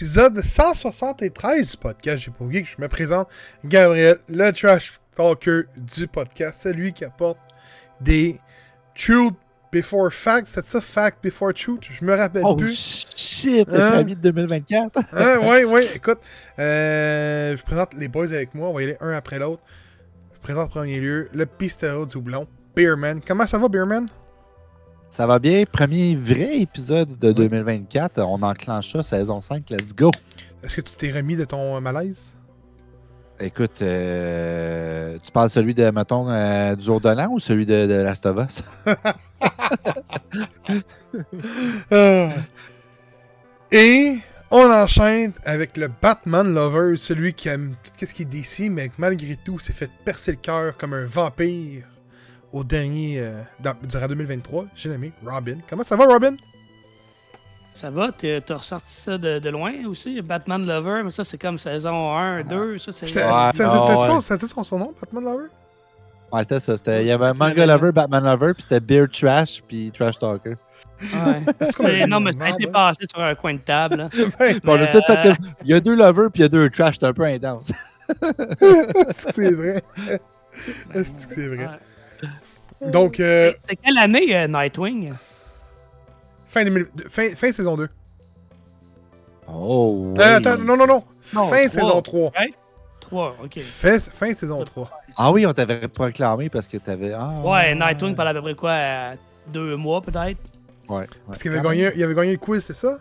[0.00, 2.66] Épisode 173 du podcast J'ai pour Geek.
[2.74, 3.28] Je me présente
[3.62, 6.62] Gabriel, le trash talker du podcast.
[6.62, 7.36] Celui qui apporte
[8.00, 8.40] des
[8.96, 9.34] truth
[9.70, 10.46] before facts.
[10.46, 11.82] C'est ça, fact before truth?
[11.90, 12.74] Je me rappelle Oh plus.
[13.14, 14.04] shit, Hein?
[14.04, 14.98] de 2024.
[15.12, 16.20] Hein, ouais, ouais, écoute.
[16.58, 18.70] euh, je présente les boys avec moi.
[18.70, 19.62] On va y aller un après l'autre.
[20.32, 23.20] Je présente en premier lieu le pistero du houblon, Beerman.
[23.20, 24.08] Comment ça va, Beerman?
[25.10, 28.20] Ça va bien, premier vrai épisode de 2024.
[28.20, 30.12] On enclenche ça, saison 5, let's go.
[30.62, 32.32] Est-ce que tu t'es remis de ton euh, malaise?
[33.40, 37.86] Écoute, euh, tu parles celui de, mettons, euh, du jour de l'an ou celui de,
[37.88, 38.62] de Last of Us?
[41.90, 42.28] Ah.
[43.72, 44.18] Et
[44.52, 48.92] on enchaîne avec le Batman Lover, celui qui aime tout ce qui est DC, mais
[48.96, 51.82] malgré tout s'est fait percer le cœur comme un vampire
[52.52, 54.66] au dernier, euh, dans, durant 2023.
[54.74, 55.58] J'ai nommé Robin.
[55.68, 56.36] Comment ça va, Robin?
[57.72, 58.10] Ça va?
[58.12, 60.20] T'as ressorti ça de, de loin aussi?
[60.22, 62.78] Batman Lover, mais ça, c'est comme saison 1, 2.
[62.78, 63.06] Ça, c'est.
[63.06, 64.06] C'était ah, c'était ouais.
[64.06, 65.46] son- c'était son, son nom, Batman Lover?
[66.32, 66.76] Ouais, c'était ça.
[66.76, 70.18] c'était- Il y avait un manga lover, Batman lover, puis c'était Beer Trash, puis Trash
[70.18, 70.56] Talker.
[71.02, 72.06] Ouais.
[72.06, 74.08] non, mais ça a été passé sur un coin de table.
[74.38, 75.32] Ben, on a tout euh,
[75.62, 77.72] Il y a deux lovers, puis il y a deux trash, c'est un peu intense.
[78.10, 79.82] Est-ce que c'est vrai?
[80.94, 81.66] Est-ce que c'est vrai?
[81.66, 81.78] Ouais.
[82.80, 85.12] Donc, euh, C'est- quelle année, euh, Nightwing?
[86.46, 87.88] fin, 2000 fin, fin saison 2.
[89.48, 91.02] Oh, Euh, attends, non, non, non.
[91.34, 92.32] Non, fin saison 3.
[93.00, 93.60] 3, ok.
[93.60, 94.90] Fin, fin saison 3.
[95.16, 97.12] Ah oui, on t'avait proclamé parce que t'avais.
[97.12, 98.70] Ah, Ouais, Nightwing pendant à peu près quoi?
[98.70, 99.14] euh,
[99.48, 100.38] deux mois peut-être?
[100.88, 100.98] Ouais.
[101.00, 101.06] ouais.
[101.26, 102.98] Parce qu'il avait, gagné- il avait gagné le quiz, c'est ça?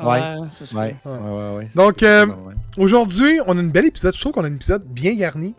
[0.00, 0.06] Ouais.
[0.74, 1.56] Ouais, ouais, ouais.
[1.56, 1.68] ouais.
[1.74, 2.26] Donc, euh,
[2.76, 4.14] aujourd'hui, on a un bel épisode.
[4.14, 5.54] Je trouve qu'on a un épisode bien garni.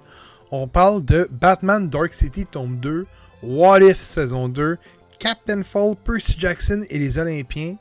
[0.52, 3.06] On parle de Batman Dark City, tome 2,
[3.44, 4.78] What If, saison 2,
[5.20, 7.76] Captain Fall, Percy Jackson et les Olympiens,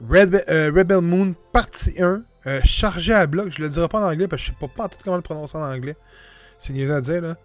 [0.00, 3.50] Rebel, euh, Rebel Moon, partie 1, euh, chargé à bloc.
[3.56, 5.56] Je le dirai pas en anglais parce que je sais pas, tout comment le prononcer
[5.58, 5.96] en anglais.
[6.58, 7.36] C'est mieux à dire, là.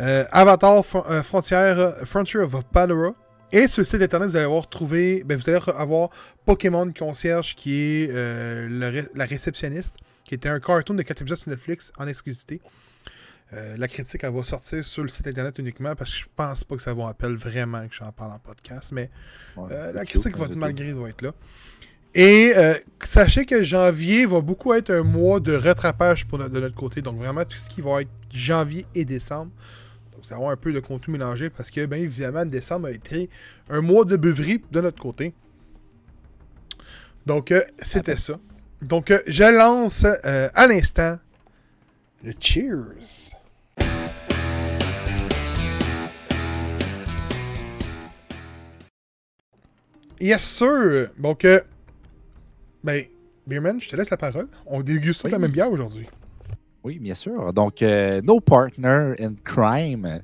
[0.00, 3.14] Euh, Avatar Frontier of Pandora.
[3.52, 6.10] Et sur le site internet, vous allez avoir trouvé, ben, vous allez avoir
[6.44, 9.94] Pokémon Concierge qui est ré- la réceptionniste,
[10.24, 12.60] qui était un cartoon de 4 épisodes sur Netflix en exclusivité.
[13.52, 16.64] Euh, la critique, elle va sortir sur le site internet uniquement parce que je pense
[16.64, 19.10] pas que ça vaut appel vraiment que j'en parle en podcast, mais
[19.56, 21.32] Ouais, euh, la critique va malgré va être là.
[22.16, 22.74] Et euh,
[23.04, 27.02] sachez que janvier va beaucoup être un mois de rattrapage pour notre- de notre côté.
[27.02, 29.50] Donc vraiment tout ce qui va être janvier et décembre.
[30.12, 32.92] Donc vous allez avoir un peu de contenu mélangé parce que bien évidemment décembre a
[32.92, 33.28] été
[33.68, 35.34] un mois de beuverie de notre côté.
[37.26, 38.38] Donc euh, c'était ça.
[38.82, 41.18] Donc euh, je lance à l'instant
[42.24, 43.30] le cheers.
[50.20, 51.10] Yes, sir.
[51.18, 51.60] Donc, euh,
[52.82, 53.04] ben,
[53.46, 54.48] Beerman, je te laisse la parole.
[54.66, 55.30] On déguste Oui.
[55.30, 56.06] la même bière aujourd'hui.
[56.82, 57.52] Oui, bien sûr.
[57.52, 60.22] Donc, euh, nos partners in crime,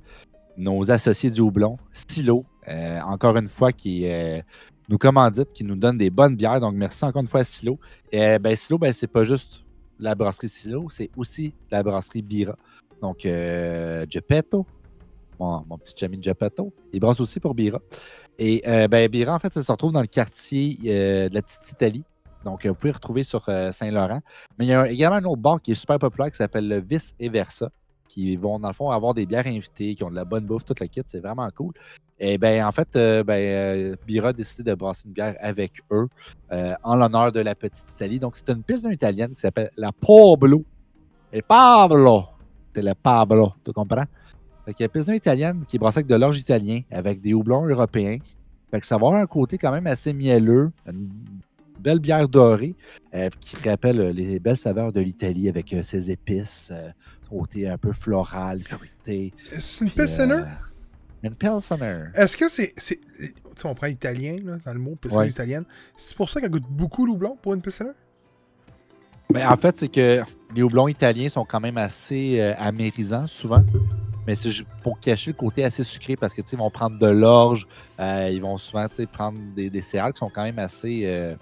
[0.56, 4.40] nos associés du houblon, Silo, euh, encore une fois, qui euh,
[4.88, 6.60] nous commandite, qui nous donne des bonnes bières.
[6.60, 7.78] Donc, merci encore une fois à Silo.
[8.12, 9.64] Et, ben, Silo, ben, c'est pas juste
[10.00, 12.56] la brasserie Silo, c'est aussi la brasserie Bira.
[13.00, 14.66] Donc, euh, Geppetto,
[15.38, 17.80] mon, petit ami Geppetto, il brasse aussi pour Bira.
[18.38, 21.42] Et euh, ben, Bira, en fait, ça se retrouve dans le quartier euh, de la
[21.42, 22.04] Petite Italie.
[22.44, 24.20] Donc, vous pouvez retrouver sur Saint-Laurent.
[24.58, 26.80] Mais il y a également un autre bar qui est super populaire qui s'appelle le
[26.80, 27.70] Vice et Versa,
[28.10, 30.64] qui vont, dans le fond, avoir des bières invitées, qui ont de la bonne bouffe,
[30.64, 31.02] toute la kit.
[31.06, 31.72] C'est vraiment cool.
[32.18, 35.80] Et ben en fait, euh, ben, euh, Bira a décidé de brasser une bière avec
[35.90, 36.08] eux
[36.52, 38.18] euh, en l'honneur de la petite Italie.
[38.18, 40.64] Donc, c'est une piste italienne qui s'appelle la Pablo.
[41.32, 42.24] Et Pablo,
[42.74, 44.04] c'est le Pablo, tu comprends?
[44.64, 47.20] Fait qu'il y a une piste italienne qui est brassée avec de l'orge italien, avec
[47.20, 48.18] des houblons européens.
[48.70, 51.08] Fait que ça va avoir un côté quand même assez mielleux, une
[51.78, 52.74] belle bière dorée
[53.14, 56.72] euh, qui rappelle les belles saveurs de l'Italie avec ses épices,
[57.30, 59.32] côté un peu floral, fruité.
[59.60, 60.34] C'est une Pilsener?
[60.34, 60.44] euh,
[61.22, 62.04] Une Pilsener.
[62.14, 62.72] Est-ce que c'est.
[62.76, 65.28] c'est- Tu sais, on prend italien, là, dans le mot, Pilsener Ouais.
[65.28, 65.64] italienne.
[65.96, 67.90] C'est pour ça qu'elle goûte beaucoup le houblon pour une Pilsener?
[69.32, 70.20] Mais en fait, c'est que
[70.54, 73.62] les houblons italiens sont quand même assez euh, amérisants souvent.
[74.26, 74.50] Mais c'est
[74.82, 77.66] pour cacher le côté assez sucré parce que tu sais, ils vont prendre de l'orge,
[78.00, 81.02] euh, ils vont souvent tu sais, prendre des, des céréales qui sont quand même assez,
[81.04, 81.36] euh,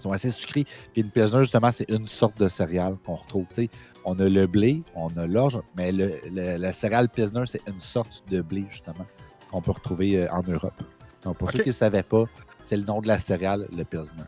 [0.00, 0.64] sont assez sucrées.
[0.92, 3.46] Puis une pilsner, justement, c'est une sorte de céréale qu'on retrouve.
[3.48, 3.70] tu sais.
[4.10, 7.78] On a le blé, on a l'orge, mais le, le- la céréale pilsner, c'est une
[7.80, 9.04] sorte de blé, justement,
[9.50, 10.80] qu'on peut retrouver euh, en Europe.
[11.24, 12.24] Donc, pour ceux qui ne savaient pas,
[12.58, 14.22] c'est le nom de la céréale, le pilsner.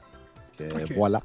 [0.59, 0.95] Donc, euh.
[0.97, 1.23] Voilà.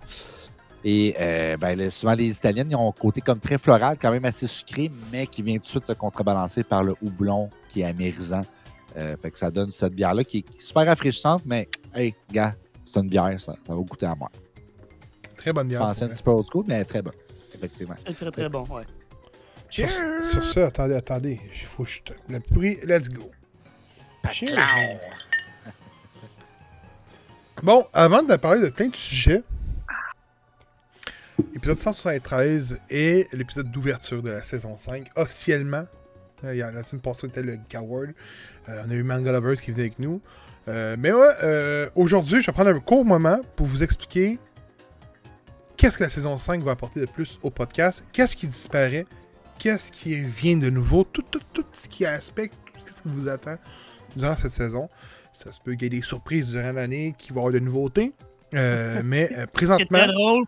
[0.86, 4.24] Et euh, ben, souvent, les Italiennes, ils ont un côté comme très floral, quand même
[4.24, 7.86] assez sucré, mais qui vient tout de suite se contrebalancer par le houblon qui est
[7.86, 8.44] amérisant.
[8.96, 12.56] Euh, fait que ça donne cette bière-là qui est super rafraîchissante, mais hey, gars,
[12.86, 14.30] c'est une bière, ça, ça va goûter à moi.
[15.36, 15.82] Très bonne Je bière.
[15.82, 17.14] pensais un petit peu old school, mais elle est très bonne.
[17.56, 17.96] Effectivement.
[18.06, 18.84] C'est très très bon, ouais.
[18.84, 18.86] vrai.
[19.70, 19.90] Sur,
[20.24, 21.40] sur ça, attendez, attendez.
[21.54, 22.14] Il faut que je te.
[22.30, 23.30] Le prix, let's go.
[24.32, 24.56] Cheers.
[27.64, 29.42] Bon, avant de parler de plein de sujets,
[31.54, 35.08] l'épisode 173 est l'épisode d'ouverture de la saison 5.
[35.16, 35.86] Officiellement,
[36.44, 38.10] euh, il y a- la semaine passée, c'était le Coward.
[38.68, 40.22] Euh, on a eu Manga Lovers qui venait avec nous.
[40.68, 44.38] Euh, mais ouais, euh, aujourd'hui, je vais prendre un court moment pour vous expliquer
[45.78, 49.06] qu'est-ce que la saison 5 va apporter de plus au podcast, qu'est-ce qui disparaît,
[49.60, 53.28] qu'est-ce qui vient de nouveau, tout, tout, tout ce qui aspecte, tout ce qui vous
[53.28, 53.58] attend
[54.16, 54.90] durant cette saison.
[55.34, 57.60] Ça se peut qu'il y ait des surprises durant l'année, qu'il va y avoir de
[57.60, 58.14] nouveautés.
[58.54, 60.46] Euh, mais euh, Ce qui est présentement, très drôle,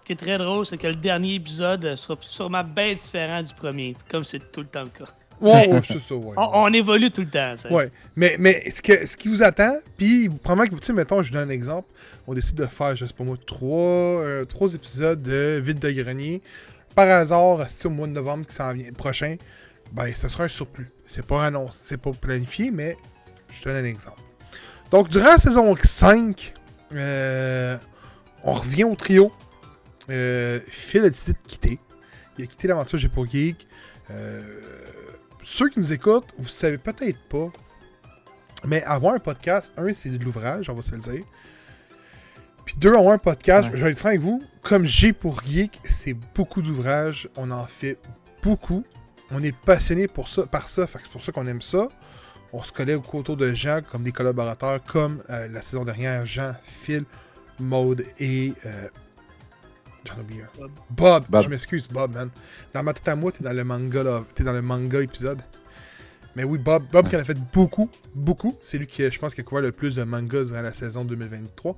[0.00, 3.54] ce qui est très drôle, c'est que le dernier épisode sera sûrement bien différent du
[3.54, 5.12] premier, comme c'est tout le temps le cas.
[5.40, 6.34] Ouais, ouais, c'est ça, ouais.
[6.36, 7.70] On, on évolue tout le temps, ça.
[7.72, 11.22] Ouais, mais, mais ce, que, ce qui vous attend, puis probablement que, tu sais, mettons,
[11.22, 11.88] je vous donne un exemple,
[12.26, 15.90] on décide de faire, je sais pas moi, trois, euh, trois épisodes de Vide de
[15.90, 16.42] Grenier.
[16.94, 19.36] Par hasard, si au mois de novembre qui s'en vient prochain,
[19.92, 20.90] ben, ça sera un surplus.
[21.06, 22.96] C'est pas annoncé, c'est pas planifié, mais
[23.50, 24.20] je te donne un exemple.
[24.90, 26.52] Donc, durant la saison 5,
[26.94, 27.76] euh,
[28.42, 29.30] on revient au trio.
[30.10, 31.78] Euh, Phil a décidé de quitter.
[32.38, 33.66] Il a quitté l'aventure J'ai pas Geek.
[34.10, 34.42] Euh,
[35.50, 37.50] ceux qui nous écoutent, vous savez peut-être pas,
[38.66, 41.24] mais avoir un podcast, un, c'est de l'ouvrage, on va se le dire.
[42.66, 43.78] Puis deux, avoir un podcast, Ouais.
[43.78, 47.66] je vais être franc avec vous, comme j'ai pour Geek, c'est beaucoup d'ouvrages, on en
[47.66, 47.96] fait
[48.42, 48.84] beaucoup.
[49.30, 51.88] On est passionné pour ça, par ça, c'est pour ça qu'on aime ça.
[52.52, 56.54] On se collait autour de gens comme des collaborateurs, comme euh, la saison dernière, Jean,
[56.82, 57.04] Phil,
[57.58, 58.52] Maude et.
[58.66, 58.88] Euh,
[60.08, 60.58] J'en oublie un.
[60.58, 60.70] Bob.
[60.90, 61.44] Bob, Bob.
[61.44, 62.30] je m'excuse, Bob, man.
[62.72, 64.24] Dans ma tête à moi, t'es dans le manga, là.
[64.34, 65.40] T'es dans le manga épisode.
[66.36, 68.56] Mais oui, Bob, Bob qui en a fait beaucoup, beaucoup.
[68.62, 71.04] C'est lui qui, je pense, qui a couvert le plus de mangas durant la saison
[71.04, 71.76] 2023.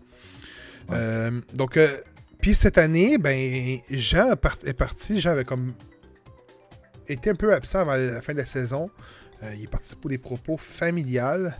[0.92, 1.88] Euh, donc, euh,
[2.40, 5.20] puis cette année, ben, Jean est parti.
[5.20, 5.72] Jean avait comme
[7.08, 8.90] été un peu absent avant la fin de la saison.
[9.42, 11.56] Euh, il est parti pour des propos familiales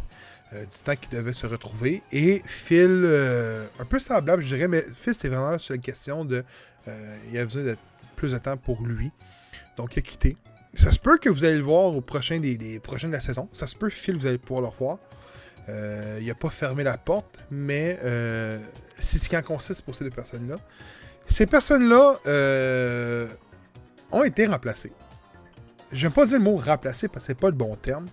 [0.53, 2.03] euh, du temps qu'il devait se retrouver.
[2.13, 6.25] Et Phil, euh, un peu semblable, je dirais, mais Phil, c'est vraiment sur la question
[6.25, 6.43] de.
[6.89, 7.77] euh, il a besoin de
[8.17, 9.13] plus de temps pour lui.
[9.77, 10.37] Donc, il a quitté.
[10.75, 13.49] Ça se peut que vous allez le voir au prochain des, des de la saison.
[13.53, 14.99] Ça se peut, Phil, vous allez pouvoir le revoir.
[15.69, 17.99] Euh, il n'a pas fermé la porte, mais
[18.99, 20.57] c'est ce qui en consiste pour ces deux personnes-là.
[21.27, 22.19] Ces personnes-là
[24.13, 24.93] ont été remplacées.
[25.93, 28.07] Je n'aime pas dire le mot remplacer parce que c'est pas le bon terme.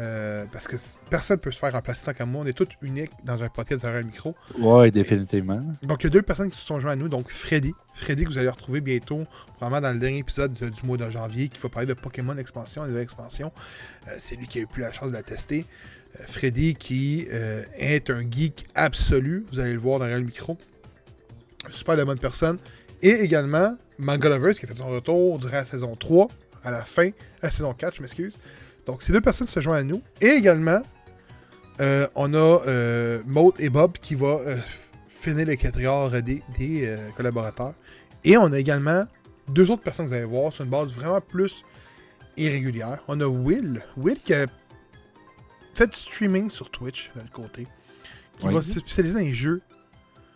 [0.00, 0.76] Euh, parce que
[1.10, 2.42] personne ne peut se faire remplacer tant qu'à moi.
[2.44, 4.34] On est tous uniques dans un podcast derrière le micro.
[4.58, 5.60] Ouais, définitivement.
[5.82, 7.08] Donc, il y a deux personnes qui se sont joints à nous.
[7.08, 7.72] Donc, Freddy.
[7.94, 9.24] Freddy, que vous allez retrouver bientôt,
[9.56, 12.36] probablement dans le dernier épisode de- du mois de janvier, qui va parler de Pokémon
[12.38, 13.50] Expansion, et de l'expansion.
[14.06, 15.66] Euh, c'est lui qui a eu plus la chance de la tester.
[16.20, 19.46] Euh, Freddy, qui euh, est un geek absolu.
[19.52, 20.56] Vous allez le voir derrière le micro.
[21.72, 22.58] Super de bonne personne.
[23.02, 26.28] Et également, Manga Lovers, qui a fait son retour durant la saison 3,
[26.64, 27.08] à la fin,
[27.42, 28.38] à la saison 4, je m'excuse.
[28.88, 30.02] Donc, ces deux personnes se joignent à nous.
[30.22, 30.80] Et également,
[31.82, 34.56] euh, on a euh, Maud et Bob qui va euh,
[35.08, 37.74] finir le quatrième des, des euh, collaborateurs.
[38.24, 39.04] Et on a également
[39.46, 41.62] deux autres personnes que vous allez voir sur une base vraiment plus
[42.38, 43.00] irrégulière.
[43.08, 43.82] On a Will.
[43.98, 44.46] Will qui a
[45.74, 47.66] fait du streaming sur Twitch, de côté.
[48.38, 48.54] Qui Oui.
[48.54, 49.60] va se spécialiser dans les jeux.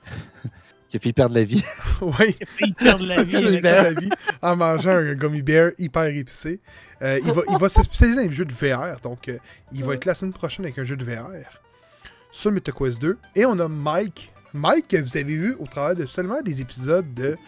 [0.92, 1.64] Qui a fait perdre la vie.
[2.02, 2.37] oui.
[2.61, 3.34] Ils perdent la vie.
[3.34, 4.11] Il perd la vie
[4.42, 6.61] en mangeant un gummy bear hyper épicé.
[7.00, 9.00] Euh, il, va, il va se spécialiser dans les jeux de VR.
[9.02, 9.38] Donc, euh,
[9.72, 11.30] il va être là la semaine prochaine avec un jeu de VR
[12.30, 13.16] sur MetaQuest 2.
[13.37, 14.32] Et on a Mike.
[14.52, 17.38] Mike, que vous avez vu au travers de seulement des épisodes de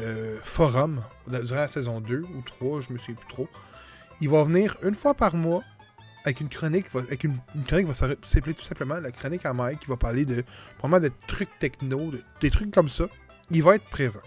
[0.00, 3.48] euh, Forum durant la saison 2 ou 3, je me souviens plus trop.
[4.20, 5.62] Il va venir une fois par mois
[6.28, 9.80] avec une chronique, avec une, une chronique va s'appeler tout simplement la chronique à Mike,
[9.80, 10.44] qui va parler de
[10.80, 13.04] vraiment de trucs techno, de- des trucs comme ça.
[13.50, 14.20] Il va être présent.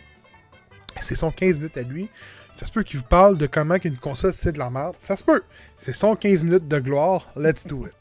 [1.00, 2.10] C'est son 15 minutes à lui.
[2.54, 4.96] Ça se peut qu'il vous parle de comment qu'une console c'est de la merde.
[4.98, 5.42] Ça se peut.
[5.78, 7.28] C'est son 15 minutes de gloire.
[7.36, 7.94] Let's do it.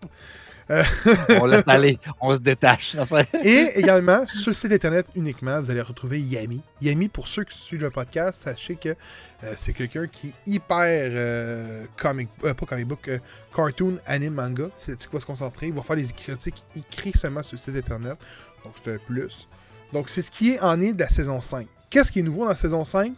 [1.40, 2.96] On laisse aller, on se détache.
[3.42, 6.60] Et également, sur le site internet uniquement, vous allez retrouver Yami.
[6.80, 10.76] Yami, pour ceux qui suivent le podcast, sachez que euh, c'est quelqu'un qui est hyper
[10.86, 13.18] euh, comic, euh, pas comic book, euh,
[13.54, 14.66] cartoon, anime, manga.
[14.76, 15.66] C'est va se concentrer.
[15.68, 18.16] Il va faire des critiques écrits seulement sur le site internet.
[18.64, 19.48] Donc c'est un plus.
[19.92, 21.66] Donc c'est ce qui est en est de la saison 5.
[21.88, 23.12] Qu'est-ce qui est nouveau dans la saison 5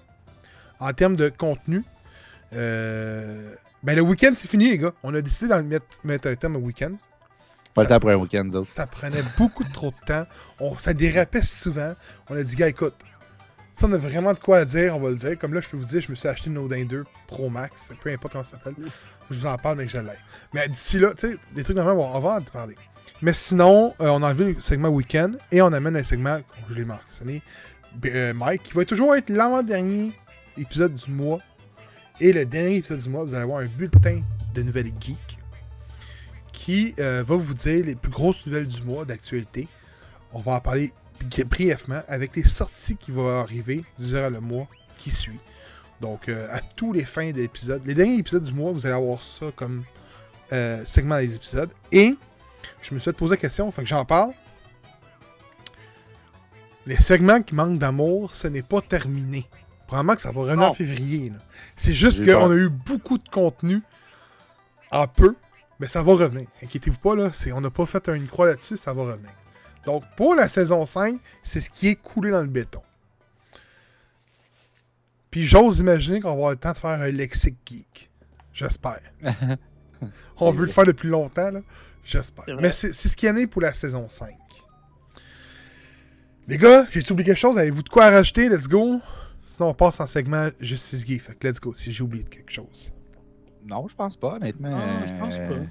[0.81, 1.85] en termes de contenu
[2.55, 4.93] Euh, Ben le week-end c'est fini les gars.
[5.03, 6.93] On a décidé d'en mettre, mettre un thème au week-end.
[7.75, 8.49] Pas le temps pour un week-end.
[8.67, 10.27] Ça prenait beaucoup trop de temps.
[10.61, 11.95] On, ça dérapait souvent.
[12.29, 12.95] On a dit, gars, écoute,
[13.73, 15.39] ça, on a vraiment de quoi à dire, on va le dire.
[15.39, 17.93] Comme là, je peux vous dire, je me suis acheté une Odin 2 Pro Max,
[18.03, 18.75] peu importe comment ça s'appelle.
[19.31, 20.11] Je vous en parle, mais que je l'ai.
[20.53, 22.77] Mais d'ici là, tu sais, des trucs normalement, on va en parler.
[23.23, 26.75] Mais sinon, euh, on a enlevé le segment week-end et on amène un segment, je
[26.75, 27.43] l'ai mentionné,
[28.05, 30.13] euh, Mike, qui va toujours être l'avant-dernier
[30.59, 31.39] épisode du mois.
[32.21, 34.23] Et le dernier épisode du mois, vous allez avoir un bulletin
[34.55, 35.39] de nouvelles geeks
[36.65, 39.67] qui euh, va vous dire les plus grosses nouvelles du mois d'actualité.
[40.33, 40.93] On va en parler
[41.47, 45.41] brièvement avec les sorties qui vont arriver durant le mois qui suit.
[46.01, 49.21] Donc, euh, à tous les fins d'épisodes, les derniers épisodes du mois, vous allez avoir
[49.23, 49.83] ça comme
[50.53, 51.71] euh, segment des épisodes.
[51.91, 52.17] Et
[52.81, 54.31] je me suis fait poser la question, enfin que j'en parle.
[56.87, 59.49] Les segments qui manquent d'amour, ce n'est pas terminé.
[59.89, 61.33] Probablement que ça va revenir en février.
[61.75, 63.83] C'est juste qu'on a eu beaucoup de contenu
[64.93, 65.35] en peu,
[65.79, 66.47] mais ça va revenir.
[66.63, 69.31] Inquiétez-vous pas, là, on n'a pas fait une croix là-dessus, ça va revenir.
[69.85, 72.83] Donc, pour la saison 5, c'est ce qui est coulé dans le béton.
[75.31, 78.11] Puis j'ose imaginer qu'on va avoir le temps de faire un lexique geek.
[78.53, 79.01] J'espère.
[80.39, 81.61] On veut le faire depuis longtemps, là.
[82.05, 82.45] J'espère.
[82.61, 84.35] Mais c'est c'est ce qui en est pour la saison 5.
[86.49, 87.57] Les gars, j'ai oublié quelque chose?
[87.57, 88.49] Avez-vous de quoi à rajouter?
[88.49, 89.01] Let's go.
[89.47, 91.23] Sinon, on passe en segment Justice Geek.
[91.23, 92.93] Fait que let's go si j'ai oublié de quelque chose.
[93.67, 94.71] Non, je pense pas, honnêtement.
[94.75, 95.43] Ah, je pense pas.
[95.43, 95.65] Euh,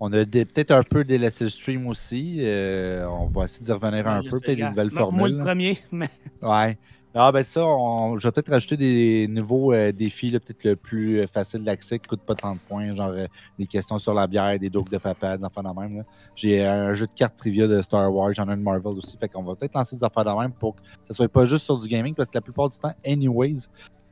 [0.00, 2.38] On a peut-être un peu délaissé le stream aussi.
[2.40, 5.36] euh, on va essayer d'y revenir un Je peu, peut-être des nouvelles Moi- Moi, formules.
[5.38, 6.10] le premier, mais
[6.42, 6.78] Ouais.
[7.18, 8.18] Ah, ben ça, on...
[8.18, 12.20] je vais peut-être rajouter des nouveaux euh, défis, peut-être le plus facile d'accès, qui coûte
[12.20, 13.24] pas tant de points, genre euh,
[13.58, 16.04] des questions sur la bière, des jokes de papa, des affaires de même.
[16.34, 19.16] J'ai un jeu de cartes trivia de Star Wars, j'en ai un de Marvel aussi,
[19.16, 21.64] fait qu'on va peut-être lancer des affaires de même pour que ça soit pas juste
[21.64, 23.62] sur du gaming, parce que la plupart du temps, anyways,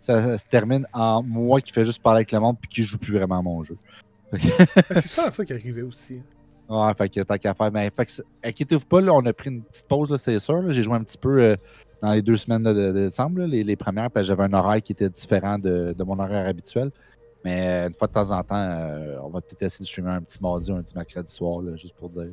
[0.04, 2.98] ça se termine en moi qui fais juste parler avec le monde puis qui joue
[2.98, 3.76] plus vraiment à mon jeu.
[4.34, 6.20] C'est ça, ça qui arrivait aussi.
[6.68, 7.70] Ouais, fait que tant qu'à faire.
[7.72, 10.62] Mais fait que inquiétez-vous pas, là, on a pris une petite pause, là, c'est sûr.
[10.62, 10.70] là.
[10.72, 11.56] J'ai joué un petit peu euh,
[12.00, 14.44] dans les deux semaines de, de- de décembre, là, les, les premières, parce que j'avais
[14.44, 16.90] un horaire qui était différent de, de mon horaire habituel.
[17.44, 20.12] Mais euh, une fois de temps en temps, euh, on va peut-être essayer de streamer
[20.12, 22.28] un petit mardi ou un petit mercredi soir, là, juste pour dire.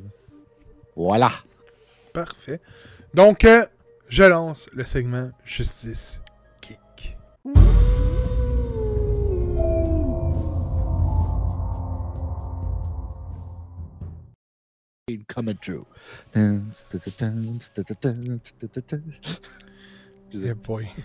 [0.96, 1.30] Voilà.
[2.14, 2.60] Parfait.
[3.12, 3.66] Donc, euh,
[4.08, 6.21] je lance le segment Justice.
[15.28, 15.84] Coming true.
[20.34, 20.88] Eh boy.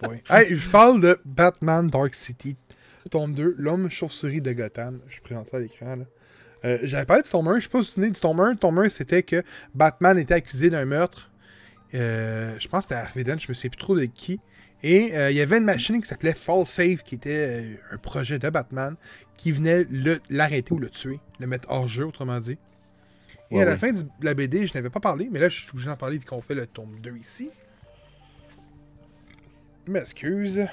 [0.00, 0.22] Boy.
[0.30, 2.56] Hey, je parle de Batman Dark City,
[3.10, 5.00] tome 2, l'homme chauve-souris de Gotham.
[5.08, 5.96] Je présente ça à l'écran.
[5.96, 6.04] là.
[6.64, 8.40] Euh, J'avais parlé de tome 1, je sais pas si vous vous souvenez du tome
[8.40, 8.56] 1.
[8.56, 9.42] Tome 1, c'était que
[9.74, 11.30] Batman était accusé d'un meurtre.
[11.94, 14.40] Euh, je pense que c'était Harvey Dent, je me sais plus trop de qui.
[14.82, 17.96] Et euh, il y avait une machine qui s'appelait Fall Safe, qui était euh, un
[17.98, 18.96] projet de Batman,
[19.36, 19.86] qui venait
[20.28, 22.58] l'arrêter ou le tuer, le mettre hors jeu, autrement dit.
[23.50, 25.60] Et Ouais, à la fin de la BD, je n'avais pas parlé, mais là, je
[25.60, 27.50] suis obligé d'en parler vu qu'on fait le tome 2 ici.
[29.86, 30.66] M'excuse.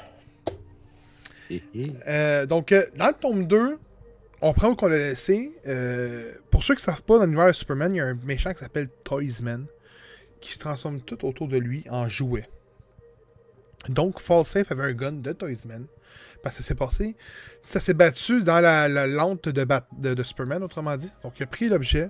[1.50, 1.91] Eh, eh.
[2.08, 3.77] Euh, donc, euh, dans le tome 2,
[4.41, 5.51] on prend où qu'on l'a laissé.
[5.68, 8.18] Euh, pour ceux qui ne savent pas, dans l'univers de Superman, il y a un
[8.24, 9.65] méchant qui s'appelle Toysman,
[10.41, 12.50] qui se transforme tout autour de lui en jouet.
[13.89, 15.86] Donc, Fallsafe avait un gun de Toysman.
[16.43, 17.15] Parce que ça s'est passé.
[17.62, 21.12] Ça s'est battu dans la, la lente de, Bat- de, de Superman, autrement dit.
[21.24, 22.10] Donc, il a pris l'objet,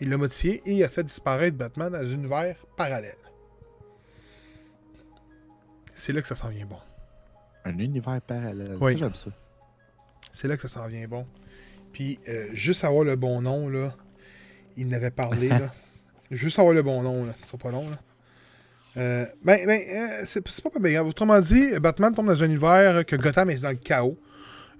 [0.00, 3.16] il l'a modifié et il a fait disparaître Batman dans un univers parallèle.
[5.94, 6.78] C'est là que ça s'en vient bon.
[7.64, 8.76] Un univers parallèle.
[8.80, 8.96] Oui.
[8.96, 9.30] J'aime ça.
[10.32, 11.26] C'est là que ça s'en vient bon.
[11.92, 13.94] Puis, euh, juste avoir le bon nom, là.
[14.76, 15.72] Il n'avait parlé, là.
[16.30, 17.34] Juste avoir le bon nom, là.
[17.44, 17.98] C'est pas long, là.
[18.96, 21.06] Euh, ben, ben, euh, c'est pas pas grave.
[21.06, 24.18] Autrement dit, Batman tombe dans un univers que Gotham est dans le chaos.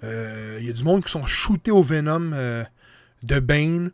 [0.02, 2.64] Euh, Il y a du monde qui sont shootés au Venom euh,
[3.22, 3.90] de Bane.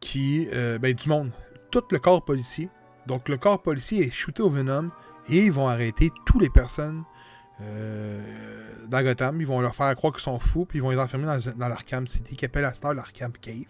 [0.00, 0.48] Qui.
[0.52, 1.30] euh, ben, du monde.
[1.70, 2.68] Tout le corps policier.
[3.06, 4.90] Donc, le corps policier est shooté au Venom.
[5.28, 7.04] Et ils vont arrêter toutes les personnes
[7.60, 8.20] euh,
[8.88, 9.40] dans Gotham.
[9.40, 11.68] Ils vont leur faire croire qu'ils sont fous, puis ils vont les enfermer dans, dans
[11.68, 13.64] l'Arkham City, qui appelle à cette l'Arkham Cave,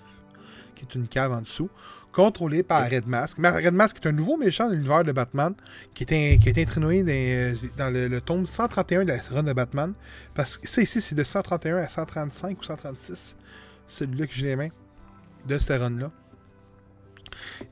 [0.75, 1.68] qui est une cave en dessous,
[2.12, 3.38] contrôlée par Red Mask.
[3.38, 5.54] Red Mask est un nouveau méchant de l'univers de Batman,
[5.95, 9.42] qui, est, qui a été introduit dans, dans le, le tome 131 de la run
[9.42, 9.95] de Batman.
[10.35, 13.37] Parce que ça ici, c'est de 131 à 135 ou 136,
[13.87, 14.71] celui-là que j'ai les mains,
[15.47, 16.11] de cette run-là.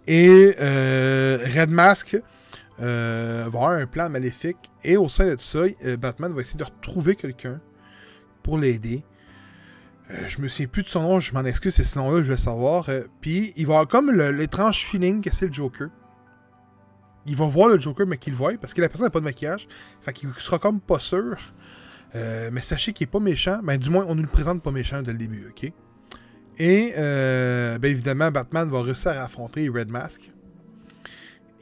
[0.06, 2.16] Et euh, Red Mask
[2.80, 4.70] euh, va avoir un plan maléfique.
[4.84, 7.60] Et au sein de ça, euh, Batman va essayer de retrouver quelqu'un
[8.42, 9.02] pour l'aider.
[10.10, 12.32] Euh, je me souviens plus de son nom, je m'en excuse, c'est ce nom-là, je
[12.32, 12.88] vais savoir.
[12.88, 15.88] Euh, Puis il va avoir comme l'étrange feeling que c'est le Joker.
[17.26, 19.20] Il va voir le Joker, mais qu'il le voit, parce que la personne n'a pas
[19.20, 19.68] de maquillage.
[20.00, 21.36] Fait qu'il sera comme pas sûr.
[22.16, 23.60] Euh, mais sachez qu'il est pas méchant.
[23.62, 25.70] Ben, du moins, on nous le présente pas méchant dès le début, ok?
[26.58, 30.30] Et, ben évidemment, Batman va réussir à affronter Red Mask.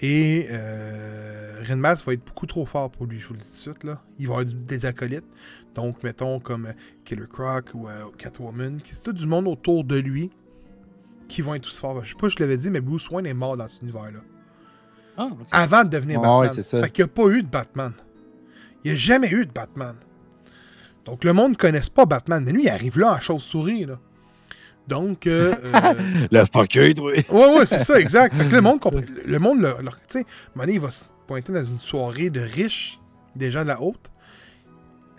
[0.00, 3.60] Et euh, va être beaucoup trop fort pour lui, je vous le dis tout de
[3.60, 3.84] suite.
[3.84, 4.00] Là.
[4.18, 5.26] Il va avoir des acolytes.
[5.74, 6.72] Donc, mettons comme euh,
[7.04, 8.80] Killer Croc ou euh, Catwoman.
[8.80, 10.30] qui C'est tout du monde autour de lui
[11.28, 12.04] qui vont être tous forts.
[12.04, 14.20] Je sais pas si je l'avais dit, mais Bruce Wayne est mort dans cet univers-là.
[15.16, 16.40] Ah, avant de devenir Batman.
[16.40, 16.80] ouais, ça.
[16.80, 17.92] Fait qu'il n'y a pas eu de Batman.
[18.84, 19.96] Il n'y a jamais eu de Batman.
[21.04, 22.44] Donc le monde ne connaisse pas Batman.
[22.44, 23.84] Mais lui, il arrive là en chauve-souris.
[23.84, 23.98] Là.
[24.88, 27.12] Donc, euh, euh, Le fucker, toi.
[27.12, 27.24] ouais,
[27.58, 28.34] ouais, c'est ça, exact.
[28.34, 30.24] Fait que le monde, comprend- le monde, le, le- tu sais,
[30.68, 32.98] il va se pointer dans une soirée de riches,
[33.36, 34.10] des gens de la haute,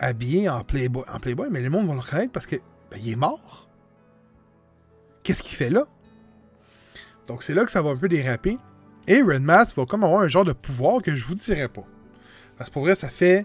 [0.00, 2.56] habillé en playboy, en playboy mais le monde va le reconnaître parce que
[2.90, 3.68] ben, il est mort.
[5.22, 5.84] Qu'est-ce qu'il fait là?
[7.26, 8.58] Donc c'est là que ça va un peu déraper.
[9.06, 11.84] Et Red Mask va comme avoir un genre de pouvoir que je vous dirai pas.
[12.56, 13.44] Parce que pour vrai, ça fait.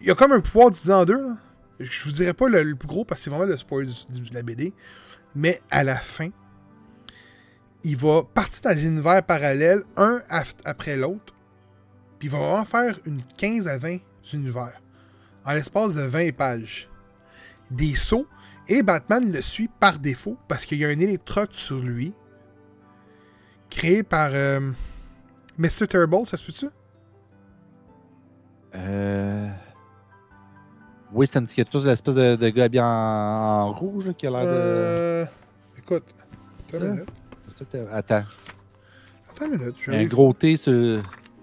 [0.00, 1.20] Il y a comme un pouvoir divisé en deux.
[1.20, 1.36] Là.
[1.80, 4.20] Je vous dirai pas le, le plus gros parce que c'est vraiment le spoil du-
[4.20, 4.72] du- de la BD.
[5.34, 6.30] Mais à la fin,
[7.82, 10.22] il va partir dans des univers parallèles, un
[10.64, 11.34] après l'autre.
[12.18, 13.98] Puis il va vraiment faire une 15 à 20
[14.32, 14.80] univers.
[15.44, 16.88] En l'espace de 20 pages.
[17.70, 18.26] Des sauts.
[18.66, 22.14] Et Batman le suit par défaut parce qu'il y a un électroc sur lui.
[23.68, 24.72] Créé par euh,
[25.58, 25.86] Mr.
[25.86, 26.66] Turble, ça se peut-tu?
[28.74, 29.50] Euh...
[31.14, 34.06] Oui, c'est un petit quelque chose de l'espèce de, de gars habillé en, en rouge
[34.08, 34.46] là, qui a l'air de.
[34.48, 35.24] Euh,
[35.78, 36.02] Écoute.
[36.68, 37.08] Attends une minute.
[37.92, 38.24] Attends.
[39.30, 39.74] Attends une minute.
[39.78, 41.02] je Un gros T sur.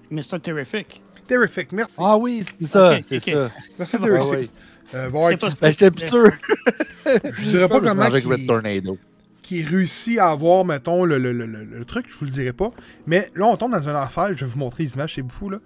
[0.10, 0.40] Mr.
[0.42, 1.02] Terrific.
[1.28, 1.96] Terrific, merci.
[2.00, 3.50] Ah oui, c'est ça, Ok, c'est ça.
[3.80, 4.04] merci, va.
[4.04, 4.34] Ah Terrific.
[4.38, 4.52] oui.
[4.94, 6.26] Euh, bon, que Ben, j'étais plus sûr.
[7.06, 8.98] je dirais pas me comment qu'il- Tornado.
[9.42, 12.52] qui réussit à avoir, mettons, le, le, le, le- le truc, je vous le dirai
[12.52, 12.72] pas.
[13.08, 15.50] Mais là, on tombe dans un enfer, je vais vous montrer les images, c'est fou,
[15.50, 15.60] là.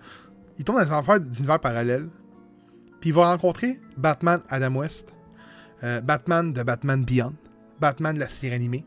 [0.60, 2.08] Il tombe dans un enfer d'univers parallèle.
[3.06, 5.14] Puis il va rencontrer Batman Adam West,
[5.84, 7.36] euh, Batman de Batman Beyond,
[7.80, 8.84] Batman de la série animée,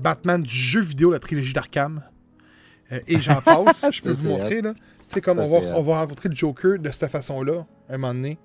[0.00, 2.02] Batman du jeu vidéo, la trilogie d'Arkham,
[2.90, 3.86] euh, et j'en passe.
[3.92, 4.74] je peux vous montrer, là.
[4.74, 8.12] Tu sais, comme on va, on va rencontrer le Joker de cette façon-là, un moment
[8.12, 8.38] donné.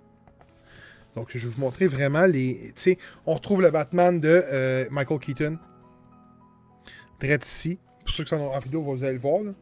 [1.15, 2.71] Donc, je vais vous montrer vraiment les.
[2.75, 5.57] Tu sais, on retrouve le Batman de euh, Michael Keaton.
[7.19, 7.79] Direct ici.
[8.05, 9.41] Pour ceux qui sont en vidéo, vous allez le voir.
[9.41, 9.53] là.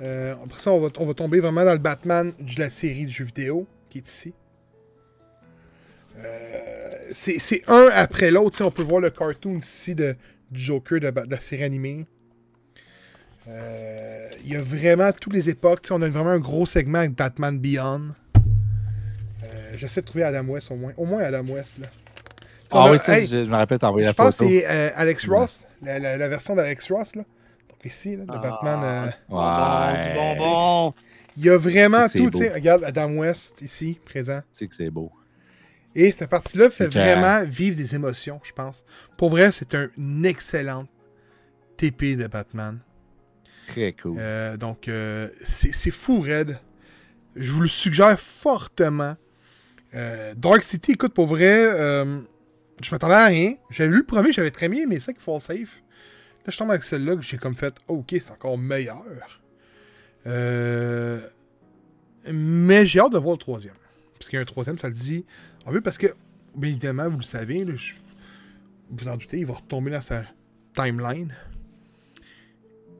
[0.00, 3.04] Euh, après ça, on va, on va tomber vraiment dans le Batman de la série
[3.04, 4.32] de jeux vidéo, qui est ici.
[6.24, 8.62] Euh, c'est c'est un après l'autre.
[8.64, 10.16] On peut voir le cartoon ici de,
[10.50, 12.06] du Joker de, la série animée.
[13.48, 15.86] Euh, Il y a vraiment toutes les époques.
[15.90, 18.10] On a vraiment un gros segment avec Batman Beyond.
[19.44, 20.92] Euh, J'essaie de trouver Adam West au moins.
[20.96, 21.78] Au moins Adam West.
[21.78, 21.86] Là.
[22.70, 24.50] Ah a- oui, ça, hey, je, je me rappelle t'envoyer je la pense que photo.
[24.60, 27.16] c'est euh, Alex Ross, la, la- la version d'Alex Ross.
[27.16, 27.22] Là.
[27.70, 28.38] Donc ici, là, le Ah.
[28.38, 28.80] Batman.
[28.84, 30.92] euh, Ouais.
[31.38, 32.38] il y a vraiment C'est c'est tout.
[32.54, 34.40] Regarde Adam West ici, présent.
[34.52, 35.10] Tu sais que c'est beau.
[36.00, 38.84] Et cette partie-là fait vraiment vivre des émotions, je pense.
[39.16, 39.88] Pour vrai, c'est un
[40.22, 40.86] excellent
[41.76, 42.78] TP de Batman.
[43.66, 44.16] Très cool.
[44.20, 46.56] Euh, donc, euh, c'est fou, Red.
[47.34, 49.16] Je vous le suggère fortement.
[49.94, 51.64] Euh, Dark City, écoute, pour vrai,
[52.80, 53.54] je m'attendais à rien.
[53.68, 55.82] J'avais lu le premier, j'avais très bien aimé ça qu'il faut safe.
[56.46, 59.02] Là, je tombe avec celle-là que j'ai comme fait, ok, c'est encore meilleur.
[60.28, 61.20] Euh,
[62.32, 63.74] mais j'ai hâte de voir le troisième.
[64.16, 65.24] Parce qu'il y a un troisième, ça le dit.
[65.72, 66.06] Fait, parce que,
[66.56, 67.94] bien évidemment, vous le savez, là, je-
[68.90, 70.22] vous en doutez, il va retomber dans sa
[70.72, 71.32] timeline.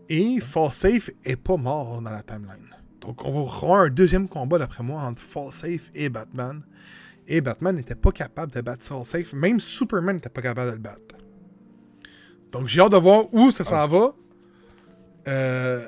[0.08, 0.38] Et
[0.70, 2.74] Safe est pas mort dans la timeline.
[3.00, 6.62] Donc, on va avoir un deuxième combat, d'après moi, entre Safe et Batman.
[7.26, 9.32] Et Batman n'était pas capable de battre Safe.
[9.34, 11.16] Même Superman n'était pas capable de le battre.
[12.52, 14.14] Donc, j'ai hâte de voir où ça s'en va.
[15.28, 15.86] Euh,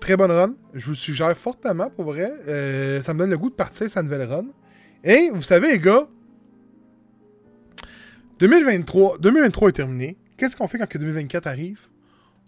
[0.00, 0.54] très bonne run.
[0.72, 2.32] Je vous suggère fortement, pour vrai.
[2.48, 4.46] Euh, ça me donne le goût de partir sa nouvelle run.
[5.04, 6.08] Et, vous savez, les gars,
[8.40, 10.16] 2023, 2023 est terminé.
[10.36, 11.80] Qu'est-ce qu'on fait quand que 2024 arrive?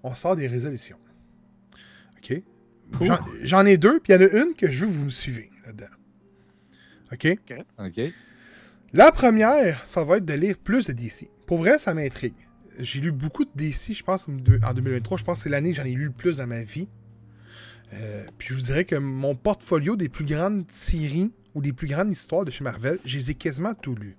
[0.02, 0.98] On sort des résolutions.
[2.18, 2.42] OK?
[3.02, 5.04] J'en- J'en ai deux, puis il y en a une que je veux que vous
[5.06, 5.86] me suivez là-dedans.
[7.12, 7.26] OK?
[7.78, 8.00] OK.
[8.92, 11.28] La première, ça va être de lire plus de DC.
[11.46, 12.34] Pour vrai, ça m'intrigue.
[12.78, 15.18] J'ai lu beaucoup de DC, je pense, en 2023.
[15.18, 16.88] Je pense que c'est l'année que j'en ai lu le plus dans ma vie.
[17.92, 21.86] Euh, puis je vous dirais que mon portfolio des plus grandes séries ou des plus
[21.86, 24.16] grandes histoires de chez Marvel, je les ai quasiment tout lus.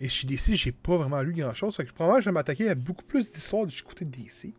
[0.00, 1.76] Et chez DC, j'ai pas vraiment lu grand-chose.
[1.76, 4.52] Fait que probablement, je vais m'attaquer à beaucoup plus d'histoires du côté de DC.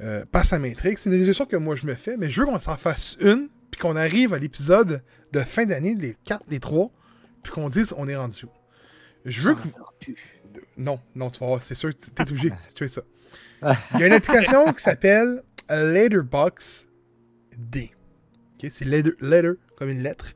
[0.00, 0.96] Euh, pas ça m'intrigue.
[0.96, 3.48] C'est une histoires que moi je me fais, mais je veux qu'on s'en fasse une,
[3.70, 6.90] puis qu'on arrive à l'épisode de fin d'année, les 4, les 3,
[7.42, 8.50] puis qu'on dise on est rendu où.
[9.26, 9.72] Je veux que vous...
[10.78, 13.02] Non, non, tu vas voir, c'est sûr que tu es obligé de tuer ça.
[13.94, 16.86] Il y a une application qui s'appelle Letterbox
[17.58, 17.92] D.
[18.70, 20.32] C'est letter, letter comme une lettre.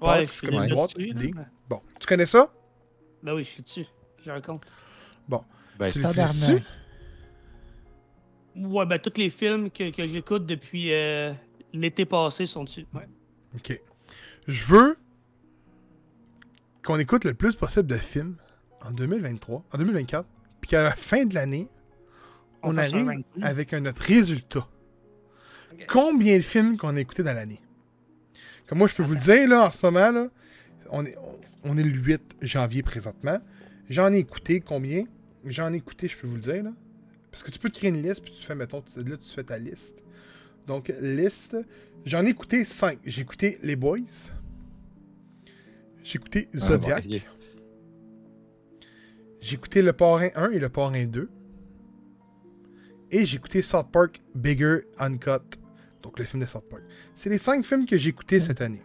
[0.00, 0.96] Ouais, c'est comme une boîte.
[0.96, 1.20] dessus, là.
[1.20, 1.34] D.
[1.68, 2.52] Bon, tu connais ça?
[3.22, 3.86] Ben oui, je suis dessus.
[4.24, 4.64] J'ai un compte.
[5.78, 6.62] Ben, Tu l'utilises-tu?
[8.56, 11.32] Ouais, ben tous les films que, que j'écoute depuis euh,
[11.72, 12.86] l'été passé sont dessus.
[12.92, 13.06] Ouais.
[13.54, 13.80] Ok.
[14.48, 14.96] Je veux
[16.82, 18.36] qu'on écoute le plus possible de films
[18.80, 20.26] en 2023, en 2024,
[20.60, 21.68] puis qu'à la fin de l'année,
[22.62, 24.66] on, arrive avec un notre résultat.
[25.86, 27.60] Combien de films qu'on a écoutés dans l'année?
[28.68, 30.28] Comme moi, je peux vous le dire, là, en ce moment, là,
[30.90, 31.16] on est,
[31.64, 33.38] on est le 8 janvier présentement.
[33.88, 35.04] J'en ai écouté combien?
[35.44, 36.72] J'en ai écouté, je peux vous le dire, là.
[37.30, 39.28] Parce que tu peux te créer une liste, puis tu fais, mettons, tu- là, tu
[39.28, 39.96] fais ta liste.
[40.66, 41.56] Donc, liste.
[42.04, 42.98] J'en ai écouté 5.
[43.04, 44.00] J'ai écouté Les Boys.
[46.04, 47.06] J'ai écouté Ah, Zodiac.
[47.08, 47.18] bon.
[49.40, 51.28] J'ai écouté Le Parrain 1 et Le Parrain 2.
[53.10, 55.30] Et j'ai écouté South Park Bigger Uncut.
[56.02, 56.82] Donc le film de South Park.
[57.14, 58.82] C'est les 5 films que j'ai écoutés cette année.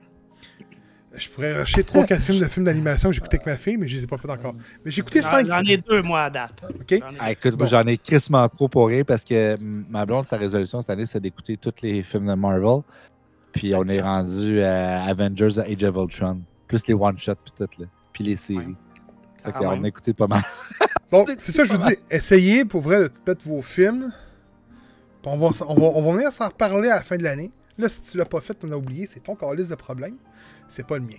[1.16, 3.88] Je pourrais rusher 3-4 films de films d'animation que j'ai écouté avec ma fille, mais
[3.88, 4.56] je les ai pas fait encore.
[4.84, 6.64] Mais j'ai écouté J'en 5 j'en ai deux, moi, à date.
[6.68, 6.88] OK?
[6.90, 10.38] J'en ai- Ah, écoute, j'en ai crissement trop pour rien parce que ma blonde, sa
[10.38, 12.82] résolution cette année, c'est d'écouter tous les films de Marvel.
[13.52, 16.42] Puis on est rendu à Avengers Age of Ultron.
[16.68, 17.86] Plus les one-shots, puis tout, là.
[18.12, 18.76] Puis les séries.
[19.46, 19.86] Fait qu'on même.
[19.86, 20.42] a écouté pas mal.
[21.12, 21.96] Bon, c'est ça, je vous dis.
[22.10, 24.12] Essayez pour vrai de mettre vos films.
[25.26, 27.52] On va, s- on va, on va venir s'en reparler à la fin de l'année.
[27.78, 30.18] Là, si tu l'as pas fait, tu en as oublié, c'est ton calice de problème.
[30.68, 31.18] C'est pas le mien.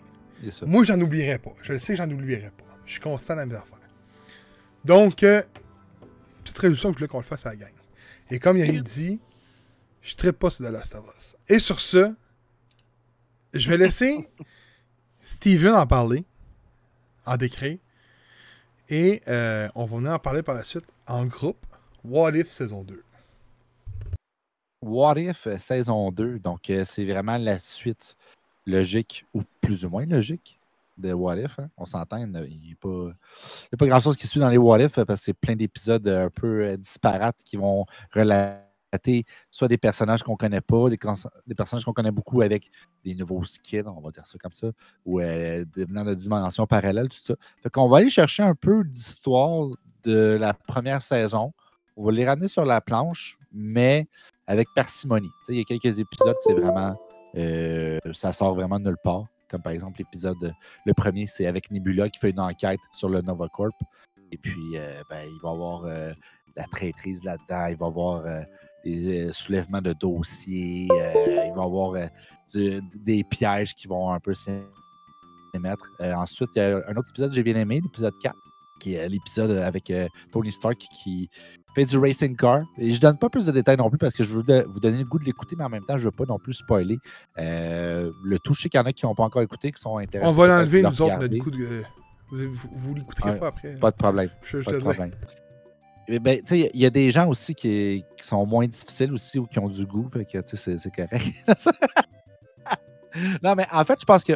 [0.51, 0.67] Ça.
[0.67, 1.53] Moi, j'en oublierai pas.
[1.63, 2.65] Je le sais j'en oublierai pas.
[2.87, 3.79] Je suis constant dans mes affaires.
[4.85, 5.43] Donc, euh,
[6.43, 7.73] petite résolution que je voulais qu'on le fasse à la gang.
[8.31, 9.21] Et comme Yannick dit,
[10.03, 11.37] je ne pas sur The Last of Us.
[11.49, 12.15] Et sur ce,
[13.55, 14.29] je vais laisser
[15.23, 16.25] Steven en parler,
[17.25, 17.79] en décret.
[18.91, 21.65] Et euh, on va venir en parler par la suite en groupe.
[22.05, 23.03] What If saison 2.
[24.85, 26.39] What If, euh, saison 2.
[26.39, 28.17] Donc, euh, c'est vraiment la suite
[28.67, 30.61] logique, ou plus ou moins logique,
[30.99, 31.59] de What If.
[31.59, 31.71] hein.
[31.77, 33.13] On s'entend, il n'y a pas,
[33.79, 36.31] pas grand-chose qui suit dans les What If parce que c'est plein d'épisodes euh, un
[36.31, 38.65] peu disparates qui vont relater
[39.51, 40.99] soit des personnages qu'on connaît pas, des,
[41.55, 42.71] personnages qu'on connaît beaucoup avec
[43.05, 44.69] des nouveaux skins, on va dire ça comme ça,
[45.05, 47.35] ou euh, de dimensions parallèles, tout ça.
[47.63, 49.69] Fait qu'on va aller chercher un peu d'histoire
[50.05, 51.53] de la première saison.
[51.97, 54.09] On va les ramener sur la planche, mais
[54.47, 55.31] avec parcimonie.
[55.49, 56.95] Il y a quelques épisodes c'est vraiment.
[57.37, 59.25] euh, ça sort vraiment de nulle part.
[59.49, 60.53] Comme par exemple l'épisode.
[60.85, 63.75] Le premier, c'est avec Nebula qui fait une enquête sur le Nova Corp.
[64.33, 66.13] Et puis, euh, ben, il va y avoir euh,
[66.57, 67.67] la traîtrise là-dedans.
[67.67, 68.45] Il va y avoir
[68.85, 70.89] des soulèvements de dossiers.
[70.91, 72.09] il va y avoir
[72.53, 75.91] des pièges qui vont un peu s'émettre.
[76.01, 78.35] Ensuite, il y a un autre épisode que j'ai bien aimé, l'épisode 4,
[78.81, 79.93] qui est l'épisode avec
[80.33, 81.29] Tony Stark qui
[81.75, 82.63] fait du racing car.
[82.79, 84.81] Et je donne pas plus de détails non plus parce que je veux de- vous
[84.81, 86.99] donner le goût de l'écouter, mais en même temps, je veux pas non plus spoiler.
[87.39, 89.81] Euh, le tout, je sais qu'il y en a qui n'ont pas encore écouté, qui
[89.81, 90.29] sont intéressés.
[90.31, 91.65] On va l'enlever, nous autres, notre coup de.
[91.65, 91.83] euh,
[92.31, 93.77] Vous, vous, vous l'écouterez pas après.
[93.77, 94.29] Pas de problème.
[94.43, 95.11] Je, je Pas te de problème.
[96.07, 99.47] Eh ben, il y a des gens aussi qui, qui sont moins difficiles aussi ou
[99.47, 101.25] qui ont du goût, fait que c'est correct.
[103.43, 104.35] non, mais en fait, je pense que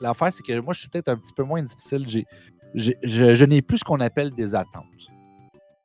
[0.00, 2.04] l'affaire, c'est que moi, je suis peut-être un petit peu moins difficile.
[2.06, 2.26] J'ai-
[2.74, 4.84] j'ai- je je n'ai plus ce qu'on appelle des attentes.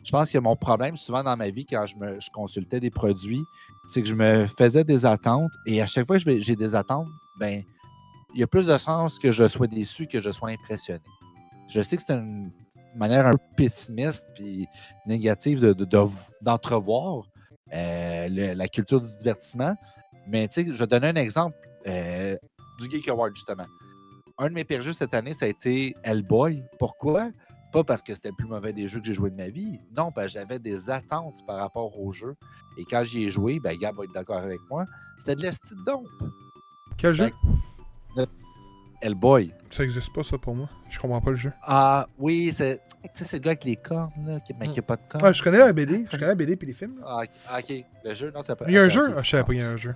[0.04, 1.96] Je pense que mon problème, souvent dans ma vie, quand je,
[2.32, 3.44] consultais des produits,
[3.86, 7.08] c'est que je me faisais des attentes et à chaque fois que j'ai des attentes,
[7.40, 7.64] ben,
[8.34, 11.04] il y a plus de chances que je sois déçu que je sois impressionné.
[11.70, 12.52] Je sais que c'est une
[12.96, 14.68] manière un peu pessimiste puis
[15.06, 15.86] négative de- de-
[16.42, 17.24] d'entrevoir
[17.74, 19.76] euh, la culture du divertissement.
[20.28, 22.36] Mais tu sais, je vais donner un exemple euh,
[22.80, 23.66] du Geek Award, justement.
[24.38, 26.64] Un de mes jeux cette année, ça a été Hellboy.
[26.80, 27.30] Pourquoi?
[27.74, 29.82] Pas parce que c'était le plus mauvais des jeux que j'ai joué de ma vie.
[29.98, 32.36] Non, parce que j'avais des attentes par rapport au jeu.
[32.78, 34.86] Et quand j'y ai joué, ben Gab va être d'accord avec moi,
[35.18, 36.08] c'était de l'esti de dompe.
[36.98, 37.32] Quel jeu?
[39.02, 39.54] Hellboy.
[39.70, 40.70] Ça existe pas, ça, pour moi.
[40.90, 41.52] Je comprends pas le jeu.
[41.64, 44.78] Ah oui, c'est tu sais, c'est le gars avec les cornes, là, qui, mais qui
[44.78, 45.26] n'a pas de cornes.
[45.26, 46.06] Ah, je connais la BD.
[46.06, 47.00] Je connais la BD puis les films.
[47.02, 47.24] là.
[47.50, 47.84] Ah, ok.
[48.06, 48.66] Le jeu, non, t'as pas.
[48.70, 49.14] Il y a un jeu?
[49.18, 49.94] Ah, je savais pas qu'il y a un jeu.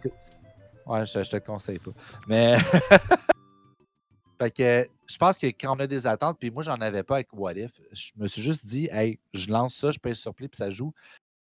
[0.86, 1.92] Ouais, je, je te le conseille pas.
[2.28, 2.58] Mais.
[4.42, 7.16] fait que je pense que quand on a des attentes, puis moi, j'en avais pas
[7.16, 10.34] avec What If, je me suis juste dit, hey, je lance ça, je pèse sur
[10.34, 10.94] play, puis ça joue.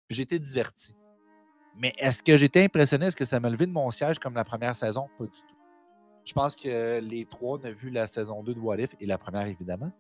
[0.07, 0.95] Puis j'ai été diverti.
[1.77, 3.07] Mais est-ce que j'étais impressionné?
[3.07, 5.09] Est-ce que ça m'a levé de mon siège comme la première saison?
[5.19, 5.55] Pas du tout.
[6.25, 9.07] Je pense que les trois, on a vu la saison 2 de What If et
[9.07, 9.93] la première, évidemment.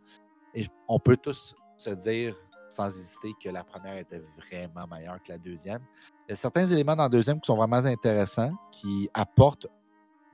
[0.55, 2.37] Et on peut tous se dire,
[2.69, 5.83] sans hésiter, que la première était vraiment meilleure que la deuxième.
[6.27, 9.67] Il y a certains éléments dans la deuxième qui sont vraiment intéressants, qui apportent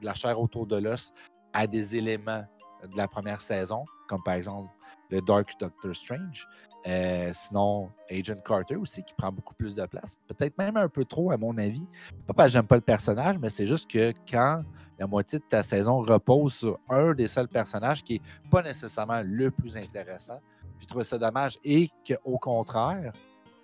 [0.00, 1.12] de la chair autour de l'os
[1.52, 2.44] à des éléments
[2.90, 4.70] de la première saison, comme par exemple
[5.10, 6.46] le Dark Doctor Strange.
[6.86, 10.18] Euh, sinon, Agent Carter aussi, qui prend beaucoup plus de place.
[10.26, 11.86] Peut-être même un peu trop, à mon avis.
[12.26, 14.60] Pas parce que j'aime pas le personnage, mais c'est juste que quand
[14.98, 19.22] la moitié de ta saison repose sur un des seuls personnages qui n'est pas nécessairement
[19.24, 20.40] le plus intéressant,
[20.80, 21.58] j'ai trouvé ça dommage.
[21.62, 23.12] Et qu'au contraire,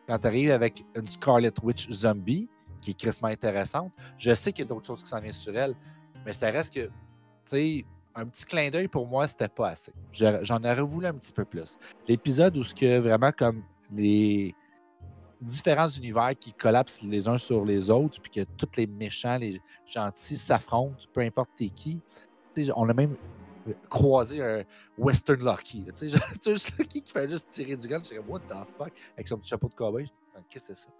[0.06, 2.48] quand tu arrives avec une Scarlet Witch zombie,
[2.80, 5.56] qui est crissement intéressante, je sais qu'il y a d'autres choses qui s'en viennent sur
[5.56, 5.74] elle,
[6.24, 6.92] mais ça reste que, tu
[7.44, 9.92] sais, un petit clin d'œil pour moi, c'était pas assez.
[10.12, 11.78] Je- J'en aurais voulu un petit peu plus.
[12.06, 13.62] L'épisode où ce que vraiment comme
[13.94, 14.54] les
[15.40, 19.60] différents univers qui collapsent les uns sur les autres, puis que tous les méchants, les
[19.86, 22.02] gentils s'affrontent, peu importe t'es qui.
[22.74, 23.14] on a même
[23.68, 24.64] euh, croisé un
[24.96, 25.84] Western Lucky.
[25.96, 28.02] Tu sais, juste Lucky qui fait juste tirer du gun.
[28.02, 28.92] Je what the fuck?
[29.14, 30.10] Avec son petit chapeau de cowboy.
[30.50, 30.90] Qu'est-ce que c'est ça?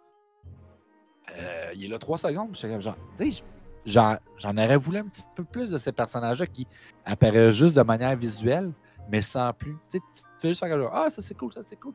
[1.37, 2.51] Euh, il est là trois secondes.
[2.53, 3.42] Je suis genre, tu sais,
[3.90, 6.66] j'en aurais voulu un petit peu plus de ces personnages-là qui
[7.05, 8.72] apparaissent juste de manière visuelle,
[9.11, 9.77] mais sans plus.
[9.88, 11.94] Tu sais, tu fais juste faire Ah, ça c'est cool, ça c'est cool.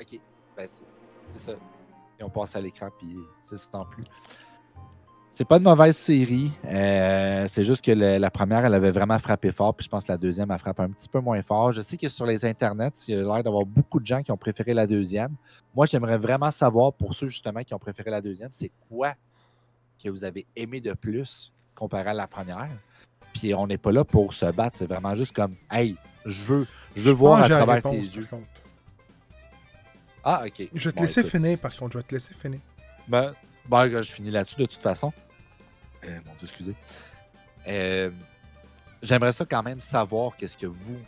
[0.00, 0.20] Ok,
[0.56, 1.52] ben c'est ça.
[2.18, 4.04] Et on passe à l'écran, puis c'est sans plus.
[5.30, 6.52] C'est pas une mauvaise série.
[6.64, 10.12] Euh, c'est juste que la première, elle avait vraiment frappé fort, puis je pense que
[10.12, 11.72] la deuxième, a frappé un petit peu moins fort.
[11.72, 14.30] Je sais que sur les internets, il y a l'air d'avoir beaucoup de gens qui
[14.30, 15.34] ont préféré la deuxième.
[15.74, 19.14] Moi, j'aimerais vraiment savoir, pour ceux justement qui ont préféré la deuxième, c'est quoi
[20.04, 22.68] que vous avez aimé de plus comparé à la première.
[23.32, 26.66] Puis on n'est pas là pour se battre, c'est vraiment juste comme, hey, je veux,
[26.94, 28.28] je veux voir à travers tes yeux.
[30.22, 30.68] Ah, ok.
[30.72, 32.60] Je vais te laisser finir, parce je vais te laisser finir.
[33.08, 33.34] Ben,
[33.68, 35.12] ben je finis là-dessus de toute façon.
[36.04, 36.74] Euh, mon Dieu, excusez.
[37.66, 38.10] Euh,
[39.02, 40.98] j'aimerais ça quand même savoir qu'est-ce que vous,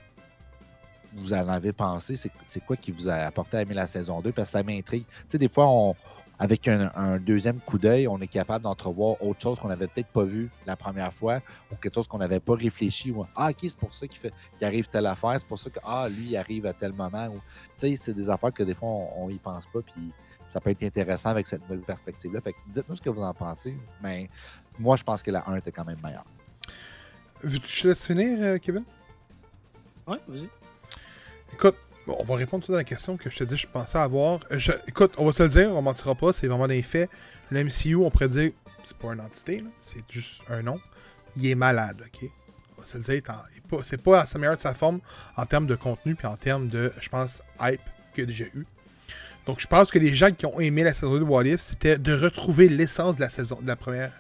[1.15, 2.15] vous en avez pensé.
[2.17, 4.33] C'est quoi qui vous a apporté à aimer la saison 2?
[4.33, 5.07] Parce que ça m'intrigue.
[5.07, 5.95] Tu sais, des fois, on,
[6.39, 10.25] avec un, deuxième coup d'œil, on est capable d'entrevoir autre chose qu'on n'avait peut-être pas
[10.25, 11.41] vu la première fois
[11.73, 13.11] ou quelque chose qu'on n'avait pas réfléchi.
[13.11, 16.09] Ou, ah, OK, c'est pour ça qu'il arrive telle affaire, c'est pour ça que ah,
[16.09, 17.29] lui, il arrive à tel moment.
[17.31, 17.41] Tu
[17.77, 19.81] sais, c'est des affaires que des fois, on n'y pense pas.
[19.81, 20.13] Puis
[20.47, 22.41] ça peut être intéressant avec cette nouvelle perspective-là.
[22.69, 23.75] dites-nous ce que vous en pensez.
[24.03, 24.29] Mais
[24.79, 26.25] moi, je pense que la 1 était quand même meilleure.
[27.43, 28.85] Je te laisse finir, euh, Kevin?
[30.07, 30.49] Oui, vas-y.
[31.53, 34.41] Écoute, on va répondre tout à la question que je te dis, je pensais avoir.
[34.87, 37.11] Écoute, on va se le dire, on mentira pas, c'est vraiment des faits.
[37.51, 40.81] Le MCU, on pourrait dire, c'est pas une entité, c'est juste un nom.
[41.37, 42.31] Il est malade, ok?
[42.77, 43.23] On va se le dire,
[43.83, 45.01] c'est pas à sa meilleure de sa forme
[45.37, 47.81] en termes de contenu, puis en termes de, je pense, hype
[48.23, 48.67] a déjà eu.
[49.47, 51.99] Donc, je pense que les gens qui ont aimé la saison 2 de What c'était
[51.99, 54.13] de retrouver l'essence de la saison, de la première,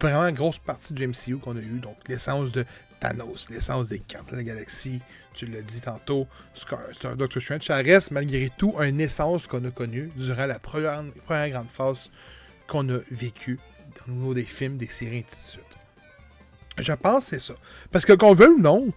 [0.00, 1.80] vraiment grosse partie du MCU qu'on a eu.
[1.80, 2.64] Donc, l'essence de
[3.00, 5.00] Thanos, l'essence des cartes de la galaxie,
[5.34, 6.26] tu l'as dit tantôt,
[7.04, 7.62] un Doctor Strange.
[7.62, 12.10] Ça reste malgré tout une essence qu'on a connue durant la première, grande phase
[12.66, 13.58] qu'on a vécue
[13.98, 15.62] dans le niveau des films, des séries, tout de suite.
[16.78, 17.54] Je pense que c'est ça.
[17.90, 18.88] Parce que qu'on veut ou non,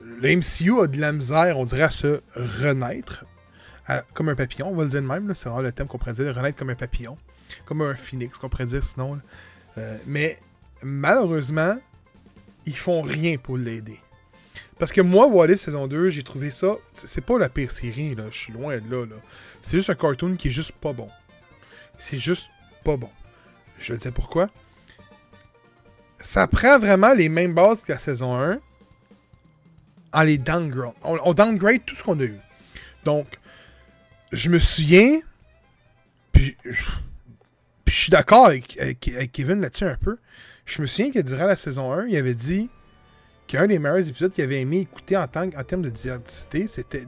[0.00, 3.24] le MCU a de la misère, on dirait, à se renaître
[4.14, 6.12] comme un papillon, on va le dire de même, c'est vraiment le thème qu'on pourrait
[6.12, 7.18] dire, renaître comme un papillon,
[7.66, 9.20] comme un phoenix qu'on pourrait dire sinon.
[9.78, 10.38] Euh, mais
[10.82, 11.76] malheureusement,
[12.66, 13.98] ils font rien pour l'aider.
[14.78, 16.76] Parce que moi, What saison 2, j'ai trouvé ça.
[16.94, 18.24] C'est pas la pire série, là.
[18.30, 19.16] Je suis loin de là, là.
[19.62, 21.08] C'est juste un cartoon qui est juste pas bon.
[21.98, 22.48] C'est juste
[22.84, 23.10] pas bon.
[23.78, 24.48] Je te dire pourquoi.
[26.20, 28.58] Ça prend vraiment les mêmes bases que la saison 1
[30.12, 30.94] en les downgrade.
[31.02, 32.38] on downgrade tout ce qu'on a eu.
[33.04, 33.26] Donc,
[34.32, 35.20] je me souviens,
[36.32, 36.56] puis,
[37.86, 38.78] je suis d'accord avec,
[39.32, 40.18] Kevin là-dessus un peu.
[40.64, 42.70] Je me souviens que durant la saison 1, il avait dit
[43.46, 47.04] qu'un des meilleurs épisodes qu'il avait aimé écouter en, tant, en termes de diversité, c'était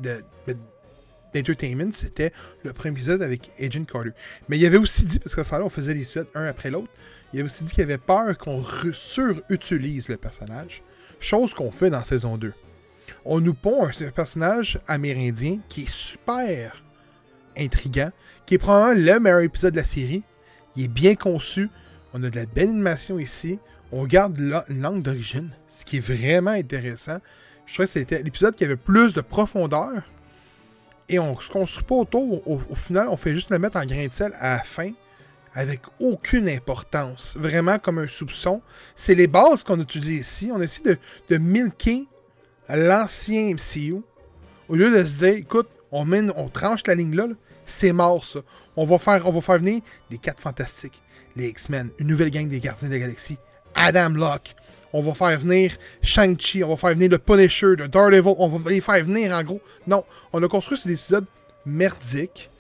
[1.35, 4.11] d'entertainment, c'était le premier épisode avec Agent Carter.
[4.49, 6.71] Mais il avait aussi dit, parce que ça là, on faisait les épisodes un après
[6.71, 6.91] l'autre,
[7.33, 8.63] il avait aussi dit qu'il avait peur qu'on
[8.93, 10.83] surutilise le personnage,
[11.19, 12.53] chose qu'on fait dans saison 2.
[13.25, 16.83] On nous pond un personnage amérindien qui est super
[17.57, 18.11] intriguant,
[18.47, 20.23] qui est probablement le meilleur épisode de la série.
[20.77, 21.71] Il est bien conçu.
[22.15, 23.59] On a de la belle animation ici.
[23.91, 27.19] On garde la langue d'origine, ce qui est vraiment intéressant.
[27.67, 30.03] Je trouvais que c'était l'épisode qui avait plus de profondeur.
[31.09, 32.49] Et on se construit pas autour.
[32.49, 34.93] Au, final, on fait juste le mettre en grain de sel à la fin,
[35.55, 37.37] avec aucune importance.
[37.39, 38.63] Vraiment comme un soupçon.
[38.95, 40.51] C'est les bases qu'on utilise ici.
[40.53, 40.99] On essaie de,
[41.29, 42.07] de milker
[42.69, 44.03] l'ancien MCU.
[44.69, 47.27] Au lieu de se dire, écoute, on, tranche la ligne là,
[47.67, 48.41] c'est mort ça.
[48.77, 51.01] On va, faire, on va faire venir les 4 Fantastiques,
[51.37, 53.39] les X-Men, une nouvelle gang des Gardiens de la Galaxie,
[53.75, 54.55] Adam Locke.
[54.93, 58.71] On va faire venir Shang-Chi, on va faire venir le Punisher, le Daredevil, on va
[58.71, 59.61] les faire venir en gros.
[59.87, 61.27] Non, on a construit cet épisode
[61.67, 62.51] merdique,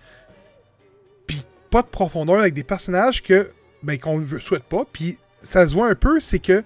[1.26, 3.50] puis pas de profondeur avec des personnages que
[3.84, 4.84] ben, qu'on ne souhaite pas.
[4.92, 6.64] Puis ça se voit un peu, c'est que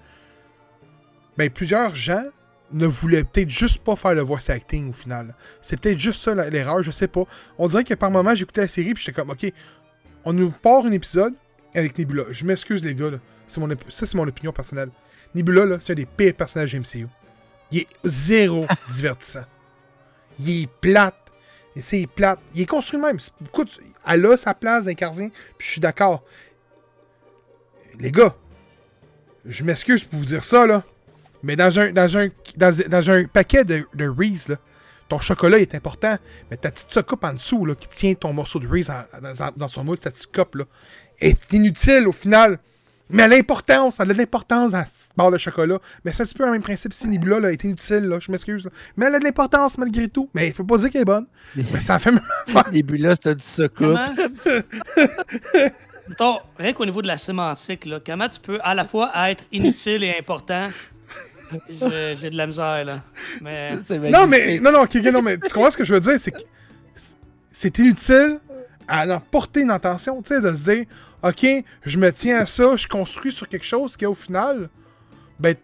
[1.37, 2.23] ben, plusieurs gens
[2.71, 5.35] ne voulait peut-être juste pas faire le voice acting au final.
[5.61, 7.23] C'est peut-être juste ça l'erreur, je sais pas.
[7.57, 9.51] On dirait que par moment, j'écoutais la série puis j'étais comme, ok,
[10.25, 11.33] on nous part un épisode
[11.73, 12.23] avec Nebula.
[12.31, 13.17] Je m'excuse les gars, là.
[13.57, 14.89] Mon ça c'est mon opinion personnelle.
[15.33, 17.07] Nebula, là, c'est un des pires personnages MCU.
[17.71, 19.45] Il est zéro divertissant.
[20.39, 21.15] Il est plate.
[21.75, 22.39] Et c'est plate.
[22.55, 23.17] Il est construit même.
[23.45, 26.23] Écoute, elle a sa place d'un puis je suis d'accord.
[27.99, 28.35] Les gars,
[29.45, 30.83] je m'excuse pour vous dire ça, là.
[31.43, 32.27] Mais dans un, dans un,
[32.57, 34.55] dans, un paquet de, de Reese,
[35.07, 36.17] ton chocolat est important,
[36.51, 39.67] mais ta petite coupe en dessous, là, qui tient ton morceau de Reese dans, dans
[39.67, 40.65] son moule, cette petite coupe, là,
[41.21, 42.59] est inutile au final.
[43.11, 45.79] Mais elle a l'importance, elle a de l'importance dans la petite barre de chocolat.
[46.05, 48.31] Mais c'est un petit peu le même principe si Nebula là, est inutile, là, je
[48.31, 48.69] m'excuse.
[48.95, 50.29] Mais elle a de l'importance malgré tout.
[50.35, 51.25] Mais il faut pas dire qu'elle est bonne.
[51.55, 52.21] mais ça fait même
[52.71, 53.69] Nebula, c'est du.
[53.69, 54.05] Comment?
[56.07, 59.43] Mettons, rien qu'au niveau de la sémantique, là, comment tu peux à la fois être
[59.51, 60.69] inutile et important?
[61.69, 63.01] J'ai de la misère, là.
[63.41, 63.73] Mais
[64.11, 66.19] Non, mais, non, non, non, mais tu comprends ce que je veux dire?
[66.19, 66.41] C'est que
[67.51, 68.39] c'est inutile
[68.87, 70.85] à en porter une intention, tu sais, de se dire,
[71.23, 71.45] ok,
[71.85, 74.69] je me tiens à ça, je construis sur quelque chose qui, au final,
[75.39, 75.55] ben,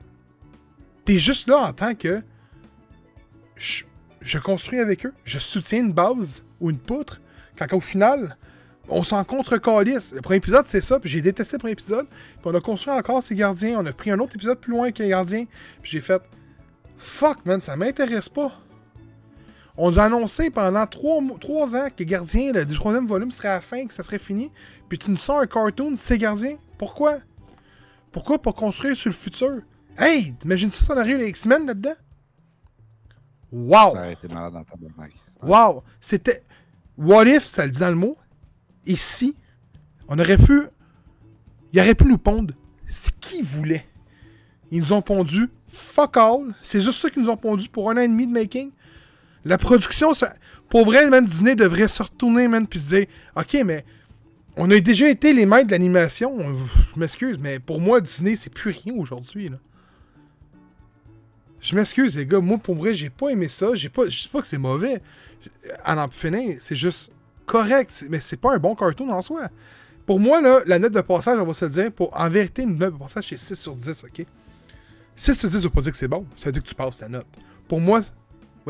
[1.06, 2.22] t'es juste là en tant que.
[3.56, 7.22] Je, construis avec eux, je soutiens une base ou une poutre,
[7.58, 8.38] quand au final,
[8.90, 10.14] on s'en contre calisse.
[10.14, 12.94] Le premier épisode, c'est ça, puis j'ai détesté le premier épisode, puis on a construit
[12.94, 15.46] encore ces gardiens, on a pris un autre épisode plus loin que les gardiens,
[15.82, 16.22] puis j'ai fait.
[16.98, 18.52] Fuck, man, ça m'intéresse pas.
[19.78, 23.50] On nous a annoncé pendant trois, ans que les gardiens, le du troisième volume serait
[23.50, 24.52] à la fin, que ça serait fini.
[24.88, 26.58] Puis tu nous sors un cartoon de ces gardiens.
[26.78, 27.18] Pourquoi?
[28.12, 29.62] Pourquoi pour construire sur le futur?
[29.98, 31.96] Hey, t'imagines ça, on arrive les X-Men là-dedans?
[33.52, 33.90] Wow!
[33.92, 34.76] Ça aurait été malade dans ta.
[35.42, 35.84] Wow!
[36.00, 36.42] C'était.
[36.98, 38.18] What if, ça le dit dans le mot.
[38.86, 39.36] Ici,
[40.08, 40.62] on aurait pu.
[41.74, 42.54] Il aurait pu nous pondre
[42.88, 43.86] ce qu'ils voulaient.
[44.72, 46.56] Ils nous ont pondu fuck all.
[46.62, 48.72] C'est juste ça qu'ils nous ont pondu pour un an et demi de making.
[49.46, 50.12] La production,
[50.70, 53.06] pour vrai, man, Disney devrait se retourner, man, puis se dire
[53.36, 53.86] Ok, mais
[54.58, 56.34] on a déjà été les maîtres de l'animation.
[56.36, 56.56] On-
[56.96, 59.52] Je m'excuse, mais pour moi, Disney, c'est plus rien aujourd'hui.
[61.62, 62.40] Je m'excuse, les gars.
[62.40, 63.74] Moi, pour vrai, j'ai pas aimé ça.
[63.74, 64.08] J'ai pas...
[64.08, 65.02] Je dis pas que c'est mauvais.
[65.84, 67.12] À finir, c'est juste
[67.46, 68.06] correct.
[68.10, 69.48] Mais c'est pas un bon cartoon en soi.
[70.06, 72.78] Pour moi, là, la note de passage, on va se dire, pour, en vérité, une
[72.78, 74.26] note de passage, c'est 6 sur 10, ok?
[75.16, 76.26] 6 sur 10, ça veut pas dire que c'est bon.
[76.38, 77.26] Ça veut dire que tu passes ta note.
[77.68, 78.02] Pour moi,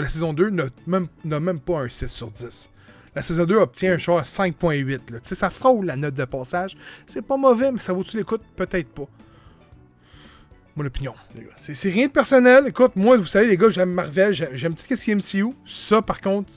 [0.01, 2.69] la saison 2 n'a même, pas un 6 sur 10.
[3.15, 4.89] La saison 2 obtient un genre 5.8.
[4.89, 4.97] là.
[4.97, 6.75] Tu sais, ça frôle la note de passage.
[7.07, 8.41] C'est pas mauvais, mais ça vaut-tu l'écoute?
[8.55, 9.07] Peut-être pas.
[10.75, 11.53] Mon opinion, les gars.
[11.55, 12.65] C'est, rien de personnel.
[12.67, 15.53] Écoute, moi, vous savez, les gars, j'aime Marvel, j'aime, tout ce qui est MCU.
[15.65, 16.51] Ça, par contre,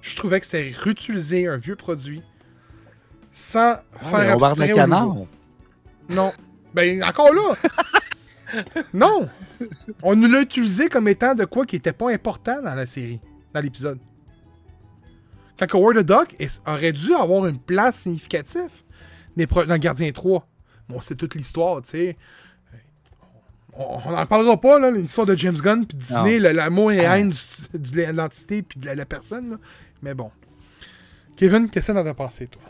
[0.00, 2.22] je trouvais que c'était réutiliser un vieux produit
[3.30, 5.16] sans Ah, faire le abstraire au canard.
[6.08, 6.32] Non.
[6.72, 7.54] Ben, encore là!
[8.94, 9.28] Non!
[10.02, 13.20] On nous l'a utilisé comme étant de quoi qui était pas important dans la série,
[13.52, 13.98] dans l'épisode.
[15.58, 16.36] Quand Howard the Duck
[16.66, 18.70] aurait dû avoir une place significative
[19.36, 20.46] dans Gardien 3.
[20.88, 22.16] Bon, c'est toute l'histoire, tu sais.
[23.72, 27.18] On on en parlera pas, là, l'histoire de James Gunn puis Disney, l'amour et Ah.
[27.18, 29.56] haine du- de l'entité puis de la, la personne, là.
[30.02, 30.30] Mais bon.
[31.36, 32.62] Kevin, qu'est-ce que t'en as pensé, toi?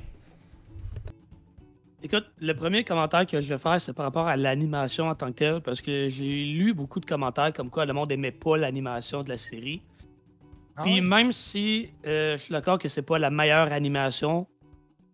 [2.02, 5.26] Écoute, le premier commentaire que je vais faire, c'est par rapport à l'animation en tant
[5.28, 8.56] que telle, parce que j'ai lu beaucoup de commentaires comme quoi le monde aimait pas
[8.56, 9.82] l'animation de la série.
[10.76, 14.46] Ah Puis même si euh, je suis d'accord que c'est pas la meilleure animation,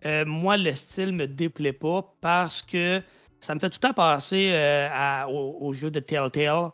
[0.05, 3.03] euh, moi le style me déplaît pas parce que
[3.41, 6.71] ça me fait tout le temps penser euh, à- au, au jeu de Telltale.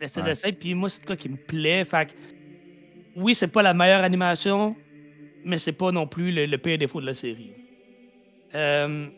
[0.00, 0.28] Le style Ouais.
[0.30, 1.84] de scène, puis moi c'est quoi qui me plaît.
[1.86, 2.12] Fait que,
[3.16, 4.76] oui, c'est pas la meilleure animation,
[5.46, 7.52] mais c'est pas non plus le, le pire défaut de la série.
[8.54, 9.08] Euh,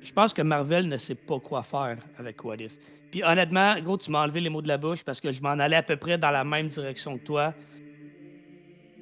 [0.00, 2.76] je pense que Marvel ne sait pas quoi faire avec What If.
[3.10, 5.50] Puis honnêtement, gros, tu m'as enlevé les mots de la bouche parce que je m'en
[5.50, 7.54] allais à peu près dans la même direction que toi.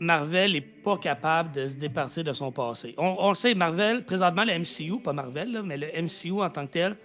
[0.00, 2.94] Marvel est pas capable de se départir de son passé.
[2.96, 6.96] On, sait, Marvel, présentement, le MCU, pas Marvel, mais le MCU en tant que tel,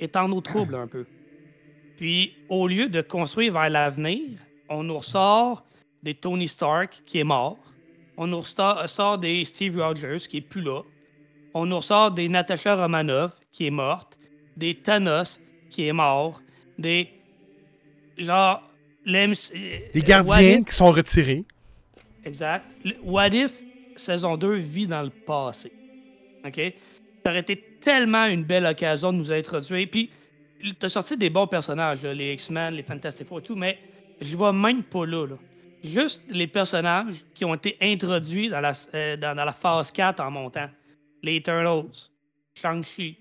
[0.00, 1.06] est en eau trouble un peu.
[1.96, 4.38] Puis, au lieu de construire vers l'avenir,
[4.68, 5.64] on nous ressort
[6.02, 7.58] des Tony Stark qui est mort.
[8.16, 10.82] On nous ressort, sort des Steve Rogers qui est plus là.
[11.54, 14.18] On nous ressort des Natasha Romanoff qui est morte.
[14.56, 15.40] Des Thanos
[15.70, 16.40] qui est mort.
[16.78, 17.08] Des.
[18.18, 18.62] Genre.
[19.54, 21.44] euh, gardiens qui sont retirés.
[22.24, 22.64] Exact.
[22.84, 23.62] Le- What If,
[23.96, 25.70] saison 2, vit dans le passé.
[26.44, 26.60] OK?
[27.24, 29.86] Ça aurait été tellement une belle occasion de nous introduire.
[29.90, 30.10] Puis,
[30.78, 33.78] t'as sorti des bons personnages, là, les X-Men, les Fantastic Four et tout, mais
[34.20, 35.36] je vois même pas là, là.
[35.84, 40.20] Juste les personnages qui ont été introduits dans la, euh, dans, dans la phase 4
[40.20, 40.68] en montant.
[41.22, 41.84] Les Eternals,
[42.54, 43.16] Shang-Chi,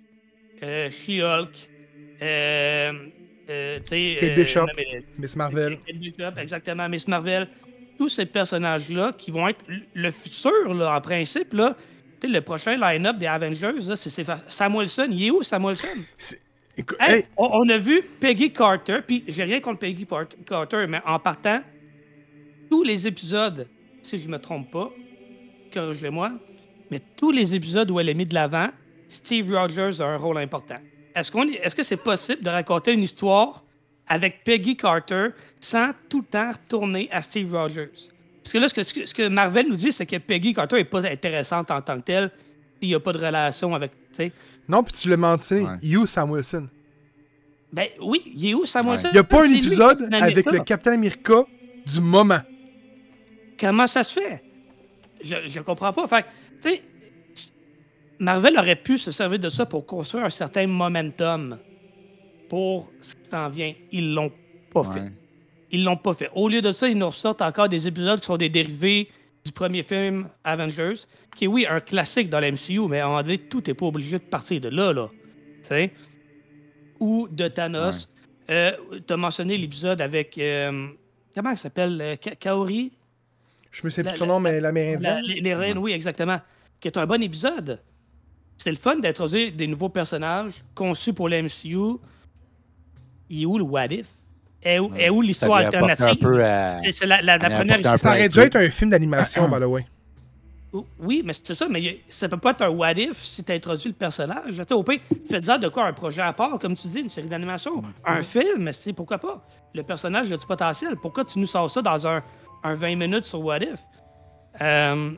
[0.63, 1.69] euh, She-Hulk,
[2.21, 2.91] euh,
[3.49, 4.65] euh, Kate euh, Bishop.
[4.75, 5.77] mais- Miss Marvel.
[5.85, 7.47] Kate Bishop, exactement, Miss Marvel.
[7.97, 11.75] Tous ces personnages-là qui vont être le futur, là, en principe, là.
[12.27, 15.07] Le prochain line-up des Avengers, c'est Samuelson.
[15.11, 15.87] Il est où, Samuelson?
[16.99, 20.07] Hey, hey, on, on a vu Peggy Carter, puis j'ai rien contre Peggy
[20.47, 21.61] Carter, mais en partant,
[22.75, 23.67] tous les épisodes,
[24.01, 24.91] si je me trompe pas,
[25.73, 26.31] corrigez-moi,
[26.91, 28.67] mais tous les épisodes où elle est mise de l'avant,
[29.07, 30.75] Steve Rogers a un rôle important.
[31.15, 33.63] Est-ce qu'on, est- est-ce que c'est possible de raconter une histoire
[34.07, 37.91] avec Peggy Carter sans tout le temps retourner à Steve Rogers?
[38.43, 40.83] Parce que là, ce que, ce que Marvel nous dit, c'est que Peggy Carter n'est
[40.83, 42.29] pas intéressante en tant que telle
[42.81, 43.91] s'il n'y a pas de relation avec.
[44.67, 45.77] Non, puis tu l'as menti, Ouais.
[45.81, 46.67] You Sam Wilson?
[47.71, 49.07] Ben oui, il est où Sam Wilson?
[49.11, 51.45] Il n'y a pas un épisode Captain avec le Captain America
[51.85, 52.39] du moment.
[53.59, 54.43] Comment ça se fait?
[55.23, 56.07] Je, je comprends pas.
[56.07, 56.27] Fait que,
[56.61, 56.81] tu sais,
[58.19, 61.57] Marvel aurait pu se servir de ça pour construire un certain momentum
[62.49, 63.73] pour ce qui s'en vient.
[63.91, 64.31] Ils l'ont
[64.73, 65.11] pas fait.
[65.71, 66.29] Ils l'ont pas fait.
[66.35, 69.09] Au lieu de ça, ils nous ressortent encore des épisodes qui sont des dérivés
[69.43, 70.93] du premier film Avengers,
[71.35, 74.23] qui est, oui, un classique dans l'MCU, mais moment donné, tout n'est pas obligé de
[74.23, 75.09] partir de là, là.
[75.63, 75.91] Tu sais?
[76.99, 78.09] Ou de Thanos.
[78.49, 78.71] Euh,
[79.05, 80.37] tu as mentionné l'épisode avec.
[80.37, 80.87] euh,
[81.33, 81.99] comment elle s'appelle?
[82.01, 82.91] Euh, Ka- Kaori?
[83.75, 85.19] Je me sais plus La- de son la- nom, mais la- l'amérindien.
[85.21, 86.39] les, les reines, oui, exactement.
[86.79, 87.81] Qui est un bon épisode.
[88.57, 91.97] C'était le fun d'introduire des nouveaux personnages conçus pour le MCU.
[93.29, 94.07] Il est où le What If?
[94.63, 96.07] Est où, où Ça l'histoire alternative?
[96.07, 97.99] un peu à- C'est la, la- la première histoire.
[97.99, 99.85] Ça aurait dû être un film d'animation, by the way.
[100.99, 103.89] Oui, mais c'est ça, mais ça peut pas être un what if si tu introduis
[103.89, 104.55] le personnage.
[104.57, 104.99] Tu sais, au pire,
[105.29, 108.69] fais-en de quoi un projet à part, comme tu dis, une série d'animation, un film,
[108.73, 109.45] c'est pourquoi pas?
[109.73, 110.95] Le personnage a du potentiel.
[111.01, 112.21] Pourquoi tu nous sors ça dans un,
[112.65, 113.79] un 20 minutes sur what if?
[114.61, 115.11] Euh,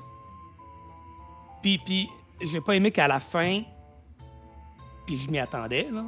[1.61, 2.09] puis, puis
[2.41, 3.61] j'ai pas aimé qu'à la fin,
[5.05, 6.03] puis je m'y attendais, là,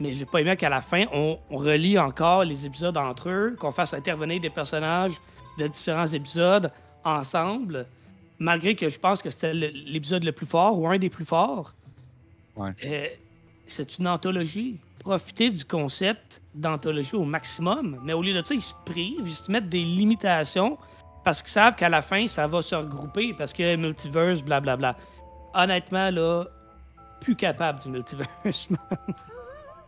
[0.00, 3.56] mais j'ai pas aimé qu'à la fin, on, on relie encore les épisodes entre eux,
[3.58, 5.14] qu'on fasse intervenir des personnages
[5.58, 6.70] de différents épisodes
[7.04, 7.86] ensemble,
[8.38, 11.24] malgré que je pense que c'était le- l'épisode le plus fort ou un des plus
[11.24, 11.72] forts.
[12.56, 12.70] Ouais.
[12.84, 13.08] Euh,
[13.66, 14.78] c'est une anthologie.
[15.06, 19.30] Profiter du concept d'anthologie au maximum, mais au lieu de ça, ils se privent, ils
[19.30, 20.76] se mettent des limitations
[21.22, 24.96] parce qu'ils savent qu'à la fin, ça va se regrouper parce que multiverse, blablabla.
[25.54, 26.46] Honnêtement, là,
[27.20, 28.68] plus capable du multiverse.
[28.70, 28.80] man.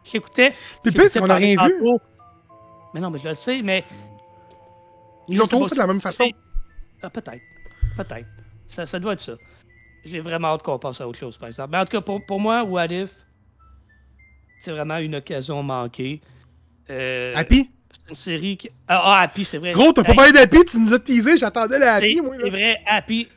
[0.05, 0.55] J'écoutais.
[0.85, 1.83] Puis qu'on n'a rien vu?
[2.95, 3.85] Mais non, mais je le sais, mais.
[5.27, 6.31] Ils l'ont toujours fait de la même façon.
[7.03, 7.43] Ah, peut-être.
[7.97, 8.29] Peut-être.
[8.69, 9.33] Ça, ça doit être ça.
[10.05, 11.71] J'ai vraiment hâte qu'on passe à autre chose, par exemple.
[11.73, 13.27] Mais en tout cas, pour, pour moi, What If,
[14.59, 16.21] c'est vraiment une occasion manquée.
[16.91, 17.71] Euh, Happy?
[17.91, 18.71] c'est une série qui.
[18.87, 19.73] Ah, ah, Happy, c'est vrai.
[19.73, 22.35] Gros, t'as pas parlé d'Happy, tu nous as teasé, j'attendais la Happy, moi.
[22.41, 23.29] c'est vrai, Happy.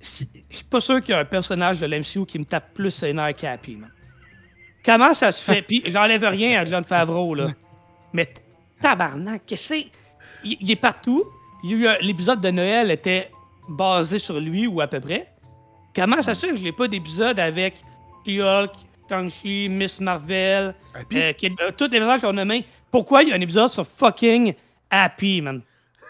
[0.00, 0.06] Je
[0.56, 3.12] suis pas sûr qu'il y a un personnage de l'MCU qui me tape plus ses
[3.12, 3.76] nerfs qu'Happy.
[3.76, 3.90] man.
[4.84, 5.62] Comment ça se fait?
[5.62, 7.48] Puis j'enlève rien à John Favreau, là.
[8.12, 8.32] Mais
[8.80, 9.86] tabarnak, qu'est-ce que c'est?
[10.44, 11.24] Il, il est partout.
[12.00, 13.30] L'épisode de Noël était
[13.68, 15.28] basé sur lui ou à peu près.
[15.94, 17.74] Comment ça se fait que je n'ai pas d'épisode avec
[18.26, 18.72] She-Hulk,
[19.08, 21.18] Shang-Chi, Miss Marvel, Happy?
[21.18, 22.64] euh, qui- euh, tous les personnages qu'on a nommés?
[22.90, 24.54] Pourquoi il y a un épisode sur fucking
[24.90, 25.62] Happy, man?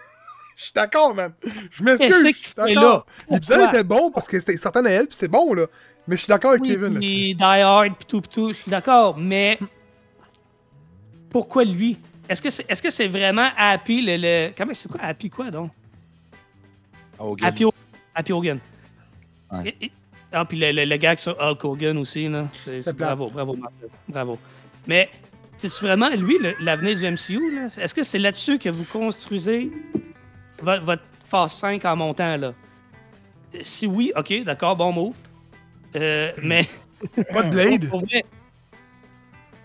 [0.57, 1.33] Je suis d'accord, man.
[1.71, 3.07] Je m'excuse, je suis d'accord.
[3.29, 5.67] L'épisode était bon parce que c'était sorti à Noël, puis c'est bon, là.
[6.07, 8.59] Mais je suis d'accord avec Oui, Kevin puis Die Hard, puis tout, puis tout, je
[8.59, 9.59] suis d'accord, mais
[11.31, 11.97] pourquoi lui?
[12.29, 15.51] Est-ce que c'est est -ce c'est vraiment Happy le, le- Comment c'est quoi Happy quoi
[15.51, 15.71] donc?
[17.19, 17.49] Hogan.
[17.49, 17.65] Happy,
[18.15, 18.59] Happy Hogan.
[19.51, 19.77] Ouais.
[20.33, 22.49] Ah, puis le, le, le gag sur Hulk Hogan aussi, là.
[22.65, 23.57] C'est- c'est- bravo, bravo.
[24.09, 24.39] Bravo.
[24.87, 25.11] Mais
[25.59, 27.69] c'est-tu vraiment lui l'avenir du MCU, là?
[27.79, 29.71] Est-ce que c'est là-dessus que vous construisez
[30.63, 32.55] vo- votre phase 5 en montant, là?
[33.61, 35.17] Si oui, ok, d'accord, bon move.
[35.97, 36.67] Euh, mais.
[37.33, 37.89] Pas de Blade?
[37.91, 38.25] Pour vrai.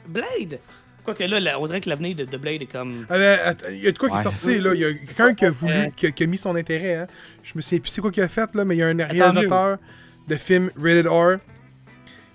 [0.07, 0.59] Blade?
[1.03, 3.05] Quoique là, là, on dirait que l'avenir de, de Blade est comme.
[3.11, 4.73] Euh, attends, Il y a de quoi qui est sorti, là.
[4.73, 5.89] Il y a quelqu'un qui a voulu, Euh.
[5.95, 7.07] qui a, qui a mis son intérêt, hein.
[7.43, 8.97] Je me sais plus c'est quoi qu'il a fait, là, mais il y a un
[8.97, 9.77] réalisateur
[10.27, 11.37] de film Rated R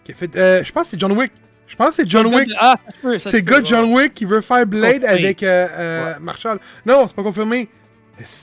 [0.05, 0.37] qui a fait.
[0.37, 1.33] euh, je pense que c'est John Wick.
[1.67, 2.51] Je pense que c'est John Wick.
[2.59, 2.75] Ah,
[3.19, 5.19] C'est le gars de John Wick qui veut faire Blade Confirmé.
[5.25, 6.59] avec euh, euh, Marshall.
[6.85, 7.69] Non, c'est pas confirmé.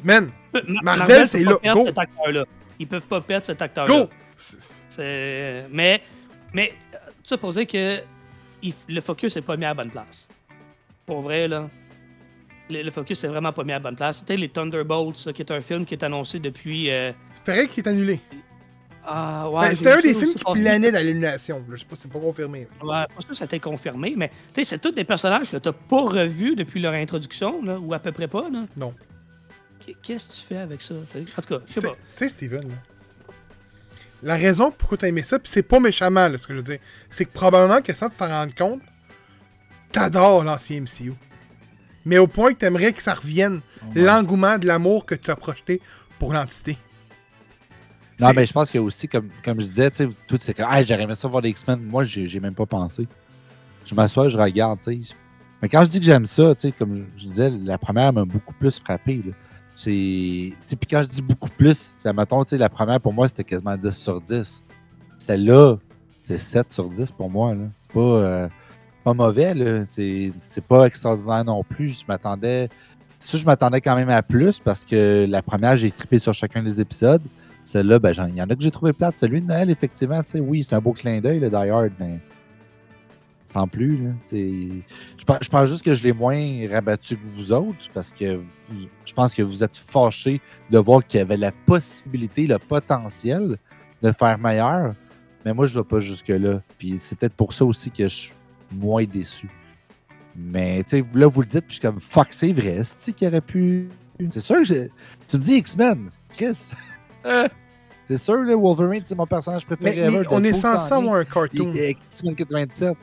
[0.04, 0.32] Mais, Man,
[0.84, 1.58] Marvel, c'est pas là.
[1.58, 1.86] perdre Go.
[1.88, 2.46] cet acteur-là.
[2.80, 3.94] Ils peuvent pas perdre cet acteur-là.
[3.94, 4.10] go!
[5.72, 6.02] Mais,
[6.54, 6.74] mais
[7.52, 8.00] dire que
[8.64, 10.28] il- le focus n'est pas mis à la bonne place.
[11.06, 11.70] Pour vrai, là.
[12.70, 14.20] Le, le focus n'est vraiment pas mis à la bonne place.
[14.20, 16.90] C'était les Thunderbolts, là, qui est un film qui est annoncé depuis.
[16.90, 17.12] euh,
[17.46, 18.20] pareil qu'il est annulé.
[19.06, 19.70] Ah, ouais.
[19.70, 21.64] Ben, C'était un des films qui planait l'annulation.
[21.72, 22.68] Je sais pas, c'est pas confirmé.
[22.84, 25.50] Ouais, pas sûr que ça a été confirmé, mais tu sais, c'est tous des personnages
[25.50, 28.50] que tu n'as pas revus depuis leur introduction, là, ou à peu près pas.
[28.50, 28.66] Là.
[28.78, 28.94] Non.
[29.80, 30.94] Qu- Qu'est-ce que tu fais avec ça?
[31.12, 31.20] tu?
[31.20, 31.96] En tout cas, je sais Tu pas.
[32.06, 32.76] sais, Steven, là.
[34.22, 36.64] La raison pourquoi t'as aimé ça, pis c'est pas méchamment, là, ce que je veux
[36.64, 36.80] dire,
[37.10, 38.82] c'est que probablement que sans te t'en rendre compte,
[39.94, 41.14] t'adores l'ancien MCU.
[42.06, 43.62] Mais au point que t'aimerais que ça revienne,
[43.96, 44.02] Ouais.
[44.02, 45.82] l'engouement de l'amour que tu as projeté
[46.20, 46.78] pour l'entité.
[48.20, 50.66] Non, mais je pense qu'il y a aussi, comme, comme je disais, tout c'est comme,
[50.70, 51.82] ah, j'aurais aimé ça voir des X-Men.
[51.82, 53.08] Moi, j'ai même pas pensé.
[53.86, 55.16] Je m'assois, je regarde, tu sais.
[55.62, 58.14] Mais quand je dis que j'aime ça, tu sais, comme je, je disais, la première
[58.14, 59.22] m'a beaucoup plus frappé.
[59.76, 60.54] C'est.
[60.68, 63.44] Puis quand je dis beaucoup plus, c'est, mettons, tu sais, la première pour moi, c'était
[63.44, 64.64] quasiment 10 sur 10.
[65.18, 65.78] Celle-là,
[66.22, 67.66] c'est 7 sur 10 pour moi, là.
[67.80, 68.00] C'est pas.
[68.00, 68.50] euh,
[69.04, 69.86] pas mauvais, là.
[69.86, 72.00] C'est c'est pas extraordinaire non plus.
[72.02, 72.70] Je m'attendais.
[73.20, 76.62] Ça, je m'attendais quand même à plus parce que la première, j'ai trippé sur chacun
[76.64, 77.22] des épisodes.
[77.70, 79.20] Celle-là, ben, il y en a que j'ai trouvé plate.
[79.20, 81.92] Celui de Noël, effectivement, tu sais, oui, c'est un beau clin d'œil, le Die Hard,
[82.00, 82.18] mais
[83.46, 83.96] sans plus.
[83.98, 84.10] Là.
[84.32, 88.40] Je, pense, je pense juste que je l'ai moins rabattu que vous autres parce que
[89.06, 90.42] je pense que vous êtes fâchés
[90.72, 93.58] de voir qu'il y avait la possibilité, le potentiel
[94.02, 94.96] de faire meilleur.
[95.46, 96.64] Mais moi, je ne vais pas jusque-là.
[96.80, 98.34] Puis c'est peut-être pour ça aussi que je suis
[98.72, 99.48] moins déçu.
[100.36, 103.42] Mais là, vous le dites, puis je suis comme fuck, c'est vrai, c'est qui aurait
[103.42, 103.90] pu?
[104.32, 104.90] C'est sûr que
[105.28, 106.72] tu me dis X-Men, Chris.
[108.08, 110.08] C'est sûr, là, Wolverine, c'est mon personnage préféré.
[110.10, 111.74] Mais, mais on est censé c'en avoir un cartoon.
[111.76, 112.98] X-Men 97.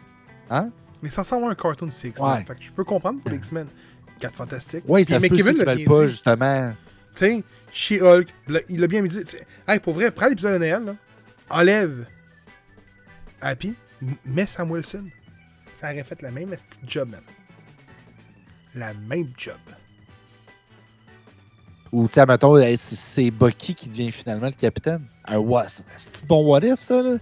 [0.51, 2.29] On est censé avoir un cartoon, c'est X-Men.
[2.29, 2.45] Ouais.
[2.45, 3.69] Fait que je peux comprendre pour les X-Men.
[4.19, 4.85] 4 fantastiques.
[4.89, 6.09] Oui, ça Mais se Kevin l'a bien pas, dit.
[6.09, 6.75] justement.
[7.15, 8.29] Tu sais, She-Hulk,
[8.69, 9.23] il a bien dit.
[9.69, 10.97] Hey, pour vrai, prends l'épisode de Noël, là.
[11.51, 12.07] Enlève
[13.41, 13.77] Happy,
[14.25, 15.05] mets Sam Wilson.
[15.75, 17.21] Ça aurait fait la même petite job, man.
[18.75, 19.55] La même job.
[21.93, 25.07] Ou, tu sais, mettons, c'est- Bucky qui devient finalement le capitaine.
[25.25, 25.67] Un what?
[25.97, 27.17] C'est un bon what if, ça, là?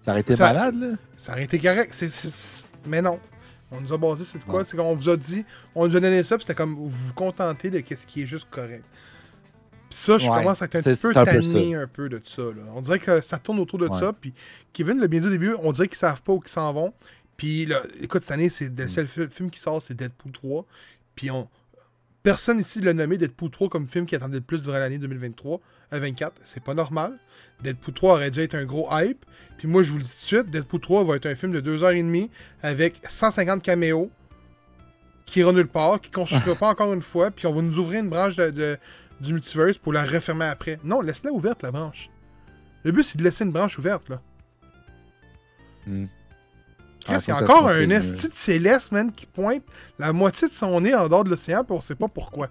[0.00, 0.88] Ça aurait été Ça- malade, là?
[1.16, 2.04] Ça aurait été correct.
[2.86, 3.20] Mais non.
[3.70, 4.58] On nous a basé sur quoi?
[4.60, 4.64] Ouais.
[4.66, 7.14] C'est qu'on vous a dit, on nous a donné ça, puis c'était comme vous vous
[7.14, 8.84] contentez de ce qui est juste correct.
[9.88, 11.86] Puis ça, je Ouais, commence à être un petit peu c'est un peu tanné un
[11.86, 12.42] peu de ça.
[12.42, 12.62] là.
[12.74, 13.98] On dirait que ça tourne autour de Ouais.
[13.98, 14.12] ça.
[14.12, 14.34] Puis
[14.72, 16.92] Kevin l'a bien dit au début, on dirait qu'ils savent pas où ils s'en vont.
[17.36, 18.76] Puis là, écoute, cette année, c'est Mm.
[18.76, 20.66] le seul fi- film qui sort, c'est Deadpool 3.
[21.14, 21.48] Puis on.
[22.22, 25.60] Personne ici l'a nommé Deadpool 3 comme film qui attendait le plus durant l'année 2023,
[25.92, 26.34] euh, 24.
[26.44, 27.18] C'est pas normal.
[27.62, 29.24] Deadpool 3 aurait dû être un gros hype.
[29.58, 31.52] Puis moi, je vous le dis tout de suite, Deadpool 3 va être un film
[31.52, 32.28] de 2h30
[32.62, 34.10] avec 150 caméos
[35.26, 37.78] qui ira nulle part, qui ne construira pas encore une fois, puis on va nous
[37.78, 38.78] ouvrir une branche de, de-
[39.20, 40.78] du multiverse pour la refermer après.
[40.84, 42.08] Non, laisse-la ouverte, la branche.
[42.84, 44.20] Le but, c'est de laisser une branche ouverte, là.
[45.86, 46.06] Hmm.
[47.08, 49.62] Ah, il y a encore un esti de céleste, man, qui pointe
[49.98, 52.48] la moitié de son nez en dehors de l'océan, puis on sait pas pourquoi.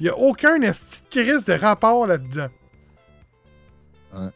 [0.00, 2.48] Il n'y a aucun esti de crise de rapport là-dedans.
[4.14, 4.28] Ouais.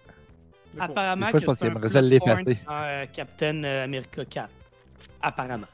[0.78, 2.58] Apparemment, fois, je que pense c'est qu'il un aimerait ça l'effacer.
[2.70, 4.48] euh, Captain euh, America 4.
[5.22, 5.66] Apparemment.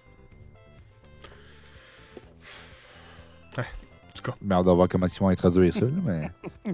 [3.58, 3.62] En
[4.14, 4.36] tout cas.
[4.40, 6.30] Mais on doit voir comment ils vont introduire ça, là, mais.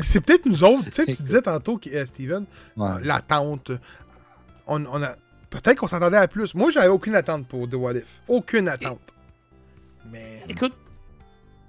[0.00, 2.44] C'est peut-être nous autres, tu sais, tu disais tantôt, euh, Steven,
[2.76, 2.88] Ouais.
[3.02, 3.72] l'attente.
[4.68, 5.12] On, on a...
[5.50, 6.54] Peut-être qu'on s'entendait à plus.
[6.54, 8.20] Moi, j'avais aucune attente pour The What If.
[8.28, 9.00] Aucune attente.
[10.10, 10.42] Mais.
[10.48, 10.74] Écoute,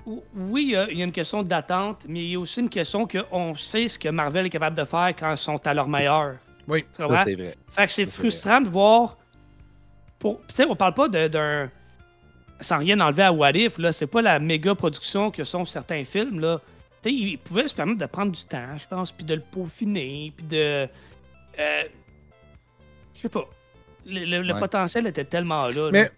[0.05, 2.39] ou- oui, il y a- il y, a une question d'attente, mais il y a
[2.39, 5.65] aussi une question qu'on sait ce que Marvel est capable de faire quand ils sont
[5.65, 6.35] à leur meilleur.
[6.67, 6.85] Oui.
[6.91, 7.25] C'est vrai.
[7.25, 7.45] Fait que c'est
[7.77, 9.17] Ça, c'est frustrant de voir.
[10.19, 10.39] Pour...
[10.47, 11.69] Tu sais, on parle pas de- d'un.
[12.61, 16.03] Sans rien enlever à What If, là, c'est pas la méga production que sont certains
[16.03, 16.59] films, là.
[17.01, 19.41] Tu sais, ils pouvaient se permettre de prendre du temps, je pense, puis de le
[19.41, 20.87] peaufiner, puis de.
[21.59, 21.83] euh,
[23.19, 23.47] Je sais pas.
[24.05, 24.59] Le, le- le Ouais.
[24.59, 25.89] potentiel était tellement là.
[25.91, 26.09] Mais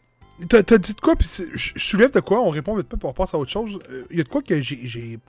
[0.47, 3.07] t'as dit de quoi, puis je je soulève de quoi, on répond vite pas, puis
[3.07, 3.77] on passe à autre chose.
[3.89, 5.19] Euh, Il y a de quoi que j'ai-.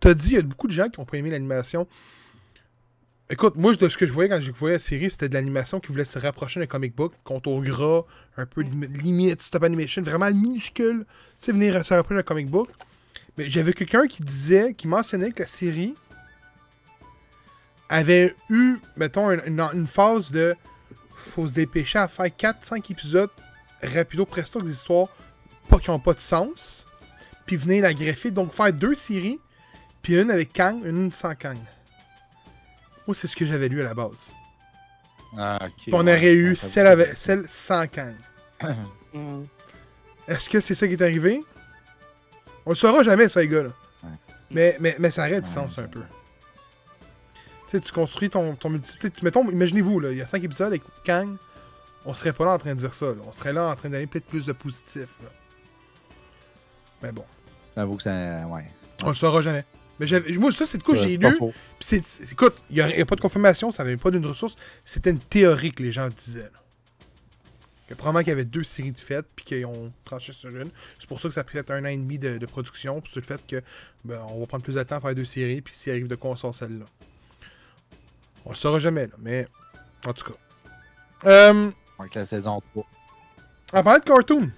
[0.00, 1.86] T'as dit, il y a beaucoup de gens qui ont pas aimé l'animation.
[3.28, 5.78] Écoute, moi, de ce que je voyais quand j'ai voyais la série, c'était de l'animation
[5.78, 8.02] qui voulait se rapprocher d'un comic book, contour gras,
[8.36, 11.04] un peu limi- limite, stop animation, vraiment minuscule.
[11.40, 12.68] Tu sais, venir se rapprocher d'un comic book.
[13.38, 15.94] Mais j'avais quelqu'un qui disait, qui mentionnait que la série
[17.90, 20.56] avait eu, mettons, une, une- une phase de
[21.14, 23.30] faut se dépêcher à faire 4-5 épisodes
[23.82, 25.08] rapido presto des histoires
[25.68, 26.86] pas qui n'ont pas de sens,
[27.46, 29.38] puis venir la greffer, donc faire deux séries,
[30.02, 31.58] puis une avec Kang, une sans Kang.
[33.06, 34.30] Moi, c'est ce que j'avais lu à la base.
[35.38, 35.72] Ah, ok.
[35.76, 36.16] Puis on ouais.
[36.16, 38.14] aurait eu celle, avec, celle sans Kang.
[39.12, 39.42] Mm.
[40.28, 41.42] Est-ce que c'est ça qui est arrivé?
[42.64, 43.64] On le saura jamais, ça, les gars.
[43.64, 43.70] Là.
[44.04, 44.10] Ouais.
[44.52, 46.00] Mais, mais, mais ça aurait du sens un peu.
[47.70, 48.98] Tu sais, tu construis ton, ton multi...
[48.98, 51.36] tu sais, Mettons, imaginez-vous, il y a 5 épisodes avec Kang,
[52.04, 53.06] on serait pas là en train de dire ça.
[53.06, 53.20] là.
[53.26, 55.08] On serait là en train d'aller peut-être plus de positif.
[55.22, 55.30] là.
[57.02, 57.24] Mais bon,
[57.76, 58.44] J'avoue que c'est.
[58.44, 58.66] Ouais.
[59.04, 59.64] on le saura jamais.
[59.98, 60.06] Mais
[60.38, 61.32] moi, ça, c'est de quoi Ça, j'ai lu.
[61.36, 61.52] faux.
[61.78, 62.02] Puis
[62.32, 64.56] écoute, il n'y a, pas de confirmation, ça n'avait pas d'une ressource.
[64.84, 66.40] C'était une théorie que les gens disaient.
[66.40, 66.60] Là.
[67.86, 70.70] Que probablement qu'il y avait deux séries de fêtes, puis qu'ils ont tranché sur une.
[70.98, 73.00] C'est pour ça que ça a pris peut-être un an et demi de, de production,
[73.00, 73.62] puis sur le fait que
[74.04, 76.14] ben, on va prendre plus de temps à faire deux séries, puis s'il arrive de
[76.14, 76.86] quoi on sort celle-là.
[78.46, 79.46] On le saura jamais, là, mais
[80.06, 80.38] en tout cas.
[81.26, 82.84] Euh, Avec la saison 3.
[83.74, 84.50] en parlant de cartoon,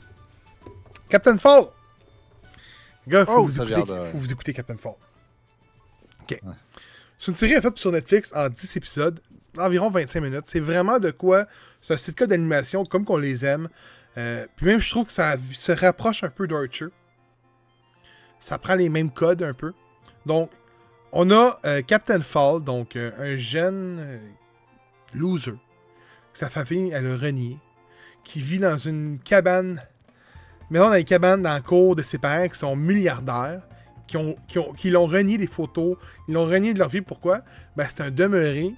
[1.09, 1.65] Captain Fall.
[3.07, 4.95] Les gars, faut, Oh, vous, écouter, de- faut vous écouter Captain Fall.
[6.23, 6.39] Ok.
[6.43, 6.53] Ouais.
[7.19, 9.21] C'est une série faite sur Netflix en 10 épisodes,
[9.59, 10.45] environ 25 minutes.
[10.47, 11.47] C'est vraiment de quoi.
[11.83, 13.69] C'est un sitcom d'animation comme qu'on les aime.
[14.17, 16.87] Euh, puis même, je trouve que ça se rapproche un peu d'Archer.
[18.41, 19.73] Ça prend les mêmes codes un peu.
[20.27, 20.51] Donc,
[21.13, 24.19] on a euh, Captain Fall, donc euh, un jeune euh,
[25.15, 25.53] loser
[26.33, 27.59] que sa famille, elle a renié,
[28.25, 29.83] qui vit dans une cabane,
[30.71, 33.63] mais dans une cabane dans le cours de ses parents qui sont milliardaires,
[34.07, 34.37] qui, ont,
[34.85, 35.97] l'ont renié des photos,
[36.29, 37.01] ils l'ont renié de leur vie.
[37.01, 37.43] Pourquoi?
[37.77, 38.75] Ben, c'est un demeuré,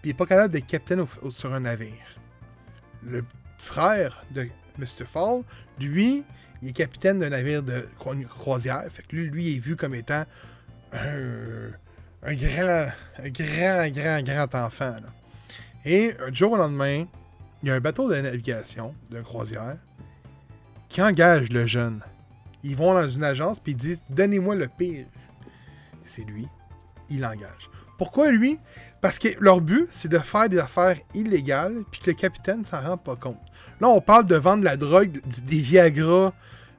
[0.00, 2.18] puis il n'est pas capable d'être capitaine sur un navire.
[3.04, 3.24] Le
[3.58, 4.46] frère de
[4.78, 5.04] Mr.
[5.12, 5.42] Fall,
[5.80, 6.22] lui,
[6.62, 8.84] il est capitaine d'un navire de cro- croisière.
[8.90, 10.24] Fait que lui, lui, est vu comme étant
[10.92, 11.72] un,
[12.22, 12.88] un grand,
[13.24, 14.96] grand, grand, grand enfant.
[15.84, 17.06] Et un jour au lendemain,
[17.62, 19.76] il y a un bateau de navigation, d'une croisière,
[20.88, 22.00] qui engage le jeune.
[22.62, 25.06] Ils vont dans une agence puis ils disent Donnez-moi le pire.
[26.04, 26.46] C'est lui.
[27.10, 27.70] Il l'engage.
[27.98, 28.58] Pourquoi lui?
[29.00, 32.80] Parce que leur but, c'est de faire des affaires illégales puis que le capitaine s'en
[32.80, 33.40] rend pas compte.
[33.80, 36.32] Là, on parle de vendre de la drogue, des Viagra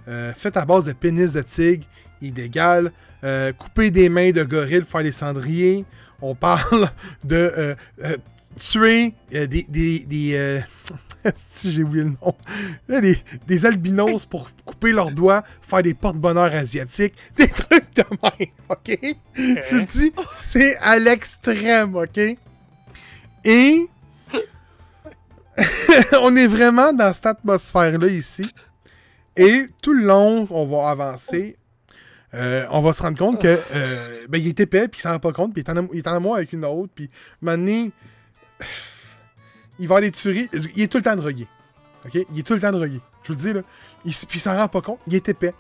[0.08, 1.86] euh, faites à base de pénis de tigre,
[2.24, 2.92] illégal.
[3.24, 5.86] Euh, couper des mains de gorilles, faire des cendriers.
[6.22, 6.90] On parle
[7.24, 8.18] de euh, euh,
[8.58, 9.66] tuer euh, des.
[9.70, 10.64] des, des,
[11.48, 12.36] si j'ai oublié le nom.
[12.90, 13.18] Des,
[13.48, 17.14] des albinos pour couper leurs doigts, faire des porte-bonheur asiatiques.
[17.38, 19.00] Des trucs de même, ok?
[19.36, 22.20] Je vous dis, c'est à l'extrême, ok?
[23.46, 23.88] Et.
[26.22, 28.50] on est vraiment dans cette atmosphère-là ici.
[29.36, 31.58] Et tout le long, on va avancer.
[32.34, 35.12] Euh, on va se rendre compte que euh, ben, il est épais, puis il s'en
[35.12, 37.10] rend pas compte, puis il est en, amour avec une autre, puis
[37.42, 37.90] maintenant,
[39.80, 40.50] il va aller tuer.
[40.76, 41.48] Il est tout le temps drogué.
[42.06, 42.26] OK?
[42.32, 43.00] Il est tout le temps drogué.
[43.24, 43.62] Je vous le dis, là.
[44.06, 45.00] Il, puis il s'en rend pas compte.
[45.08, 45.54] Il est épais.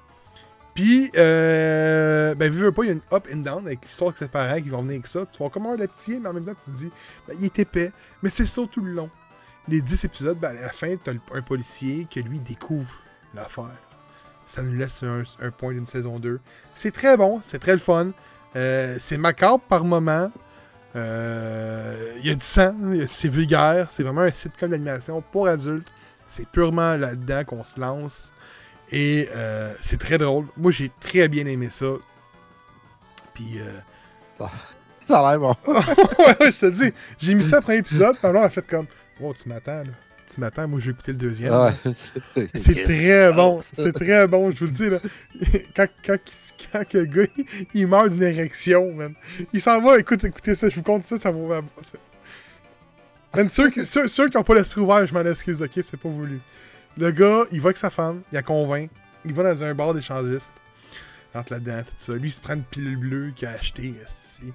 [0.73, 4.17] Puis, euh, ben, vu pas, il y a une up and down avec l'histoire que
[4.17, 5.25] ses parents qui vont venir avec ça.
[5.31, 6.91] Tu vois comment un petit, mais en même temps, tu te dis,
[7.27, 7.91] ben, il est épais.
[8.23, 9.09] Mais c'est ça tout le long.
[9.67, 12.91] Les 10 épisodes, ben, à la fin, t'as le- un policier que lui découvre
[13.35, 13.77] l'affaire.
[14.45, 16.39] Ça nous laisse un, un point d'une saison 2.
[16.75, 18.11] C'est très bon, c'est très le fun.
[18.55, 20.31] Euh, c'est macabre par moment.
[20.95, 22.75] Euh, Il y a du sang,
[23.09, 23.89] c'est vulgaire.
[23.89, 25.87] C'est vraiment un sitcom d'animation pour adultes.
[26.27, 28.33] C'est purement là-dedans qu'on se lance.
[28.91, 30.45] Et euh, c'est très drôle.
[30.57, 31.85] Moi, j'ai très bien aimé ça.
[33.33, 33.79] Puis, euh,
[35.07, 35.55] Ça a l'air bon.
[35.67, 38.15] ouais, je te dis, j'ai mis ça après épisode.
[38.17, 38.85] Puis alors, elle a fait comme,
[39.21, 39.91] oh, tu m'attends, là.
[40.33, 41.53] Tu m'attends, moi, j'ai écouté le deuxième.
[41.53, 41.73] Ouais,
[42.55, 44.99] C'est très bon, c'est très bon, je vous le dis là.
[45.75, 46.17] Quand, quand,
[46.71, 47.23] quand le gars
[47.73, 49.13] il, meurt d'une érection, man.
[49.53, 51.61] Il s'en va, écoute, écoutez ça, je vous compte ça, ça va.
[51.81, 51.97] ça-
[53.35, 55.97] Man, ceux, qui- ceux, ceux qui n'ont pas l'esprit ouvert, je m'en excuse, ok, c'est
[55.97, 56.39] pas voulu.
[56.97, 58.89] Le gars, il va avec sa femme, il la convainc,
[59.25, 60.53] il va dans un bar d'échangistes,
[61.33, 62.13] il rentre là-dedans, tout ça.
[62.13, 64.53] Lui, il se prend une pilule bleue qu'il a acheté esti,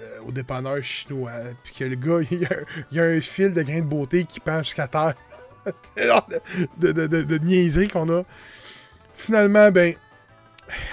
[0.00, 1.32] euh, au dépanneur chinois,
[1.64, 2.48] puis que le gars, il
[2.92, 5.14] y, a, un fil de grain de beauté qui pend jusqu'à terre.
[6.78, 8.22] De, de, de, niaiserie qu'on a.
[9.14, 9.94] Finalement, ben,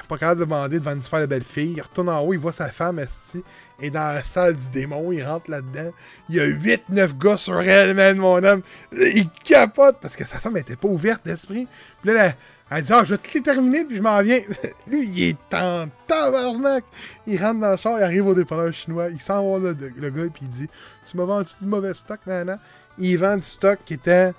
[0.09, 1.75] pas capable de demander devant une super belle fille.
[1.77, 3.41] Il retourne en haut, il voit sa femme esti,
[3.79, 5.91] et dans la salle du démon, il rentre là-dedans.
[6.29, 8.61] Il y a 8-9 gars sur elle, man, mon homme.
[8.91, 11.67] Il capote parce que sa femme était pas ouverte d'esprit.
[12.01, 12.35] Puis là, elle,
[12.71, 14.41] elle dit Ah, je vais te les terminer, puis je m'en viens.
[14.87, 16.83] Lui, il est en tabarnak.
[17.27, 19.09] Il rentre dans le char, il arrive au dépanneur chinois.
[19.09, 20.69] Il s'en va le, le gars, puis il dit
[21.09, 22.59] Tu m'as vendu du mauvais stock, nana.
[22.97, 24.33] Il vend du stock qui était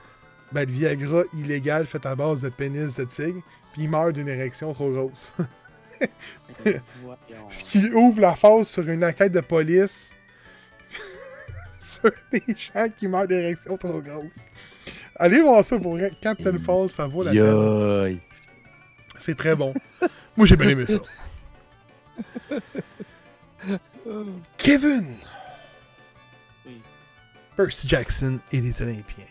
[0.52, 4.28] ben, le Viagra illégal fait à base de pénis de tigre, puis il meurt d'une
[4.28, 5.30] érection trop grosse.
[7.50, 10.12] Ce qui ouvre la face sur une enquête de police
[11.78, 14.44] sur des gens qui meurent d'érection trop grosse.
[15.18, 16.12] Allez voir ça pour vrai.
[16.20, 17.40] Captain Falls, ça vaut la peine.
[17.40, 18.20] Yoï.
[19.18, 19.72] C'est très bon.
[20.36, 20.98] Moi, j'ai bien aimé ça.
[24.58, 25.06] Kevin!
[26.66, 26.80] Oui.
[27.56, 29.24] Percy Jackson et les Olympiens.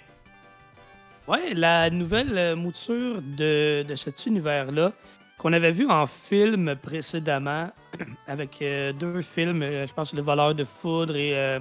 [1.28, 4.92] Ouais, la nouvelle mouture de, de cet univers-là,
[5.38, 7.72] qu'on avait vu en film précédemment,
[8.28, 11.60] avec euh, deux films, euh, je pense Le voleur de foudre et euh,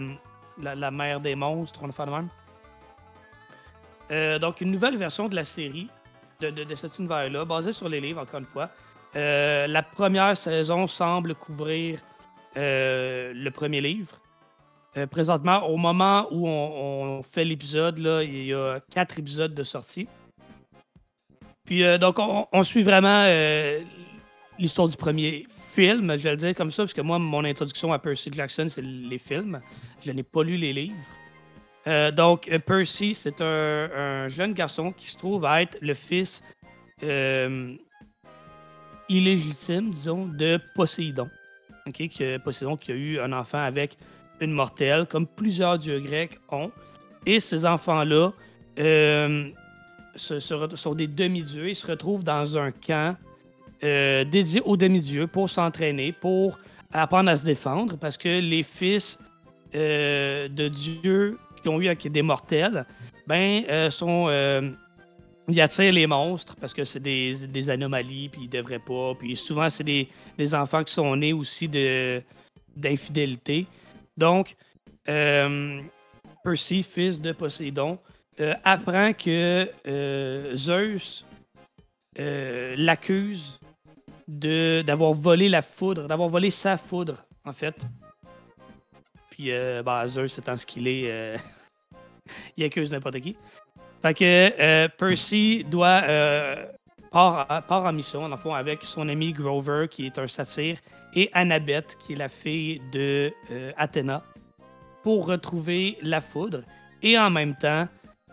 [0.60, 2.28] la, la mère des monstres, on a fait de même.
[4.10, 5.88] Euh, donc, une nouvelle version de la série
[6.40, 8.70] de, de- cet univers-là, basée sur les livres, encore une fois.
[9.16, 12.00] Euh, la première saison semble couvrir
[12.56, 14.20] euh, le premier livre.
[15.10, 20.06] Présentement, au moment où on, fait l'épisode, il y a quatre épisodes de sortie.
[21.64, 23.24] Puis donc, on, on suit vraiment
[24.56, 27.92] l'histoire du premier film, je vais le dire comme ça, parce que moi, mon introduction
[27.92, 29.60] à Percy Jackson, c'est les films.
[30.04, 30.94] Je n'ai pas lu les livres.
[31.86, 35.94] Euh, donc, euh, Percy, c'est un, un jeune garçon qui se trouve à être le
[35.94, 36.42] fils
[37.02, 37.74] euh,
[39.08, 41.28] illégitime, disons, de Poséidon.
[41.86, 43.98] OK, que Poséidon qui a eu un enfant avec
[44.40, 46.72] une mortelle, comme plusieurs dieux grecs ont.
[47.26, 48.32] Et ces enfants-là
[50.16, 53.16] sont des demi-dieux et se retrouvent dans un camp
[53.82, 56.58] dédié aux demi-dieux pour s'entraîner, pour
[56.92, 59.18] apprendre à se défendre, parce que les fils
[59.72, 62.86] de Dieu qu'ils ont eu avec des mortels,
[63.26, 64.26] ben, euh, sont.
[64.28, 64.70] euh,
[65.48, 69.14] ils attirent les monstres parce que c'est des, des anomalies, puis ils devraient pas.
[69.18, 70.08] Puis souvent, c'est des,
[70.38, 72.22] des enfants qui sont nés aussi de
[72.76, 73.66] d'infidélité.
[74.16, 74.56] Donc,
[75.08, 75.80] euh,
[76.42, 77.98] Percy, fils de Poséidon,
[78.40, 79.68] euh, apprend que
[80.54, 81.24] Zeus
[82.16, 83.58] l'accuse
[84.26, 87.76] d'avoir volé la foudre, d'avoir volé sa foudre, en fait.
[89.34, 91.36] Puis, euh, bah, Zeus étant ce qu'il est, euh,
[92.56, 93.36] il accuse n'importe qui.
[94.00, 96.66] Fait que euh, Percy doit euh,
[97.10, 100.78] part, en mission, avec son ami Grover, qui est un satyre,
[101.14, 103.32] et Annabeth, qui est la fille de
[103.76, 104.22] Athéna,
[105.02, 106.62] pour retrouver la foudre
[107.02, 107.88] et en même temps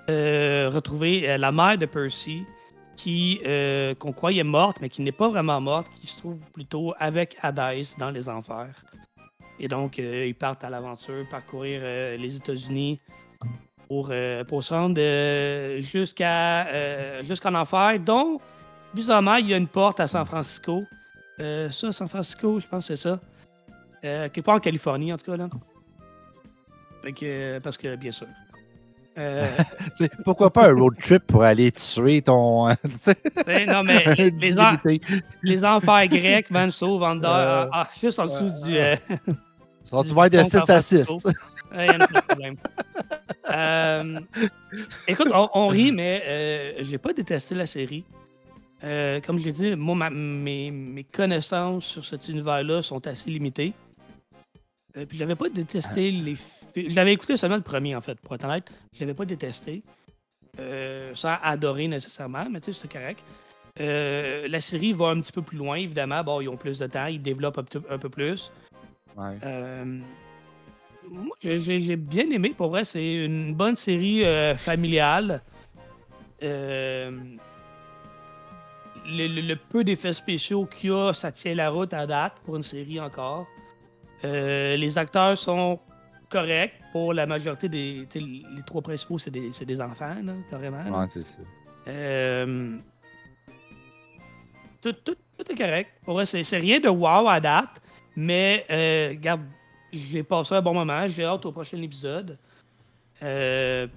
[0.08, 2.44] retrouver la mère de Percy,
[2.96, 6.94] qui euh, qu'on croyait morte, mais qui n'est pas vraiment morte, qui se trouve plutôt
[7.00, 8.84] avec Hadès dans les enfers.
[9.64, 13.00] Et donc, euh, ils partent à l'aventure, parcourir euh, les États-Unis
[13.88, 15.00] pour, euh, pour se rendre
[15.82, 18.40] jusqu'à jusqu'en enfer, dont,
[18.96, 20.82] bizarrement, il y a une porte à San Francisco.
[21.38, 23.20] Ça, San Francisco, je pense que c'est ça.
[24.02, 25.38] Quelque part en Californie, en tout cas.
[25.38, 25.48] Là.
[27.04, 28.28] Fait que, parce que, bien sûr.
[29.18, 29.46] Euh,
[30.24, 32.68] pourquoi pas un road trip pour aller tuer ton.
[32.68, 34.16] non, mais
[35.44, 38.78] les, en- enfers grecs, man, sauvent en Euh, ah, juste en dessous du.
[39.94, 41.04] Euh, Ça, tu vas être de Bon, 6 à San 6.
[41.06, 41.30] Francisco.
[41.74, 42.56] Ouais, y en a pas de problème.
[43.54, 44.20] Euh,
[45.08, 48.06] écoute, on, on rit, mais euh, j'ai pas détesté la série.
[48.84, 53.30] Euh, comme je l'ai dit, moi, ma- mes, mes connaissances sur cet univers-là sont assez
[53.30, 53.74] limitées.
[54.96, 56.90] Euh, puis j'avais pas détesté les films.
[56.92, 58.66] J'avais écouté seulement le premier, en fait, pour être honnête.
[58.94, 59.82] Je l'avais pas détesté.
[60.60, 63.22] Euh, sans adorer nécessairement, mais tu sais, c'est correct.
[63.82, 66.24] Euh, la série va un petit peu plus loin, évidemment.
[66.24, 68.52] Bon, ils ont plus de temps, ils développent un peu plus.
[69.18, 69.38] Ouais.
[69.44, 70.00] Euh,
[71.10, 72.54] moi, j'ai- bien aimé.
[72.56, 75.42] Pour vrai, c'est une bonne série euh, familiale.
[76.44, 77.12] Euh,
[79.06, 82.34] le, le- le peu d'effets spéciaux qu'il y a, ça tient la route à date
[82.46, 83.48] pour une série encore.
[84.24, 85.80] Les acteurs sont
[86.30, 88.08] corrects pour la majorité des.
[88.16, 90.84] Les trois principaux, c'est des, enfants, là, carrément.
[90.84, 90.92] là.
[91.00, 91.42] Ouais, c'est ça.
[94.82, 95.90] Tout, tout- tout est correct.
[96.04, 97.82] Pour vrai, c'est c'est rien de wow à date,
[98.16, 99.42] mais euh, regarde,
[99.92, 101.08] j'ai passé un bon moment.
[101.08, 102.38] J'ai hâte au prochain épisode.
[103.24, 103.88] Euh,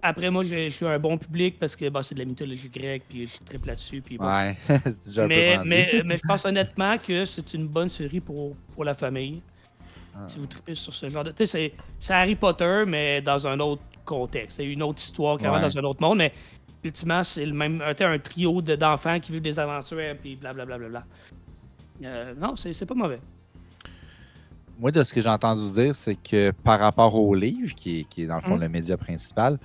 [0.00, 3.02] après, moi, je suis un bon public parce que bah, c'est de la mythologie grecque,
[3.08, 4.00] puis je triple là-dessus.
[4.00, 4.26] Puis bon.
[4.26, 4.56] Ouais,
[5.04, 8.54] déjà un peu mais, mais, mais je pense honnêtement que c'est une bonne série pour,
[8.74, 9.42] pour la famille.
[10.14, 10.26] Ah.
[10.26, 11.32] Si vous tripez sur ce genre de.
[11.32, 14.58] Tu sais, c'est- Harry Potter, mais dans un autre contexte.
[14.58, 15.68] C'est une autre histoire, carrément Ouais.
[15.68, 16.18] dans un autre monde.
[16.18, 16.32] Mais
[16.84, 17.82] ultimement, c'est le même.
[17.82, 20.78] Un, un trio de- d'enfants qui vivent des aventures, puis blablabla.
[20.78, 21.06] Bla, bla, bla.
[22.04, 23.20] Euh, non, c'est pas mauvais.
[24.78, 28.04] Moi, de ce que j'ai entendu dire, c'est que par rapport au livre, qui est,
[28.04, 28.60] qui est dans le fond Mhm.
[28.60, 29.58] le média principal,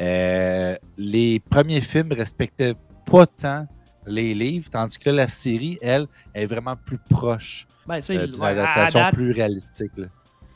[0.00, 2.74] euh, les premiers films respectaient
[3.04, 3.66] pas tant
[4.06, 8.42] les livres, tandis que là, la série, elle, est vraiment plus proche Ben, euh, d'une
[8.42, 9.90] adaptation date, plus réalistique.
[9.96, 10.06] là.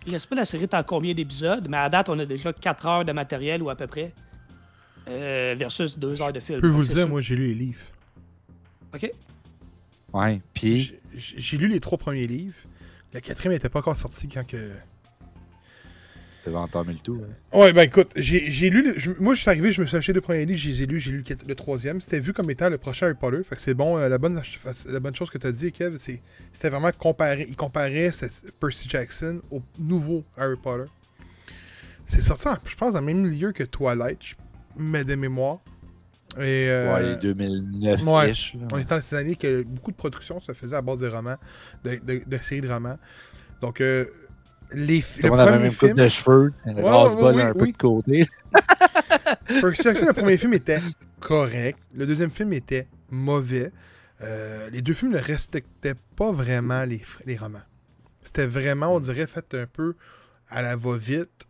[0.06, 2.52] Je sais pas la série est en combien d'épisodes, mais à date, on a déjà
[2.52, 4.12] 4 heures de matériel ou à peu près.
[5.08, 6.58] euh, versus 2 heures de film.
[6.58, 7.08] Je peux vous le dire, sûr.
[7.08, 7.80] moi, j'ai lu les livres.
[8.94, 9.10] OK.
[10.14, 12.54] Ouais, puis J'ai- lu les trois premiers livres.
[13.12, 14.70] Le quatrième n'était pas encore sorti quand que.
[16.46, 17.20] devant entamer le tout.
[17.24, 17.58] hein.
[17.58, 18.82] Ouais, ben écoute, j'ai j'ai lu.
[18.82, 20.82] le- je- moi, je suis arrivé, je me suis acheté deux premiers livres, je les
[20.82, 22.00] ai lus, j'ai lu le, troisième.
[22.00, 23.42] C'était vu comme étant le prochain Harry Potter.
[23.48, 23.96] Fait que c'est bon.
[23.98, 24.42] euh, la, bonne,
[24.88, 26.20] la bonne chose que tu as dit, Kev, c'est
[26.52, 27.46] c'était vraiment comparer.
[27.48, 28.10] Il comparait
[28.60, 30.90] Percy Jackson au nouveau Harry Potter.
[32.06, 34.34] C'est sorti, en- je pense, dans le même milieu que Twilight,
[34.76, 35.60] mets de mémoire.
[36.38, 38.54] Et, euh, Ouais, 2009-ish.
[38.56, 38.60] ouais.
[38.60, 38.68] là.
[38.72, 41.36] On est dans ces années que beaucoup de productions se faisaient à base de romans,
[41.84, 42.98] de, de, de séries de romans.
[43.60, 44.06] Donc, euh,
[44.72, 47.76] les, le le monde avait même film, de cheveux, un Ouais, un oui, peu de
[47.76, 48.26] côté.
[49.60, 50.80] Percy Jackson, le premier film était
[51.20, 51.78] correct.
[51.94, 53.70] Le deuxième film était mauvais.
[54.22, 57.62] Euh, les deux films ne respectaient pas vraiment les, les romans.
[58.22, 59.94] C'était vraiment, on dirait, fait un peu
[60.48, 61.46] à la va-vite.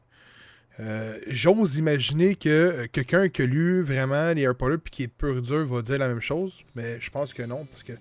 [0.81, 5.03] Euh, J'ose imaginer que euh, quelqu'un qui a lu vraiment les Harry Potter puis qui
[5.05, 7.93] est pur dur va dire la même chose, mais je pense que non, parce que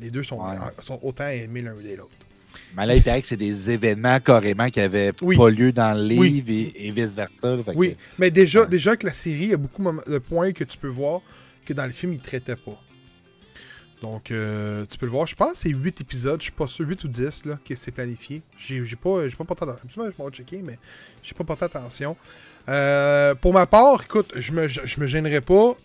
[0.00, 0.56] les deux sont, Ouais.
[0.82, 2.10] sont autant aimés l'un que l'autre.
[2.76, 5.36] Mais là, il paraît que c'est des événements carrément qui n'avaient Oui.
[5.36, 6.30] pas lieu dans le Oui.
[6.42, 7.32] livre et, et vice-versa.
[7.40, 8.68] que- Oui, mais déjà, ouais.
[8.68, 11.20] déjà que la série, il y a beaucoup de points que tu peux voir
[11.66, 12.80] que dans le film, il ne traitait pas.
[14.02, 15.28] Donc, euh, tu peux le voir.
[15.28, 16.40] Je pense que c'est 8 épisodes.
[16.40, 18.42] Je suis pas sûr, 8 ou 10 là, que c'est planifié.
[18.58, 20.04] J'ai pas, j'ai pas porté attention.
[20.04, 20.76] Je vais checker, mais
[21.22, 22.16] j'ai pas porté attention.
[22.68, 25.76] Euh, pour ma part, écoute, je me, je, me gênerai pas.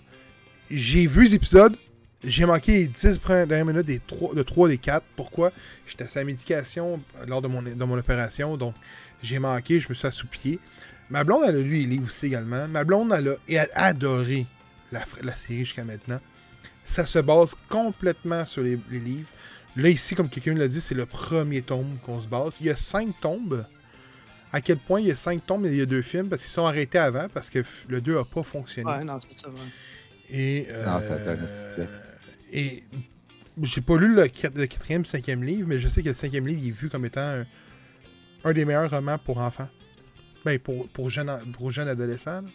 [0.72, 1.78] J'ai vu les épisodes.
[2.24, 5.06] J'ai manqué les 10 premières dernières minutes des 3, de 3 des 4.
[5.16, 5.52] Pourquoi?
[5.86, 8.58] J'étais à sa médication lors de mon, mon opération.
[8.58, 8.74] Donc,
[9.22, 9.80] j'ai manqué.
[9.80, 10.60] Je me suis assoupié.
[11.12, 12.68] Ma blonde, elle a lu les livres aussi également.
[12.68, 14.48] Ma blonde, elle a, a adoré
[14.92, 16.20] la série jusqu'à maintenant.
[16.90, 19.28] Ça se base complètement sur les, les livres.
[19.76, 22.58] Là, ici, comme quelqu'un l'a dit, c'est le premier tome qu'on se base.
[22.62, 23.66] Il y a cinq tombes.
[24.52, 26.30] À quel point il y a cinq tombes et il y a deux films?
[26.30, 28.90] Parce qu'ils sont arrêtés avant parce que le 2 n'a pas fonctionné.
[28.90, 29.50] Ouais, non, c'est ça.
[29.50, 29.56] ouais.
[30.30, 31.86] Et, Non, ça euh,
[32.52, 32.84] Et
[33.62, 36.48] j'ai pas lu le, quat- le quatrième, cinquième livre, mais je sais que le cinquième
[36.48, 37.46] livre il est vu comme étant un,
[38.46, 39.70] un des meilleurs romans pour enfants.
[40.46, 42.42] Ben, pour, pour, jeunes, pour jeunes adolescents.
[42.42, 42.50] là.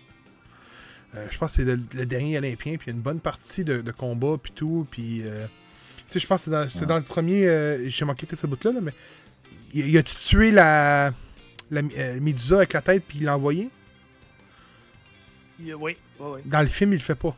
[1.15, 3.21] Euh, je pense que c'est le, le dernier Olympien, puis il y a une bonne
[3.21, 5.23] partie de, de combat, puis tout, puis...
[5.25, 5.47] euh,
[6.09, 6.87] tu sais, je pense que c'est dans, c'était Ouais.
[6.87, 7.47] dans le premier...
[7.47, 8.93] euh, J'ai manqué peut-être ce bout-là, là, mais...
[9.75, 11.13] Il, il a-tu tué la...
[11.71, 13.71] La euh, Médusa avec la tête, puis il l'a envoyé?
[15.61, 16.41] Oui, oui, oui.
[16.45, 17.35] Dans le film, il le fait pas.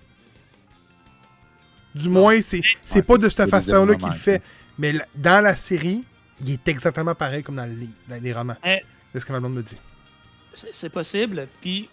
[1.95, 4.43] Du moins, c'est c'est Ouais, pas de cette façon-là qu'il le fait.
[4.79, 6.03] Mais la- dans la série,
[6.41, 7.77] il est exactement pareil comme dans le
[8.09, 8.57] dans les romans.
[8.65, 8.79] Eh.
[9.13, 9.77] C'est ce que ma blonde me dit.
[10.55, 11.49] C'est possible.
[11.61, 11.89] Puis,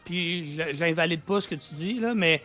[0.74, 2.42] j'invalide pas ce que tu dis, là, mais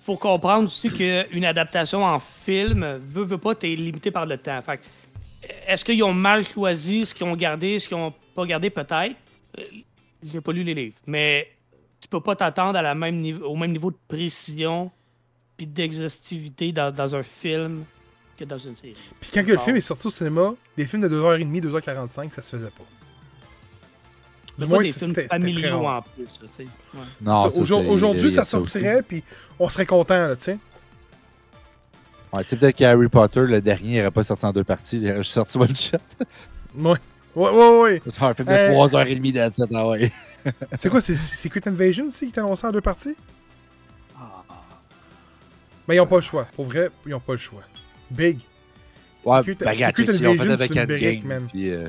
[0.00, 4.60] faut comprendre aussi qu'une adaptation en film, veut, veut pas, t'es limité par le temps.
[4.62, 4.80] Fait
[5.66, 9.14] est-ce qu'ils ont mal choisi ce qu'ils ont gardé, ce qu'ils ont pas gardé, peut-être?
[9.58, 9.62] Euh,
[10.22, 10.96] J'ai pas lu les livres.
[11.06, 11.48] Mais
[12.00, 14.90] tu peux pas t'attendre à la même niveau, au même niveau de précision
[15.56, 17.84] puis d'exhaustivité dans, dans un film
[18.36, 18.96] que dans une série.
[19.20, 22.42] Puis quand que le film est sorti au cinéma, des films de 2h30, 2h45, ça
[22.42, 22.84] se faisait pas.
[24.58, 26.62] Du moins, des films familiaux en plus, là, tu sais.
[26.94, 27.00] Ouais.
[27.20, 29.22] Non, aujourd- Aujourd'hui, il ça sortirait, puis
[29.58, 30.58] on serait content, là, tu sais.
[32.34, 34.98] Ouais, tu sais, peut-être qu'Harry Potter, le dernier, n'aurait pas sorti en deux parties.
[34.98, 35.98] Il aurait juste sorti one shot.
[36.76, 36.98] Ouais.
[37.34, 38.02] Ouais, ouais, ouais.
[38.10, 40.12] C'est un film de Euh, 3h30 d'Adset, ah ouais.
[40.78, 43.16] C'est quoi, c'est Secret Invasion aussi qui est annoncé en deux parties?
[44.16, 44.42] Ah.
[45.86, 46.46] Mais ils ont pas le choix.
[46.54, 47.62] Pour vrai, ils ont pas le choix.
[48.10, 48.38] Big.
[49.24, 51.46] Ouais, Secret- ben, regarde, Secret check, ils l'ont fait Invasion, avec c'est une brique, man.
[51.50, 51.88] puis, euh,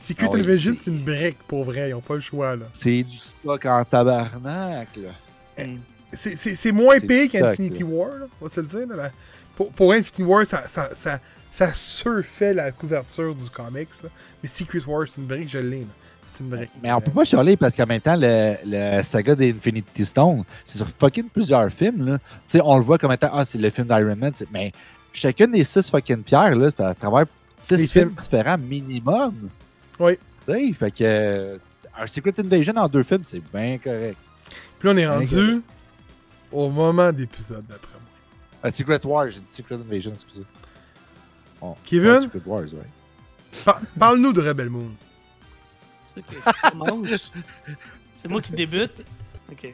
[0.00, 1.90] Secret Ah oui, c'est- une brique, pour vrai.
[1.90, 2.66] Ils ont pas le choix, là.
[2.72, 5.64] C'est du stock en tabarnak, là.
[5.64, 5.78] Mm.
[6.12, 8.96] C'est- moins pire qu'Infinity War, là, on va se le dire.
[8.96, 9.10] là.
[9.56, 11.18] Pour, pour Infinity War, ça, ça, ça,
[11.52, 13.88] ça surfait la couverture du comics.
[14.02, 14.08] là.
[14.42, 15.84] Mais Secret War, c'est une brique, je l'ai.
[16.28, 16.70] C'est une brique.
[16.82, 20.78] Mais on peut pas chialer parce qu'en même temps, le, le saga d'Infinity Stone, c'est
[20.78, 22.06] sur fucking plusieurs films.
[22.06, 22.18] Là.
[22.18, 24.32] Tu sais, on le voit comme étant, ah, c'est le film d'Iron Man.
[24.52, 24.72] Mais
[25.12, 27.26] chacune des six fucking pierres, là, c'est à travers
[27.60, 28.12] six films.
[28.12, 29.48] différents minimum.
[29.98, 30.16] Oui.
[30.16, 31.04] Tu sais, fait que.
[31.04, 31.58] euh,
[31.96, 34.18] Un Secret Invasion en deux films, c'est bien correct.
[34.78, 35.62] Puis là, on est rendu
[36.52, 38.00] au moment d'épisode, d'après moi.
[38.66, 40.44] Euh, Secret Wars, j'ai dit Secret Invasion, excusez.
[41.60, 42.20] Bon, Kevin?
[42.20, 42.88] Secret Wars, ouais.
[43.64, 44.90] Par- Parle-nous de Rebel Moon.
[48.16, 49.04] C'est moi qui débute.
[49.50, 49.72] Ok.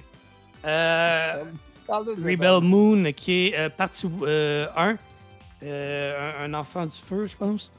[0.64, 1.44] Euh,
[1.88, 4.68] Rebel Moon, qui est euh, partie 1.
[4.76, 7.70] un, un enfant du feu, je pense.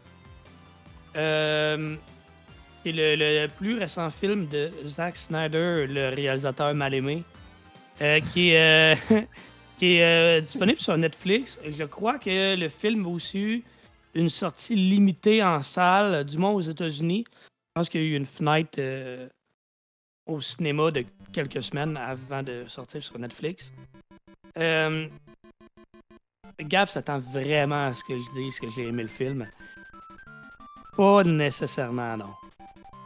[1.15, 1.95] Euh,
[2.86, 7.23] c'est le, le plus récent film de Zack Snyder, le réalisateur mal aimé,
[7.99, 9.21] euh, qui est, euh,
[9.83, 11.59] euh, disponible sur Netflix.
[11.67, 13.63] Je crois que le film a aussi eu
[14.13, 17.25] une sortie limitée en salle, du moins aux États-Unis.
[17.27, 18.79] Je pense qu'il y a eu une fenêtre
[20.27, 23.73] au cinéma de quelques semaines avant de sortir sur Netflix.
[24.59, 25.07] Euh,
[26.59, 29.47] Gab s'attend vraiment à ce que je dise que j'ai aimé le film.
[30.95, 32.44] Pas nécessairement, non.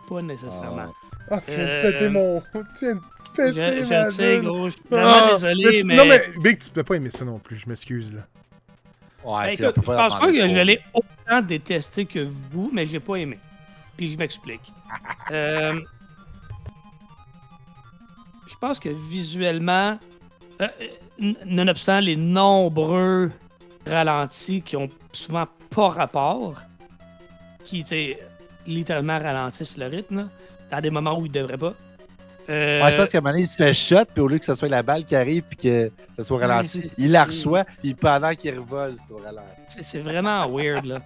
[0.10, 0.92] Pas nécessairement.
[1.32, 2.42] Ah, tu viens de péter mon.
[2.80, 4.66] Tu viens de je, péter je ma sais, gros.
[4.70, 5.96] Je suis Ah, désolé, tu- mais.
[5.96, 8.22] Non, mais Big, tu peux pas aimer ça non plus, je m'excuse, là.
[9.24, 12.20] Ouais, Ben, tu sais, on écoute, je pense pas que je l'ai autant détesté que
[12.20, 13.38] vous, mais j'ai pas aimé.
[13.98, 14.74] Puis je m'explique.
[15.32, 15.80] Euh,
[18.48, 20.00] je pense que visuellement,
[20.62, 20.68] euh,
[21.22, 23.32] euh, nonobstant les nombreux
[23.86, 26.62] ralentis qui ont souvent pas rapport,
[27.64, 28.20] qui, tu sais,
[28.70, 30.26] littéralement ralentissent le rythme, là,
[30.72, 31.74] à des moments où ils devraient pas.
[32.50, 34.40] Euh, Ouais, je pense qu'à un moment donné, il se fait shot, puis au lieu
[34.40, 37.64] que ce soit la balle qui arrive, puis que ça soit ralenti, il la reçoit,
[37.64, 39.78] puis pendant qu'il revole, c'est au ralenti.
[39.82, 41.00] C'est vraiment weird, là.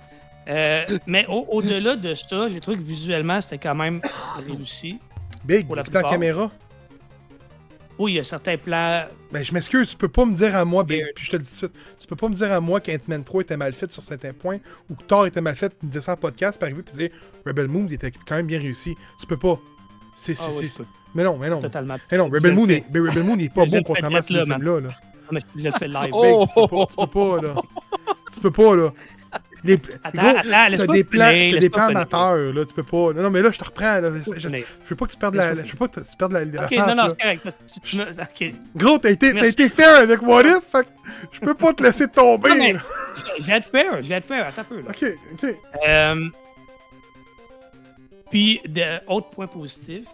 [0.48, 4.02] Euh, mais au- au-delà de ça, j'ai trouvé que visuellement, c'était quand même
[4.48, 5.00] réussi.
[5.44, 6.10] Big, Pour la la plupart.
[6.10, 6.50] caméra?
[8.00, 9.06] Oui, il y a certains plans.
[9.32, 11.14] Ben, je m'excuse, tu peux pas me dire à moi, Weird.
[11.16, 12.80] puis je te le dis tout de suite, tu peux pas me dire à moi
[12.80, 14.58] qu'Ant-Man 3 était mal fait sur certains points,
[14.90, 17.10] ou que Thor était mal fait, me dire ça en podcast, puis arriver, puis dire
[17.46, 18.96] Rebel Moon était quand même bien réussi.
[19.20, 19.60] Tu peux pas.
[20.16, 20.86] C'est, c'est, Ah oui,
[21.16, 21.62] Mais non, mais non.
[21.62, 21.98] totalement.
[22.12, 22.84] Mais non, Rebel Moon, est...
[22.92, 24.80] mais Rebel Moon il est pas bon contrairement à ce film-là.
[24.82, 24.90] Là.
[24.92, 26.10] Ah, mais je le fais live.
[26.12, 26.46] Oh!
[26.90, 27.56] Tu peux pas, là.
[28.34, 28.92] Tu peux pas, là.
[29.66, 29.80] Les...
[30.04, 30.44] Attends, Gros, attends,
[30.78, 33.14] t'as des plans, t'as des plans amateurs, là, tu peux pas.
[33.14, 34.10] Non, non, mais là, je te reprends, là.
[34.26, 36.34] Je, je- je veux pas que tu perdes la, je veux pas que tu perdes
[36.34, 37.42] la, la Ok, face, non, non, c'est correct.
[37.44, 38.56] parce que tu- tu me- Ok.
[38.76, 40.88] Gros, t'as été, t'as été fair avec What If, fait
[41.32, 42.80] je peux pas te laisser tomber, Non, mais- là.
[43.40, 44.48] Je vais être fair, je vais être fair.
[44.48, 44.90] Attends un peu, là.
[44.90, 45.56] Ok, ok.
[45.88, 46.28] Euh,
[48.32, 50.06] Puis, de, autre point positif,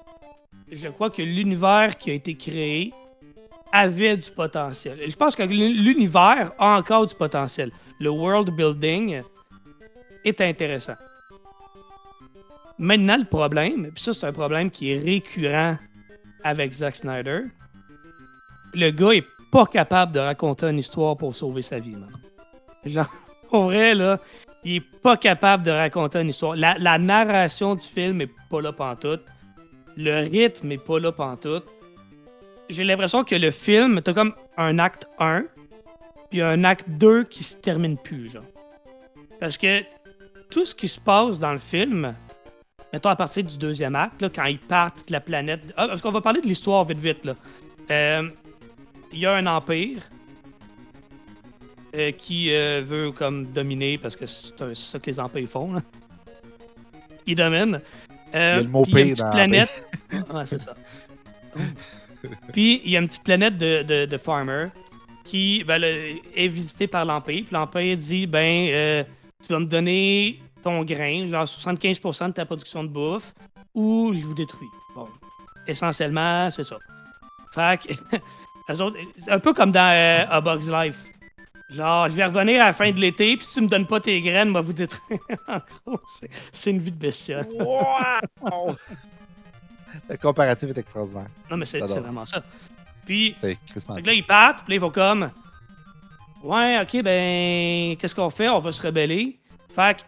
[0.72, 2.94] je crois que l'univers qui a été créé
[3.72, 5.00] avait du potentiel.
[5.08, 7.72] Je pense que l'univers a encore du potentiel.
[8.00, 9.22] Le world building
[10.26, 10.96] est intéressant.
[12.78, 15.78] Maintenant, le problème, puis ça, c'est un problème qui est récurrent
[16.44, 17.42] avec Zack Snyder,
[18.74, 22.12] le gars est pas capable de raconter une histoire pour sauver sa vie, man.
[22.86, 23.10] Genre,
[23.52, 24.20] en vrai, là,
[24.64, 26.56] il est pas capable de raconter une histoire.
[26.56, 29.24] La, narration du film est pas là pantoute.
[29.98, 31.66] Le rythme est pas là pantoute.
[32.70, 35.46] J'ai l'impression que le film, t'as comme un acte 1,
[36.30, 38.44] puis un acte 2 qui se termine plus, genre.
[39.40, 39.82] Parce que
[40.50, 42.16] tout ce qui se passe dans le film,
[42.92, 45.62] mettons à partir du deuxième acte, là, quand ils partent de la planète.
[45.78, 47.26] Ah, parce qu'on va parler de l'histoire vite vite.
[47.26, 47.36] Là.
[47.92, 48.30] Euh,
[49.12, 50.02] il y a un empire
[51.96, 55.74] euh, qui euh, veut comme dominer parce que c'est ça que les empires font.
[55.74, 55.82] Là.
[57.26, 57.82] Ils dominent.
[58.34, 59.70] il y a le mot pire une petite planète.
[60.34, 60.74] ouais, c'est ça.
[62.52, 64.20] puis il y a une petite planète de, de,
[65.24, 67.44] qui ben, est visitée par l'empire.
[67.44, 69.06] Puis l'empire dit ben
[69.46, 73.34] tu vas me donner ton grain, genre 75% de ta production de bouffe,
[73.74, 74.68] ou je vous détruis.
[74.96, 75.08] Bon,
[75.68, 76.78] essentiellement, c'est ça.
[77.54, 77.94] Fait que,
[79.18, 81.04] c'est un peu comme dans euh, A Bug's Life.
[81.70, 84.00] Genre, je vais revenir à la fin de l'été, puis si tu me donnes pas
[84.00, 85.20] tes graines, moi vous détruire.
[86.52, 87.48] c'est une vie de bestiole.
[87.52, 88.76] wow!
[90.10, 91.28] Le comparatif est extraordinaire.
[91.50, 92.44] Non, mais c'est vraiment ça.
[93.06, 95.32] Puis, là, ils partent, puis là, ils vont comme.
[96.44, 98.50] Ouais, ok, ben, qu'est-ce qu'on fait?
[98.50, 99.40] On va se rebeller.
[99.74, 100.02] Fait que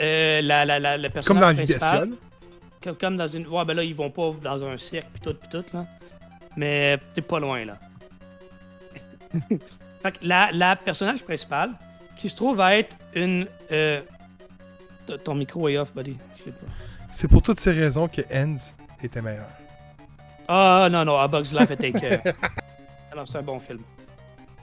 [0.00, 2.16] euh, la, la, la, personnage Comme dans la vie
[2.82, 3.46] comme, comme dans une.
[3.46, 5.86] Ouais, ben là, ils vont pas dans un cirque pis tout, pis tout, là.
[6.56, 7.78] Mais t'es pas loin, là.
[10.02, 11.70] fait que la, la personnage principale,
[12.16, 13.46] qui se trouve à être une.
[13.70, 14.02] Euh...
[15.24, 16.16] Ton micro est off, buddy.
[17.10, 19.48] C'est pour toutes ces raisons que Ends était meilleur.
[20.48, 22.28] Ah, non, non, A Bug's Life était que.
[23.10, 23.80] Alors, c'est un bon film.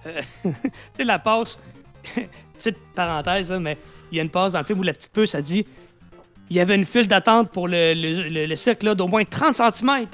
[0.06, 0.52] Euh, tu
[0.96, 1.60] sais, la passe.
[2.58, 3.78] Petite parenthèse, mais
[4.12, 5.66] il y a une passe dans le film où la petite puce a dit
[6.50, 10.08] il y avait une file d'attente pour le, le, le, cercle d'au moins 30 cm.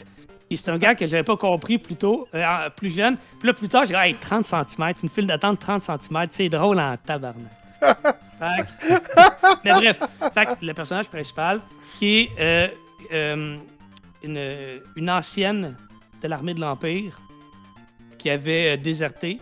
[0.50, 3.18] Et c'est un gars que j'avais pas compris plus tôt, euh, plus jeune.
[3.40, 6.50] Puis là, plus tard, j'ai dit hey, 30 cm, une file d'attente 30 cm, c'est
[6.50, 7.52] drôle en tabarnak.
[9.64, 10.00] mais bref,
[10.62, 11.62] le personnage principal,
[11.98, 12.68] qui est euh,
[13.14, 13.58] euh,
[14.24, 15.76] une, une, ancienne
[16.22, 17.20] de l'armée de l'Empire,
[18.18, 19.40] qui avait déserté,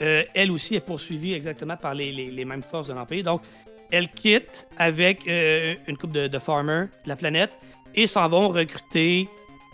[0.00, 3.24] euh, elle aussi est poursuivie exactement par les, mêmes forces de l'Empire.
[3.24, 3.42] Donc,
[3.90, 7.50] elle quitte avec euh, une coupe de, farmers de la planète
[7.94, 9.28] et s'en vont recruter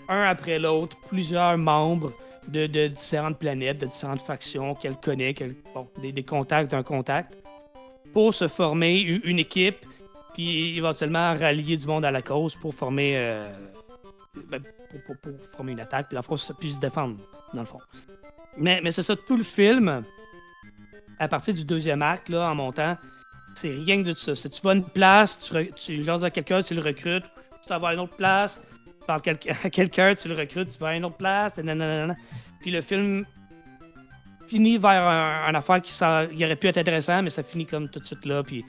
[0.08, 2.12] un après l'autre plusieurs membres
[2.48, 5.34] de, différentes planètes, de différentes factions qu'elle connaît,
[6.02, 7.36] des, contacts d'un contact,
[8.12, 9.84] pour se former une, équipe,
[10.34, 13.50] puis éventuellement rallier du monde à la cause pour former, euh,
[14.48, 15.16] ben, pour,
[15.56, 17.16] former une attaque, puis la France puisse se défendre,
[17.52, 17.80] dans le fond.
[18.56, 20.04] Mais, c'est ça, tout le film,
[21.18, 22.96] à partir du deuxième acte, là, en montant,
[23.54, 24.34] c'est rien que de ça.
[24.34, 27.24] Si tu vas une place, tu, tu à quelqu'un, tu le recrutes,
[27.62, 28.60] tu vas à une autre place,
[29.00, 29.22] tu parles
[29.64, 32.14] à quelqu'un, tu le recrutes, tu vas à une autre place, nanana.
[32.60, 33.24] Puis le film
[34.48, 38.04] finit vers un, affaire qui, aurait pu être intéressant, mais ça finit comme tout de
[38.04, 38.42] suite là.
[38.42, 38.64] Puis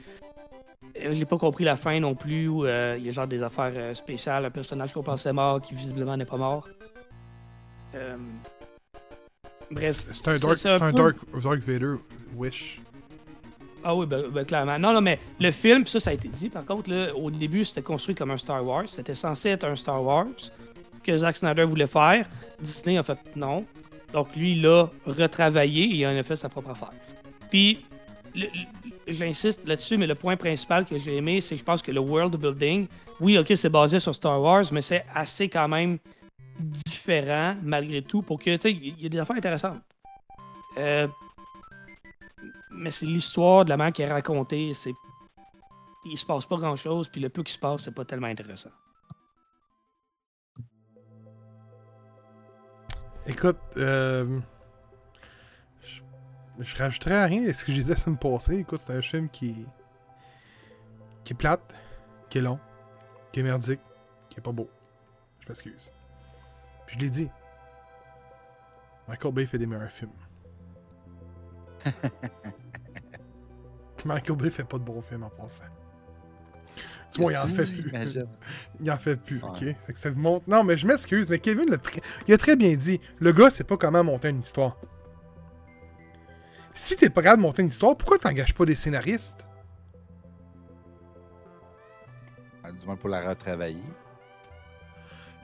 [1.00, 3.42] euh, j'ai pas compris la fin non plus, où euh, il y a genre des
[3.42, 6.68] affaires euh, spéciales, un personnage qu'on pensait mort qui visiblement n'est pas mort.
[9.70, 10.08] Bref.
[10.14, 11.96] C'est un, dark, un, dark, dark Vader
[12.36, 12.80] Wish.
[13.82, 14.78] Ah oui, ben, ben, clairement.
[14.78, 17.64] Non, non, mais le film, ça, ça a été dit, par contre, là, au début,
[17.64, 18.84] c'était construit comme un Star Wars.
[18.86, 20.26] C'était censé être un Star Wars
[21.04, 22.28] que Zack Snyder voulait faire.
[22.60, 23.64] Disney a fait non.
[24.12, 26.92] Donc, lui, il a retravaillé et il en a fait sa propre affaire.
[27.48, 27.84] Puis,
[29.06, 32.00] j'insiste là-dessus, mais le point principal que j'ai aimé, c'est que je pense que le
[32.00, 32.86] world building,
[33.20, 35.98] oui, ok, c'est basé sur Star Wars, mais c'est assez quand même
[36.58, 39.82] différent malgré tout pour que, tu sais, il y a des affaires intéressantes.
[40.78, 41.08] Euh,
[42.70, 44.72] mais c'est l'histoire de la mère qui est racontée.
[44.74, 44.92] C'est...
[46.04, 48.70] Il se passe pas grand-chose, puis le peu qui se passe, c'est pas tellement intéressant.
[53.26, 54.38] Écoute, euh,
[55.80, 56.00] je,
[56.60, 58.58] je rajouterais à rien ce que je disais la semaine passée.
[58.58, 59.66] Écoute, c'est un film qui,
[61.24, 61.74] qui est plate,
[62.30, 62.60] qui est long,
[63.32, 63.80] qui est merdique,
[64.30, 64.70] qui est pas beau.
[65.40, 65.92] Je m'excuse.
[66.86, 67.28] Puis je l'ai dit.
[69.08, 70.10] Michael Bay fait des meilleurs films.
[74.04, 75.64] Michael Bay fait pas de bons films en passant.
[77.12, 77.92] Tu vois, il en fait plus.
[78.80, 79.58] il en fait plus, ok?
[79.58, 80.44] Fait que ça montre.
[80.48, 81.78] Non, mais je m'excuse, mais Kevin l'a
[82.26, 83.00] il a très bien dit.
[83.20, 84.76] Le gars sait pas comment monter une histoire.
[86.74, 89.46] Si t'es pas capable de monter une histoire, pourquoi t'engages pas des scénaristes?
[92.62, 93.82] Ah, du moins pour la retravailler.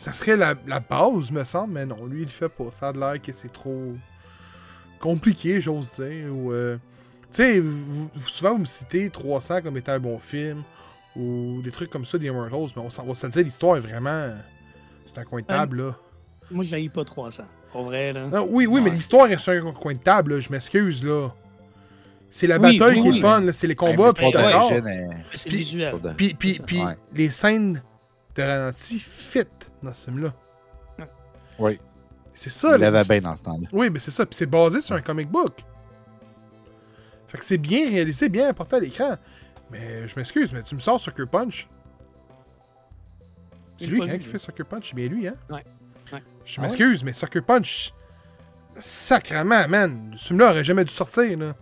[0.02, 2.70] Ça serait la, la base, me semble, mais non, lui, il le fait pas.
[2.72, 3.94] Ça a l'air que c'est trop
[4.98, 6.34] compliqué, j'ose dire.
[6.34, 6.76] Ou, euh,
[7.30, 10.62] Tu sais, vous- souvent, vous me citez 300 comme étant un bon film,
[11.16, 13.76] ou des trucs comme ça, des Immortals, mais on, s'en va se le dire, l'histoire
[13.76, 14.30] est vraiment...
[15.06, 15.94] C'est un coin de table, là.
[16.50, 17.44] Moi, je pas 300.
[17.70, 18.26] Pour vrai, là.
[18.26, 21.30] Non, oui, oui, mais l'histoire est sur un coin de table, là, je m'excuse, là.
[22.30, 23.20] C'est la Oui, bataille oui, qui est oui.
[23.20, 24.26] fun, c'est les combats, Même puis
[24.82, 25.94] Mais C'est Puis- visuel.
[26.16, 26.96] Puis, puis, puis Ouais.
[27.14, 27.82] les scènes
[28.34, 29.44] de ralenti fit
[29.82, 30.32] dans ce film-là.
[31.58, 31.78] Oui,
[32.34, 33.68] C'est ça, il l'avait bien dans ce temps-là.
[33.72, 34.24] Oui, mais c'est ça.
[34.24, 35.62] Puis c'est basé sur un comic book.
[37.28, 39.16] Fait que c'est bien réalisé, bien apporté à l'écran.
[39.70, 41.68] Mais je m'excuse, mais tu me sors Sucker Punch.
[43.78, 45.34] C'est lui hein, qui fait Sucker Punch, c'est bien lui, hein?
[45.50, 45.64] Ouais.
[46.12, 46.22] Ouais.
[46.44, 46.68] Je Ah ouais?
[46.68, 47.92] m'excuse, mais Sucker Punch,
[48.78, 51.54] sacrement, man, ce film-là aurait jamais dû sortir, là.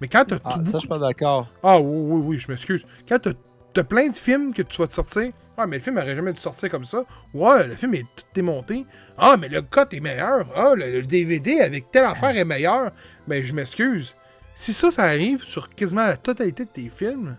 [0.00, 1.48] Mais quand t'as Ah, tout ça, je suis pas d'accord.
[1.62, 2.84] Ah oui, oui, oui, je m'excuse.
[3.08, 3.32] Quand t'as
[3.72, 6.32] t'as plein de films que tu vas te sortir, ah, mais le film aurait jamais
[6.32, 7.04] dû sortir comme ça.
[7.34, 8.84] Ouais, le film est tout démonté.
[9.18, 10.46] Ah, mais le cut est meilleur.
[10.54, 12.90] Ah, le, le DVD avec telle affaire est meilleur.
[13.26, 14.14] Mais je m'excuse.
[14.54, 17.36] Si ça, ça arrive sur quasiment la totalité de tes films,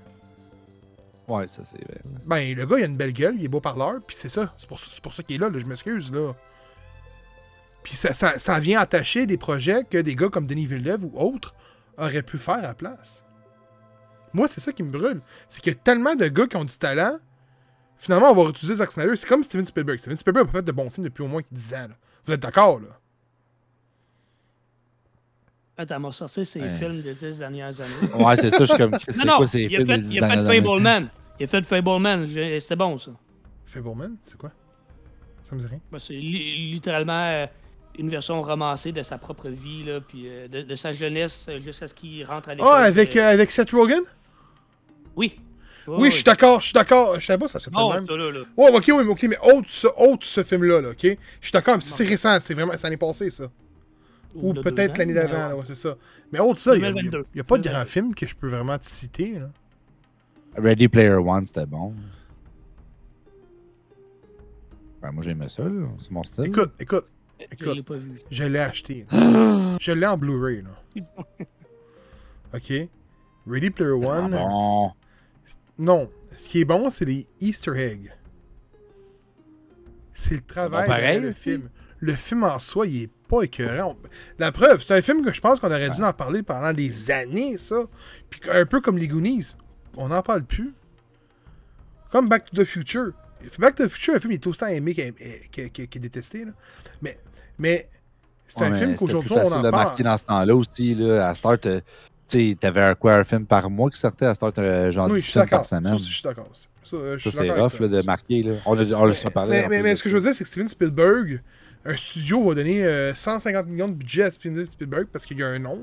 [1.28, 2.00] Ouais, ça, c'est vrai.
[2.26, 4.54] ben, le gars, il a une belle gueule, il est beau parleur, puis c'est ça.
[4.58, 6.34] C'est pour, ça- c'est pour ça qu'il est là, là, je m'excuse, là.
[7.84, 11.12] Puis ça, ça, ça vient attacher des projets que des gars comme Denis Villeneuve ou
[11.20, 11.54] autres
[11.98, 13.24] auraient pu faire à la place.
[14.34, 15.22] Moi, c'est ça qui me brûle.
[15.50, 17.18] C'est qu'il y a tellement de gars qui ont du talent,
[17.98, 19.16] finalement, on va utiliser Zack Snyder.
[19.16, 20.00] C'est comme Steven Spielberg.
[20.00, 21.78] Steven Spielberg n'a pas fait de bons films depuis au moins 10 ans.
[21.90, 21.96] là.
[22.26, 22.88] Vous êtes d'accord, là?
[25.80, 26.76] Attends, m'a sorti ses Ouais.
[26.78, 27.92] films des 10 dernières années.
[28.26, 28.98] Ouais, c'est ça, je suis comme.
[29.08, 30.64] C'est non, non, quoi ces il a films fait, de 10 il a fait dernières?
[30.64, 31.10] Fableman.
[31.40, 32.28] Il a fait Fableman.
[32.60, 33.12] C'était bon, ça.
[33.68, 34.52] Fableman, c'est quoi?
[35.44, 35.80] Ça me dit rien.
[35.92, 37.46] Ben, c'est li- littéralement euh,
[38.00, 41.60] une version romancée de sa propre vie, là, puis euh, de, de sa jeunesse euh,
[41.60, 42.70] jusqu'à ce qu'il rentre à l'école.
[42.74, 44.02] Ah, avec, euh, avec Seth Rogen?
[45.16, 45.40] Oui.
[45.88, 47.20] Oui, je suis d'accord, je suis d'accord.
[47.20, 48.06] Je savais pas, ça s'appelle Oh, même.
[48.06, 48.40] ça, là, là.
[48.58, 51.02] Ouais, ok, oui, mais ok, mais autre ce, autre ce film-là, là, ok?
[51.04, 53.50] Je suis d'accord, mais c'est récent, c'est vraiment, ça l'année passée, ça.
[54.36, 55.96] Ou peut-être l'année d'avant, ouais, c'est ça.
[56.32, 57.26] Mais autre ça, il n'y a, 2022.
[57.36, 57.70] y a pas de 2022.
[57.70, 59.50] grand film que je peux vraiment te citer, là.
[60.58, 61.94] Ready Player One, c'était bon.
[65.02, 65.88] Ben, moi, j'aimais ça, là.
[66.00, 66.46] C'est mon style.
[66.46, 67.06] Écoute, écoute,
[67.40, 67.76] Je Écoute.
[67.76, 68.20] l'ai pas vu.
[68.32, 69.06] je l'ai acheté.
[69.80, 71.04] je l'ai en Blu-ray, là.
[72.54, 72.74] Ok?
[73.48, 74.32] Ready Player One.
[74.32, 74.92] bon.
[75.78, 78.12] Non, ce qui est bon, c'est les Easter eggs.
[80.14, 81.70] C'est le travail pareil, de le film.
[82.00, 83.96] Le film en soi, il est pas écœurant.
[84.40, 87.12] La preuve, c'est un film que je pense qu'on aurait dû en parler pendant des
[87.12, 87.84] années, ça.
[88.30, 89.56] Puis un peu comme les Goonies.
[89.96, 90.74] On n'en parle plus.
[92.12, 93.12] Comme Back to the Future.
[93.60, 96.46] Back to the Future, un film, il est autant aimé qu'est- qu'est- qu'est détesté.
[96.46, 96.52] Là.
[97.02, 97.20] Mais,
[97.58, 97.90] mais
[98.48, 99.84] c'est Ouais, un film qu'aujourd'hui, on facile en de parle.
[99.86, 100.96] marquer dans ce temps-là aussi.
[100.96, 101.30] Là.
[101.30, 101.68] À Start,
[102.30, 105.08] tu sais, t'avais un, quoi, un film par mois qui sortait à Start, euh, genre
[105.10, 105.60] Oui, 10 je suis films d'accord.
[105.60, 105.98] par semaine.
[105.98, 106.50] je suis d'accord.
[106.84, 108.44] Ça, euh, c'est rough là, de marquer.
[108.44, 108.54] Là.
[108.66, 109.62] On a, on juste parlé.
[109.62, 111.42] Mais, mais, mais ce que je veux dire, c'est que Steven Spielberg,
[111.86, 115.44] un studio va donner euh, 150 millions de budget à Steven Spielberg parce qu'il y
[115.44, 115.82] a un nom.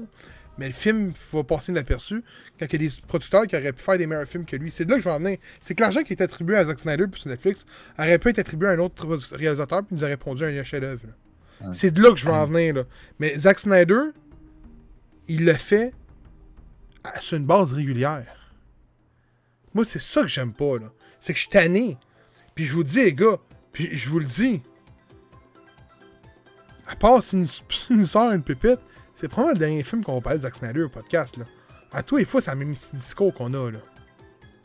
[0.56, 2.22] Mais le film va passer inaperçu
[2.60, 4.70] quand il y a des producteurs qui auraient pu faire des meilleurs films que lui.
[4.70, 5.38] C'est de là que je vais en venir.
[5.60, 7.66] C'est que l'argent qui est attribué à Zack Snyder puis sur Netflix
[7.98, 11.00] aurait pu être attribué à un autre réalisateur puis nous aurait pondu un chef-d'œuvre.
[11.72, 12.72] C'est de là que je vais en venir.
[12.74, 12.82] Là.
[13.18, 14.00] Mais Zack Snyder,
[15.26, 15.90] il le fait à-
[17.20, 18.26] sur une base régulière.
[19.74, 20.78] Moi, c'est ça que j'aime pas.
[20.78, 20.86] là.
[21.20, 21.96] C'est que je suis tanné.
[22.54, 23.38] Puis je vous dis, les gars,
[23.72, 24.62] puis je vous le dis,
[26.86, 27.48] à part s'il nous,
[27.90, 28.78] nous sort une pépite,
[29.14, 31.36] c'est probablement le dernier film qu'on va parler de Zack Snyder au podcast.
[31.36, 31.44] Là.
[31.92, 33.70] À tous les fois, c'est le même petit discours qu'on a.
[33.70, 33.78] là.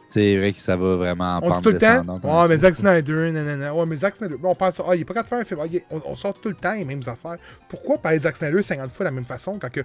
[0.08, 2.48] C'est vrai que ça va vraiment en On dit pente tout le temps, ouais, hein,
[2.48, 2.76] mais Zack.
[2.76, 3.76] Snyder, nanana.
[3.76, 5.82] Ouais, mais Zack Snyder, on pense, ah, il est pas capable de faire un film.
[5.82, 7.38] Ah, est- on, on sort tout le temps les mêmes affaires.
[7.70, 9.82] Pourquoi parler de Zack Snyder 50 fois de la même façon quand que,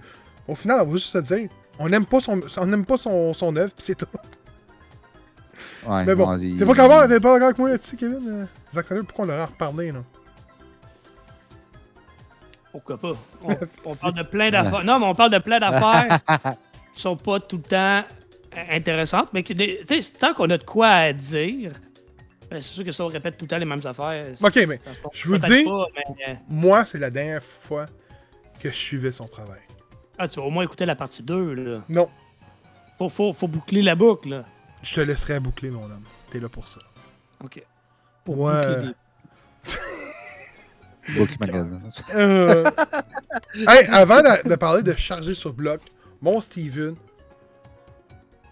[0.48, 1.48] au final, on va juste se dire,
[1.78, 4.06] on n'aime pas son, on n'aime pas son, son œuvre, puis c'est tout.
[5.86, 8.26] Ouais, Mais bon, t'es pas capable, t'es pas d'accord avec moi là-dessus, Kevin?
[8.26, 10.02] Euh, Zack Snyder, pourquoi on leur a reparlé, là?
[12.72, 13.12] Pourquoi pas?
[13.44, 14.84] On, on parle de plein d'affaires.
[14.84, 16.18] Non, mais on parle de plein d'affaires
[16.92, 18.02] qui sont pas tout le temps
[18.68, 19.55] intéressantes, mais qui,
[20.18, 21.72] tant qu'on a de quoi à dire,
[22.51, 24.26] ben, c'est sûr que ça, on répète tout le temps les mêmes affaires.
[24.42, 24.80] Ok, mais
[25.12, 25.64] je vous dis.
[25.64, 27.86] pas, mais, euh, moi, c'est la dernière fois
[28.59, 29.60] que je suivais son travail.
[30.19, 31.53] Ah, tu vas au moins écouter la partie 2.
[31.55, 31.81] Là.
[31.89, 32.09] Non,
[32.99, 34.28] Faut, faut, faut boucler la boucle.
[34.31, 34.45] Là.
[34.82, 36.05] je te laisserai boucler, mon homme.
[36.31, 36.81] T'es là pour ça.
[37.43, 37.62] OK.
[38.24, 38.53] Pour Ouais.
[38.66, 38.93] boucler
[41.16, 41.82] des- Magazine.
[42.15, 42.65] Euh,
[43.55, 45.81] hey, avant de, de parler de charger sur bloc,
[46.23, 46.95] mon Steven,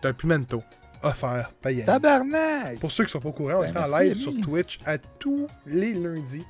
[0.02, 0.62] t'as un pimento
[1.02, 1.86] offert, payant.
[1.86, 2.78] Tabarnak!
[2.78, 4.98] Pour ceux qui sont pas au courant, on Ben, est en live sur Twitch à
[4.98, 6.44] tous les lundis.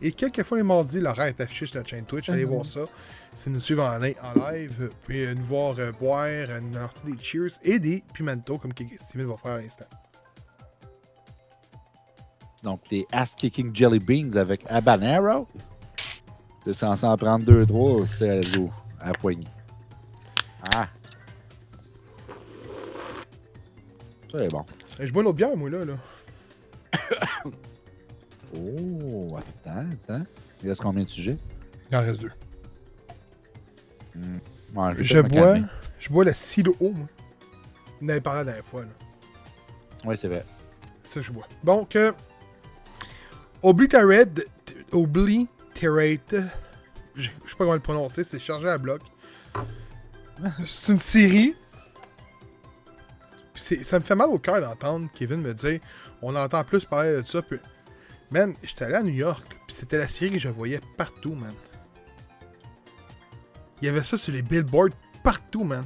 [0.00, 2.28] Et quelques fois les mardis, l'horaire est affiché sur notre chaîne Twitch.
[2.28, 2.52] Allez Mhm.
[2.52, 2.80] voir ça.
[3.40, 4.76] C'est nous suivre en, li- en live.
[4.82, 6.26] euh, Puis euh, nous voir euh, boire,
[6.60, 9.84] nous lancer des cheers et des pimento comme Steven va faire à l'instant.
[12.64, 15.46] Donc, les ass-kicking jelly beans avec habanero.
[16.64, 18.40] C'est censé en prendre deux, trois, c'est
[19.00, 19.46] à poignée.
[20.74, 20.88] Ah!
[24.32, 24.64] Ça est bon.
[24.98, 25.84] Je bois une autre bière, moi, là.
[25.84, 25.94] là.
[28.56, 30.24] Oh, attends, attends.
[30.62, 31.36] Il reste combien de sujets?
[31.90, 32.32] Il en reste deux.
[34.74, 35.56] Ouais, Je bois,
[35.98, 37.08] je bois la silo moi.
[38.00, 38.88] On avait parlé la dernière fois, là.
[40.04, 40.44] Ouais, c'est vrai.
[41.04, 41.48] Ça, je bois.
[41.64, 42.12] Donc, euh,
[43.62, 44.40] Obliterate,
[44.92, 46.34] Obliterate,
[47.16, 49.00] je je sais pas comment le prononcer, c'est chargé à bloc.
[50.66, 51.56] C'est une série.
[53.56, 55.80] Ça me fait mal au cœur d'entendre Kevin me dire
[56.22, 57.42] on entend plus parler de ça.
[57.42, 57.58] Puis...
[58.30, 61.54] Man, j'étais allé à New York, puis c'était la série que je voyais partout, man.
[63.80, 64.90] Il y avait ça sur les billboards
[65.22, 65.84] partout, man.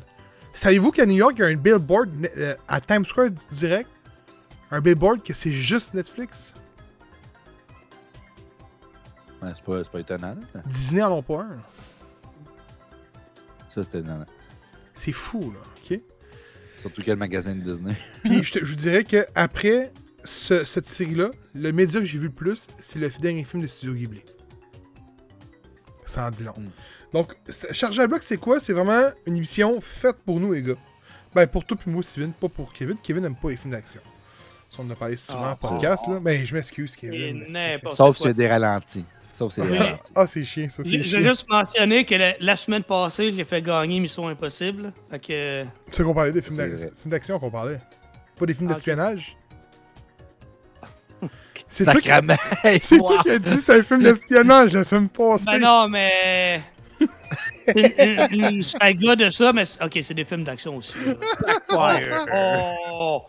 [0.55, 3.89] Savez-vous qu'à New York, il y a un billboard euh, à Times Square direct?
[4.71, 6.55] Un billboard que c'est juste Netflix?
[9.43, 10.37] Ouais, c'est pas, pas étonnant.
[10.55, 10.63] là.
[10.67, 11.57] Disney en ont pas un.
[13.69, 14.27] Ça, c'était étonnant.
[14.95, 15.59] C'est fou, là.
[15.91, 16.01] OK?
[16.79, 17.97] Surtout quel magasin de Disney.
[18.23, 19.93] Puis je, te- je vous dirais que après
[20.25, 23.67] ce- cette série-là, le média que j'ai vu le plus, c'est le dernier film de
[23.69, 24.23] Studio Ghibli.
[26.13, 26.55] Ça en dit long.
[26.57, 26.71] Mm.
[27.15, 27.35] Donc,
[27.73, 28.61] Chargé à bloc, c'est quoi?
[28.61, 30.75] C'est vraiment une émission faite pour nous, les gars.
[31.35, 32.97] Ben, pour toi puis moi, Steven, pas pour Kevin.
[33.03, 34.01] Kevin n'aime pas les films d'action.
[34.71, 36.19] Ça, on en a parlé souvent Ah, en podcast, là.
[36.21, 37.45] Ben, je m'excuse, Kevin.
[37.91, 38.27] Sauf quoi.
[38.29, 39.05] c'est des ralentis.
[39.33, 40.13] Sauf c'est ralentis.
[40.15, 43.45] Ah, c'est chiant, ça, Je c'est vais juste mentionner que la, la semaine passée, j'ai
[43.45, 44.93] fait gagner Mission Impossible.
[45.11, 45.65] Fait que.
[45.91, 46.59] C'est qu'on parlait des films
[47.07, 47.81] d'action qu'on parlait.
[48.37, 49.37] Pas des films Ah, d'espionnage.
[51.73, 52.11] C'est toi, qui...
[52.83, 55.45] C'est toi qui as dit que c'était un film d'espionnage la semaine passée.
[55.47, 56.63] Ben non, mais.
[57.75, 57.93] une,
[58.31, 59.65] une, une saga de ça, mais.
[59.65, 60.95] c'est- Ok, c'est des films d'action aussi.
[61.07, 61.99] là.
[62.93, 63.23] Oh!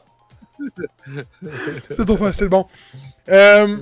[1.96, 2.68] C'est trop facile, bon.
[3.30, 3.78] Euh,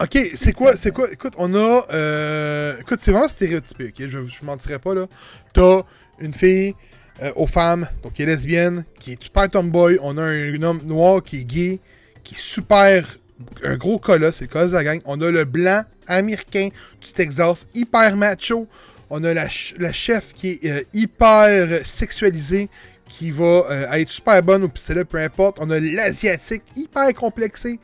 [0.00, 4.26] ok, c'est quoi, c'est quoi, écoute, on a, euh, écoute, c'est vraiment stéréotypé, ok, je,
[4.26, 5.06] je mentirais pas, là.
[5.54, 5.82] T'as
[6.18, 6.74] une fille
[7.22, 10.80] euh, aux femmes, donc qui est lesbienne, qui est super tomboy, on a un, homme
[10.84, 11.80] noir qui est gay,
[12.24, 13.18] qui est super,
[13.64, 16.68] un gros colosse, c'est le colosse de la gang, on a le blanc américain
[17.00, 18.66] du Texas, hyper macho,
[19.10, 22.68] on a la, ch- la chef qui est euh, hyper sexualisée,
[23.08, 25.58] qui va euh, être super bonne au pistolet, peu importe.
[25.60, 27.78] On a l'asiatique hyper complexé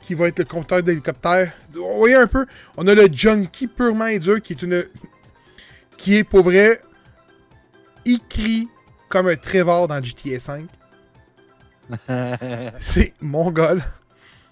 [0.00, 1.52] qui va être le compteur d'hélicoptère.
[1.72, 4.84] Vous voyez un peu, on a le junkie purement et dur qui est une.
[5.96, 6.78] qui est pour vrai
[8.04, 8.68] écrit
[9.08, 10.68] comme un Trevor dans GTA 5.
[12.78, 13.82] C'est mongol.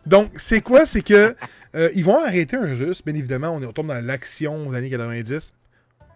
[0.06, 0.86] Donc, c'est quoi?
[0.86, 1.34] C'est que
[1.74, 3.50] euh, ils vont arrêter un russe, bien évidemment.
[3.50, 5.52] On est retourne dans l'action des années 90.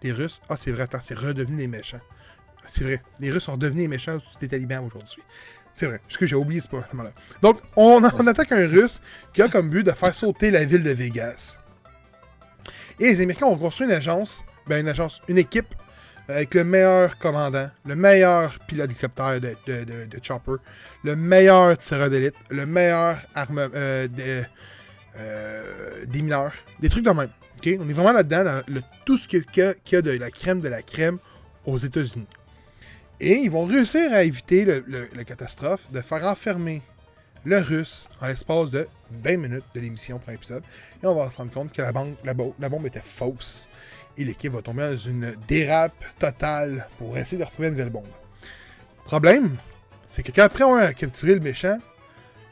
[0.03, 1.99] Les Russes, ah, c'est vrai, attends, c'est redevenu les méchants.
[2.65, 5.21] C'est vrai, les Russes sont devenus les méchants des talibans aujourd'hui.
[5.73, 7.11] C'est vrai, ce que j'ai oublié, c'est pas là
[7.41, 9.01] Donc, on, on attaque un Russe
[9.33, 11.57] qui a comme but de faire sauter la ville de Vegas.
[12.99, 15.73] Et les Américains ont construit une agence, ben une agence, une équipe
[16.31, 20.53] avec le meilleur commandant, le meilleur pilote d'hélicoptère de, de, Chopper,
[21.03, 24.43] le meilleur tireur d'élite, le meilleur arme, euh, de-
[25.17, 27.29] euh, des mineurs, des trucs de même.
[27.63, 30.67] On est vraiment là-dedans, dans le, tout ce qu'il y, a- de la crème de
[30.69, 31.19] la crème
[31.65, 32.27] aux États-Unis.
[33.19, 36.81] Et ils vont réussir à éviter la catastrophe de faire enfermer
[37.43, 40.63] le russe en l'espace de 20 minutes de l'émission par épisode.
[41.03, 41.91] Et on va se rendre compte que la,
[42.23, 43.67] la la bombe était fausse.
[44.17, 48.07] Et l'équipe va tomber dans une dérape totale pour essayer de retrouver une nouvelle bombe.
[49.05, 49.57] Problème,
[50.07, 51.77] c'est que qu'après avoir capturé le méchant,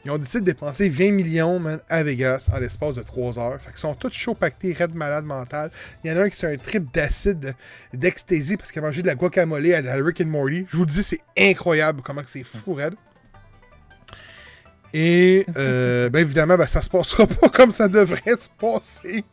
[0.04, 3.60] ils ont décidé de dépenser 20 millions man, à Vegas en l'espace de 3 heures.
[3.60, 5.70] Fait qu'ils sont tous chauds pactés, raides malades mentales.
[6.02, 7.54] Il y en a un qui c'est un trip d'acide,
[7.92, 10.66] d'ecstasy parce qu'il a mangé de la guacamole à la Rick and Morty.
[10.70, 12.94] Je vous le dis, c'est incroyable comment c'est fou raide.
[14.94, 19.24] Et euh, bien évidemment, ben, ça se passera pas comme ça devrait se passer.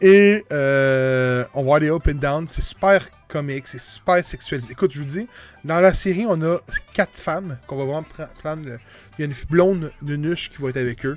[0.00, 2.48] Et euh, on va voir les up and down.
[2.48, 4.72] C'est super comique, c'est super sexualisé.
[4.72, 5.26] Écoute, je vous dis,
[5.64, 6.58] dans la série, on a
[6.92, 8.64] quatre femmes qu'on va vraiment pre- prendre.
[8.66, 8.78] le-
[9.18, 11.16] Il y a une blonde de nuche qui va être avec eux.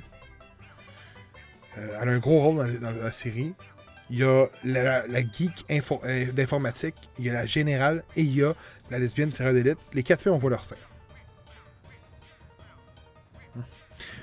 [1.78, 3.52] Euh, elle a un gros rôle dans, dans la série.
[4.08, 8.02] Il y a la, la- la geek info- euh, d'informatique, il y a la générale
[8.16, 8.54] et il y a
[8.90, 9.78] la lesbienne tireur d'élite.
[9.92, 10.76] Les quatre filles, on voit leur sein.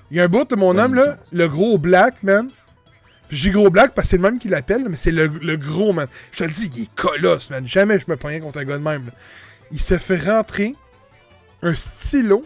[0.10, 2.50] Il y a un bout de mon homme, là, le gros black, man.
[3.28, 5.58] Puis j'ai gros black parce que c'est le même qui l'appelle, mais c'est le, le
[5.58, 6.08] gros, man.
[6.32, 7.68] Je te le dis, il est colosse, man.
[7.68, 9.06] Jamais je me pognais contre un gars de même.
[9.08, 9.12] là.
[9.72, 10.76] Il se fait rentrer
[11.62, 12.46] un stylo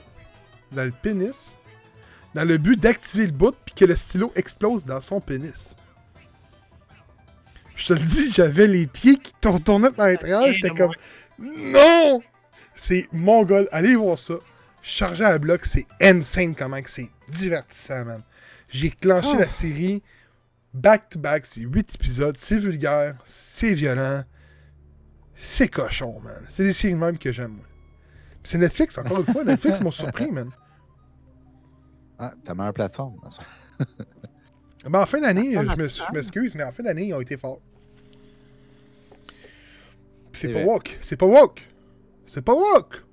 [0.72, 1.58] dans le pénis
[2.34, 5.76] dans le but d'activer le bout puis que le stylo explose dans son pénis.
[7.76, 10.52] Je te le dis, j'avais les pieds qui tourn- tournaient par l'intérieur.
[10.54, 10.94] J'étais comme
[11.40, 12.22] Non!
[12.74, 13.68] C'est mongol.
[13.72, 14.36] Allez voir ça.
[14.82, 18.22] Chargé à bloc, c'est insane comment c'est divertissant, man.
[18.70, 19.38] J'ai clenché Oh.
[19.40, 20.02] la série
[20.74, 21.46] back-to-back.
[21.46, 22.36] C'est 8 épisodes.
[22.38, 23.18] C'est vulgaire.
[23.26, 24.24] C'est violent.
[25.36, 26.44] C'est cochon, man.
[26.50, 27.66] C'est des séries même que j'aime, moi.
[28.44, 29.44] C'est Netflix, encore une fois.
[29.44, 30.50] Netflix m'ont surpris, man.
[32.20, 33.16] Ah, ta meilleure plateforme.
[34.84, 37.22] Ben, en fin d'année, Ah, je me- je m'excuse, mais en fin d'année, ils ont
[37.22, 37.60] été forts.
[40.32, 40.98] Puis c'est pas woke.
[41.02, 41.62] C'est pas woke.
[42.26, 43.04] C'est pas woke.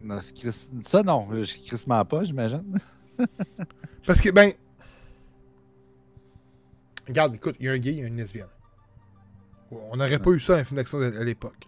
[0.00, 1.28] Non, c'est Chris- Ça, non.
[1.42, 2.64] Je crissement pas, j'imagine.
[4.06, 4.52] Parce que, ben.
[7.06, 8.48] Regarde, écoute, il y a un gay, il y a une lesbienne.
[9.70, 11.66] On n'aurait pas eu ça dans un film d'action à à l'époque.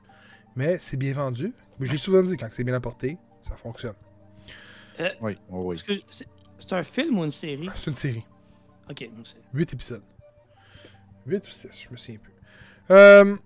[0.54, 1.52] Mais c'est bien vendu.
[1.80, 3.94] J'ai souvent dit, quand c'est bien apporté, ça fonctionne.
[5.20, 5.98] Oui, oui, oui.
[6.58, 7.68] C'est un film ou une série?
[7.76, 8.24] C'est une série.
[8.88, 10.02] Ok, non, c'est- 8 épisodes.
[11.26, 12.32] 8 ou 6, je me souviens plus.
[12.90, 13.36] Euh,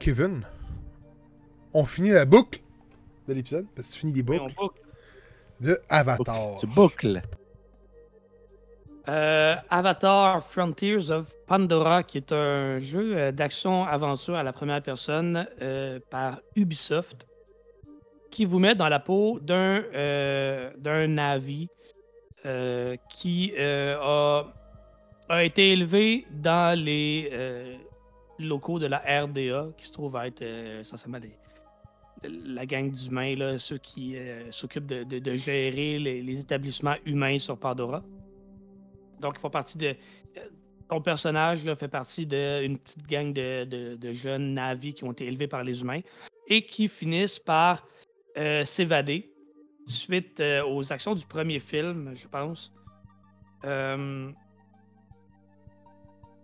[0.00, 0.44] Kevin,
[1.74, 2.60] on finit la boucle
[3.28, 4.80] de l'épisode, parce que tu finis oui, on boucles boucle.
[5.60, 6.56] de Avatar.
[6.58, 7.22] Tu boucles.
[9.08, 15.46] Euh, Avatar Frontiers of Pandora, qui est un jeu euh, d'action-aventure à la première personne
[15.62, 17.26] euh, par Ubisoft,
[18.30, 20.70] qui vous met dans la peau d'un euh,
[23.08, 24.44] qui a,
[25.42, 27.30] été élevé dans les
[28.38, 31.18] locaux de la RDA, qui se trouve à être essentiellement
[32.22, 34.16] la gang d'humains, ceux qui
[34.50, 38.02] s'occupent de, gérer les établissements humains sur Pandora.
[39.20, 39.94] Donc, ils font partie de.
[40.88, 45.26] Ton personnage là, fait partie d'une petite gang de, de- jeunes navis qui ont été
[45.26, 46.00] élevés par les humains
[46.46, 47.86] et qui finissent par
[48.38, 49.30] euh, s'évader
[49.86, 52.72] suite euh, aux actions du premier film, je pense.
[53.66, 54.30] Euh,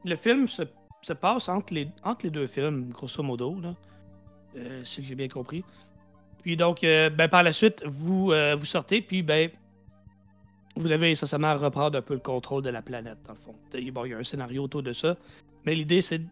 [0.05, 0.65] le film se,
[1.01, 3.75] se passe entre les, entre les deux films, grosso modo, là,
[4.83, 5.65] si j'ai bien compris.
[6.43, 8.27] Puis donc, ben, par la suite, vous,
[8.59, 9.51] vous sortez, puis ben,
[10.77, 13.55] vous devez essentiellement reprendre un peu le contrôle de la planète, dans le fond.
[13.75, 15.17] Il bon, il y a un scénario autour de ça,
[15.65, 16.27] mais l'idée, c'est de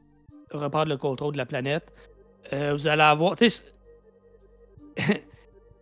[0.53, 1.93] reprendre le contrôle de la planète.
[2.53, 3.37] Euh, vous allez avoir...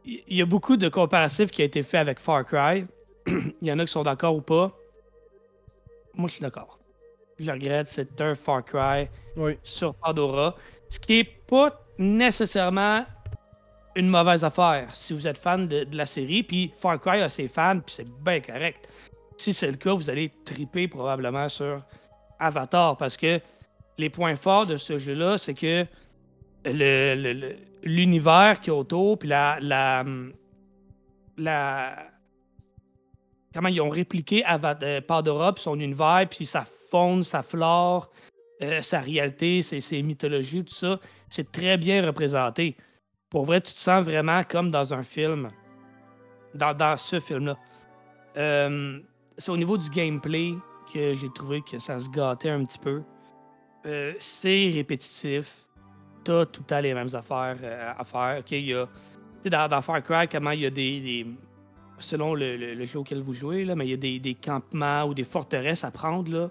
[0.05, 2.87] Il y a beaucoup de comparatifs qui ont été faits avec Far Cry.
[3.27, 4.73] Il y en a qui sont d'accord ou pas.
[6.15, 6.78] Moi, je suis d'accord.
[7.39, 9.59] Je regrette, c'est un Far Cry Oui.
[9.62, 10.57] sur Pandora.
[10.89, 13.05] Ce qui n'est pas nécessairement
[13.96, 16.42] une mauvaise affaire si vous êtes fan de, la série.
[16.42, 18.88] Puis Far Cry a ses fans, puis c'est bien correct.
[19.36, 21.82] Si c'est le cas, vous allez triper probablement sur
[22.38, 23.40] Avatar parce que
[23.98, 25.86] les points forts de ce jeu-là, c'est que
[27.82, 30.04] l'univers qui est autour, puis la, la,
[33.52, 38.08] Comment ils ont répliqué Ava- euh, Pandora, puis son univers, puis sa faune, sa flore,
[38.62, 42.76] euh, sa réalité, ses mythologies, tout ça, c'est très bien représenté.
[43.31, 45.51] Pour vrai, tu te sens vraiment comme dans un film.
[46.52, 47.57] Dans, ce film-là.
[48.36, 48.98] Euh,
[49.39, 50.55] c'est au niveau du gameplay
[50.93, 53.02] que j'ai trouvé que ça se gâtait un petit peu.
[53.86, 55.65] Euh, c'est répétitif.
[56.24, 58.40] T'as tout le temps les mêmes affaires euh, à faire.
[58.40, 58.89] OK, y a.
[59.44, 61.24] Dans, dans Far Cry, comment il y a des.
[62.01, 65.24] selon le, jeu auquel vous jouez, là, mais il y a des, campements ou des
[65.24, 66.51] forteresses à prendre, là,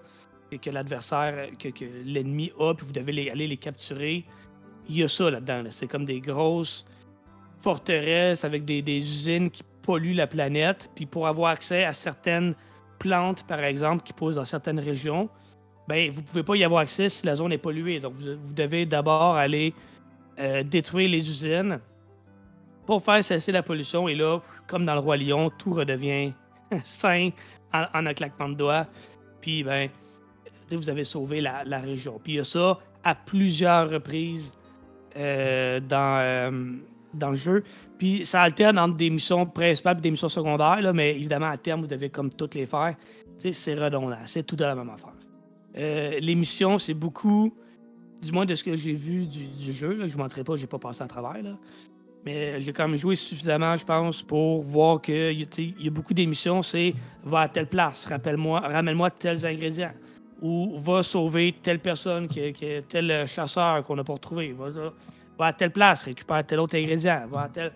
[0.50, 4.24] que, que l'adversaire, que, l'ennemi a, puis vous devez aller les capturer.
[4.88, 5.62] Il y a ça là-dedans.
[5.62, 5.70] là.
[5.70, 6.84] C'est comme des grosses
[7.60, 10.90] forteresses avec des, usines qui polluent la planète.
[10.94, 12.54] Puis pour avoir accès à certaines
[12.98, 15.28] plantes, par exemple, qui poussent dans certaines régions,
[15.88, 18.00] ben, vous ne pouvez pas y avoir accès si la zone est polluée.
[18.00, 19.74] Donc, vous, devez d'abord aller
[20.38, 21.80] euh, détruire les usines
[22.86, 24.08] pour faire cesser la pollution.
[24.08, 26.32] Et là, comme dans le Roi Lion, tout redevient
[26.84, 27.30] sain
[27.72, 28.86] en, un claquement de doigts.
[29.40, 29.88] Puis, ben,
[30.70, 32.20] vous avez sauvé la région.
[32.22, 34.52] Puis, il y a ça à plusieurs reprises
[35.16, 36.50] euh, dans, euh,
[37.12, 37.64] dans le jeu.
[37.98, 40.80] Puis, ça alterne entre des missions principales et des missions secondaires.
[40.80, 42.94] Là, mais évidemment, à terme, vous devez comme toutes les faire.
[43.38, 44.16] C'est redondant.
[44.26, 45.14] C'est tout de la même affaire.
[45.76, 46.42] Euh, les
[46.78, 47.54] c'est beaucoup,
[48.20, 50.06] du moins de ce que j'ai vu du, jeu.
[50.06, 51.42] Je ne montrerai pas, j'ai pas passé à travers.
[51.42, 51.56] Là.
[52.24, 56.62] Mais j'ai quand même joué suffisamment, je pense, pour voir qu'il y a beaucoup d'émissions,
[56.62, 59.92] c'est va à telle place, rappelle-moi, ramène-moi tels ingrédients.
[60.42, 62.52] Ou va sauver telle personne, qui-
[62.88, 64.52] tel chasseur qu'on n'a pas retrouvé.
[65.38, 67.24] Va, à telle place, récupère tel autre ingrédient.
[67.26, 67.72] Va à tel.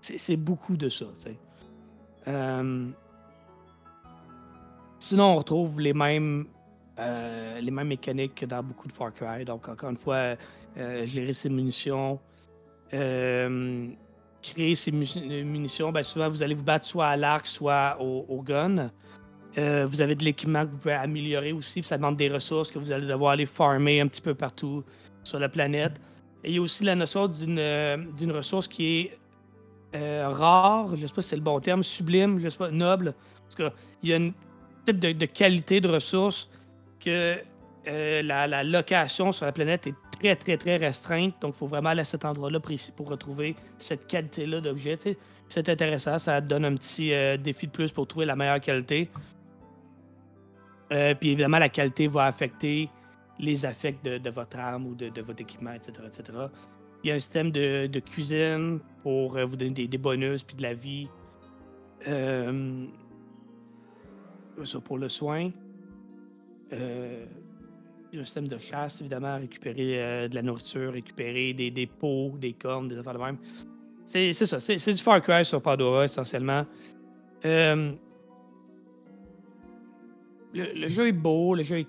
[0.00, 1.06] C'est beaucoup de ça.
[2.28, 2.88] Euh,
[5.00, 6.46] Sinon, on retrouve les mêmes,
[6.98, 9.44] euh, les mêmes mécaniques que dans beaucoup de Far Cry.
[9.44, 10.34] Donc, encore une fois,
[10.76, 12.18] euh, gérer ses munitions,
[12.92, 13.86] euh,
[14.42, 15.92] créer ses mu- munitions.
[15.92, 18.90] Ben, souvent, vous allez vous battre soit à l'arc, soit au gun.
[19.56, 22.70] Euh, vous avez de l'équipement que vous pouvez améliorer aussi, puis ça demande des ressources
[22.70, 24.84] que vous allez devoir aller farmer un petit peu partout
[25.22, 25.94] sur la planète.
[26.44, 27.96] Il y a aussi la notion d'une euh,
[28.28, 29.18] ressource qui est
[29.96, 33.14] euh, rare, je sais pas si c'est le bon terme, sublime, je sais pas, noble.
[33.44, 34.30] Parce qu'il y a un
[34.84, 36.50] type de, qualité de ressources
[37.00, 37.36] que
[37.86, 41.34] la, location sur la planète est très, très, très restreinte.
[41.40, 42.60] Donc, il faut vraiment aller à cet endroit-là
[42.94, 44.98] pour retrouver cette qualité-là d'objet.
[45.48, 49.08] C'est intéressant, ça donne un petit défi de plus pour trouver la meilleure qualité.
[50.88, 52.88] Puis évidemment, la qualité va affecter
[53.38, 56.38] les affects de, votre arme ou de, votre équipement, etc., etc.
[57.04, 60.62] Il y a un système de, cuisine pour euh, vous donner des, bonus puis de
[60.62, 61.08] la vie.
[62.06, 62.86] Euh,
[64.64, 65.50] ça pour le soin.
[66.72, 67.24] Euh,
[68.10, 71.86] il y a un système de chasse, évidemment, récupérer de la nourriture, récupérer des, des
[71.86, 73.38] pots, des cornes, des affaires de même.
[74.06, 76.64] C'est ça, c'est du Far Cry sur Pandora, essentiellement.
[80.54, 81.88] Le, jeu est beau, le jeu est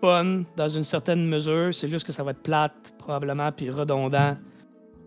[0.00, 1.74] fun dans une certaine mesure.
[1.74, 4.36] C'est juste que ça va être plate, probablement, puis redondant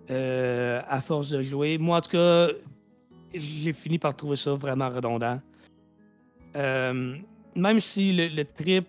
[0.09, 1.77] euh, à force de jouer.
[1.77, 2.47] Moi, en tout cas,
[3.33, 5.39] j'ai fini par trouver ça vraiment redondant.
[6.55, 7.17] Euh,
[7.55, 8.87] même si le, trip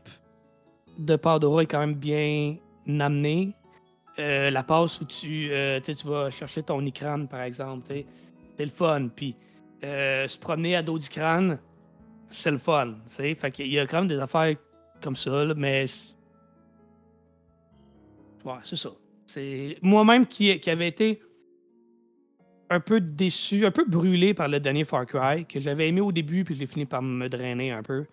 [0.99, 2.57] de Pandora est quand même bien
[2.87, 3.55] amené,
[4.19, 5.51] euh, la passe où tu,
[5.85, 9.09] tu vas chercher ton écran, par exemple, c'est le fun.
[9.15, 9.37] Puis
[9.83, 11.57] se promener à dos d'écran,
[12.33, 12.95] c'est le fun.
[13.09, 14.57] Fait Il y a quand même des affaires
[15.01, 15.85] comme ça, mais.
[18.45, 18.91] Ouais, c'est ça.
[19.27, 21.23] C'est moi-même qui, qui avait été
[22.71, 26.11] un peu déçu, un peu brûlé par le dernier Far Cry, que j'avais aimé au
[26.11, 28.07] début, puis j'ai fini par me drainer un peu.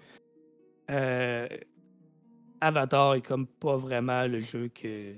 [0.92, 1.48] Euh,
[2.62, 5.14] Avatar est comme pas vraiment le jeu que.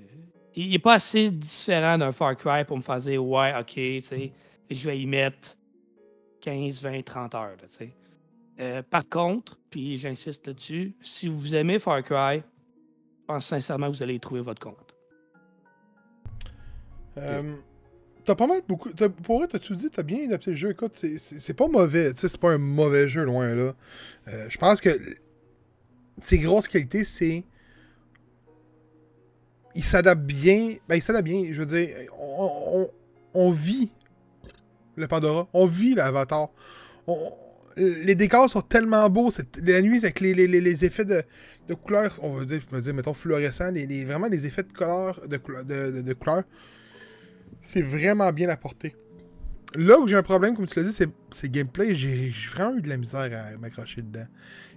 [0.54, 4.00] Il est pas assez différent d'un Far Cry pour me faire dire, ouais, ok, tu
[4.02, 4.32] sais,
[4.70, 5.56] je vais y mettre
[6.42, 7.94] 15, 20, 30 heures, tu sais.
[8.62, 13.96] Euh, par contre, puis j'insiste là-dessus, si vous aimez Far Cry, je pense sincèrement que
[13.96, 14.94] vous allez trouver votre compte.
[17.18, 17.56] Euh,
[18.24, 18.90] t'as pas mal beaucoup.
[19.24, 20.70] pour vrai, t'as tout dit, t'as bien adapté le jeu?
[20.70, 22.12] Écoute, c'est pas mauvais.
[22.14, 23.74] C'est pas un mauvais jeu, loin là.
[24.28, 24.90] Euh, je pense que
[26.20, 27.44] ses grosses qualités, c'est.
[29.74, 30.76] Il s'adapte bien.
[30.88, 31.48] Ben, il s'adapte bien.
[31.50, 32.88] Je veux dire, on,
[33.34, 33.90] on, vit
[34.94, 35.48] le Pandora.
[35.52, 36.50] On vit l'Avatar.
[37.08, 37.32] On,
[37.76, 39.30] les décors sont tellement beaux.
[39.64, 41.22] La nuit, avec les, les, effets de,
[41.74, 46.14] couleurs, on va dire, je dire, mettons, fluorescents, vraiment les effets de couleur, de,
[47.62, 48.94] c'est vraiment bien apporté.
[49.76, 50.96] Là où j'ai un problème, comme tu l'as dit,
[51.30, 51.94] c'est gameplay.
[51.94, 54.26] J'ai vraiment eu de la misère à m'accrocher dedans.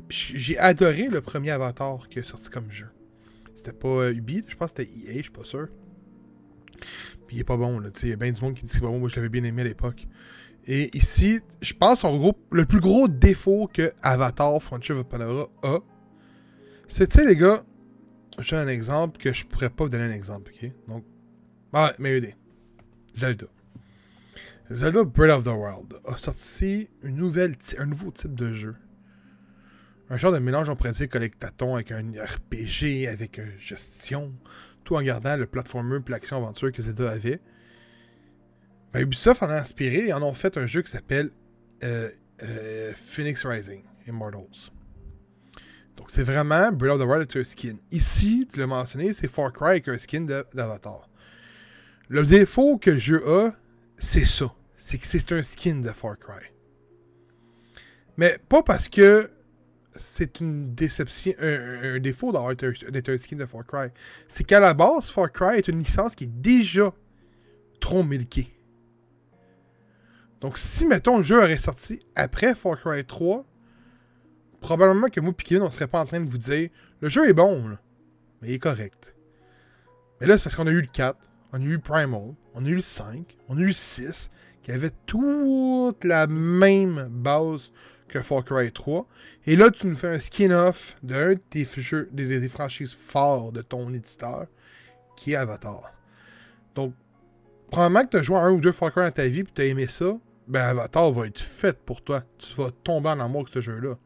[0.09, 2.87] j'ai adoré le premier Avatar qui est sorti comme jeu.
[3.55, 5.67] C'était pas Ubi, je pense que c'était EA, je suis pas sûr.
[7.27, 7.89] Puis il est pas bon, là.
[8.03, 8.99] Il y a bien du monde qui dit que c'est pas bon.
[8.99, 10.07] Moi, je l'avais bien aimé à l'époque.
[10.67, 15.47] Et ici, je pense en gros, le plus gros défaut que Avatar Frontier of Pandora
[15.63, 15.79] a,
[16.87, 17.63] c'est, tu sais, les gars,
[18.39, 20.71] j'ai un exemple que je pourrais pas vous donner un exemple, ok?
[20.87, 21.05] Donc,
[21.73, 22.35] ah, mais idée.
[23.13, 23.47] Zelda.
[24.71, 28.75] Zelda Breath of the World a sorti une nouvelle un nouveau type de jeu.
[30.09, 34.33] Un genre de mélange, pourrait dire, collectaton avec un RPG, avec une gestion,
[34.83, 37.39] tout en gardant le platformer et l'action-aventure que Zelda avait.
[38.95, 41.29] Ben, Ubisoft en a inspiré et en ont fait un jeu qui s'appelle
[41.83, 42.09] euh,
[42.43, 44.71] euh, Phoenix Rising Immortals.
[45.97, 47.75] Donc c'est vraiment Breath of the Wild avec un skin.
[47.91, 51.09] Ici, tu l'as mentionné, c'est Far Cry avec un skin d'Avatar.
[52.07, 53.53] Le défaut que le jeu a,
[53.97, 54.53] c'est ça.
[54.77, 56.45] C'est que c'est un skin de Far Cry.
[58.15, 59.29] Mais pas parce que
[59.97, 63.89] c'est une déception, un, défaut d'être un skin de Far Cry.
[64.29, 66.93] C'est qu'à la base, Far Cry est une licence qui est déjà
[67.81, 68.54] trop milquée.
[70.45, 73.43] Donc, si, mettons, le jeu aurait sorti après Far Cry 3,
[74.61, 76.69] probablement que moi et Kevin, on serait pas en train de vous dire
[77.01, 77.69] le jeu est bon,
[78.39, 79.15] mais il est correct.
[80.21, 81.17] Mais là, c'est parce qu'on a eu le 4,
[81.51, 84.29] on a eu le Primal, on a eu le 5, on a eu le 6,
[84.61, 87.71] qui avait toute la même base
[88.07, 89.07] que Far Cry 3.
[89.47, 91.67] Et là, tu nous fais un skin-off d'un de tes,
[92.11, 94.45] des, des franchises forts de ton éditeur,
[95.17, 95.91] qui est Avatar.
[96.75, 96.93] Donc,
[97.71, 99.61] probablement que tu as joué un ou deux Far Cry dans ta vie et tu
[99.63, 102.23] as aimé ça, ben Avatar va être fait pour toi.
[102.37, 103.97] Tu vas tomber en amour avec ce jeu-là.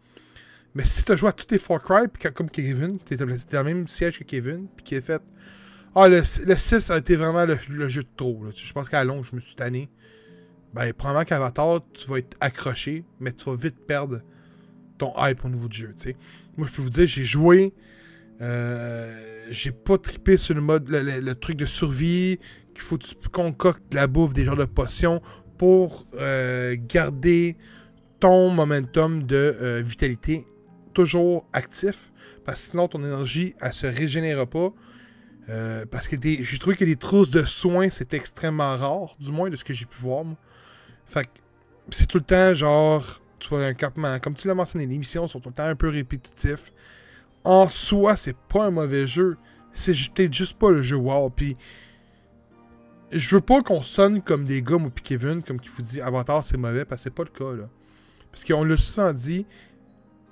[0.75, 3.25] Mais si tu as joué à tous tes Far Cry, puis comme Kevin, tu dans
[3.25, 5.21] le même siège que Kevin, puis qui est fait.
[5.95, 7.57] Ah, le, 6 a été vraiment le,
[7.89, 8.45] jeu de trop.
[8.55, 9.89] Je pense qu'à long, je me suis tanné.
[10.73, 14.19] Ben, probablement qu'Avatar, tu vas être accroché, mais tu vas vite perdre
[14.99, 15.95] ton hype au niveau du jeu.
[16.57, 17.73] Moi, je peux vous dire, j'ai joué.
[18.41, 22.39] Euh, j'ai pas trippé sur le mode, le, truc de survie,
[22.73, 25.21] qu'il faut que tu concoctes de la bouffe, des genres de potions
[25.59, 27.57] pour euh, garder
[28.19, 30.47] ton momentum de euh, vitalité
[30.93, 32.11] toujours actif.
[32.45, 34.73] Parce que sinon, ton énergie, elle se régénère pas.
[35.49, 39.31] Euh, parce que des- j'ai trouvé que les trousses de soins, c'était extrêmement rare, du
[39.31, 40.23] moins de ce que j'ai pu voir.
[41.05, 41.29] Fait que
[41.89, 44.17] c'est tout le temps genre, tu vois, un campement.
[44.19, 46.71] Comme tu l'as mentionné, les missions sont tout le temps un peu répétitifs.
[47.43, 49.37] En soi, c'est pas un mauvais jeu.
[49.73, 51.29] C'est juste pas le jeu wow.
[51.29, 51.57] Puis
[53.11, 56.01] je veux pas qu'on sonne comme des gars, moi, puis Kevin, comme qui vous dit
[56.01, 57.69] Avatar c'est mauvais, parce que c'est pas le cas, là.
[58.31, 59.45] Parce qu'on l'a souvent dit,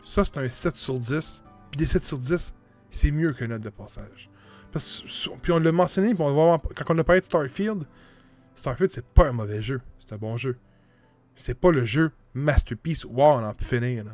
[0.03, 2.53] ça c'est un 7 sur 10, puis des 7 sur 10,
[2.89, 4.29] c'est mieux qu'un note de passage.
[5.41, 7.85] Puis on l'a mentionné, puis on va quand on a parlé de Starfield,
[8.55, 10.57] Starfield c'est pas un mauvais jeu, c'est un bon jeu.
[11.35, 14.11] C'est pas le jeu masterpiece, wow, on en peut finir, là.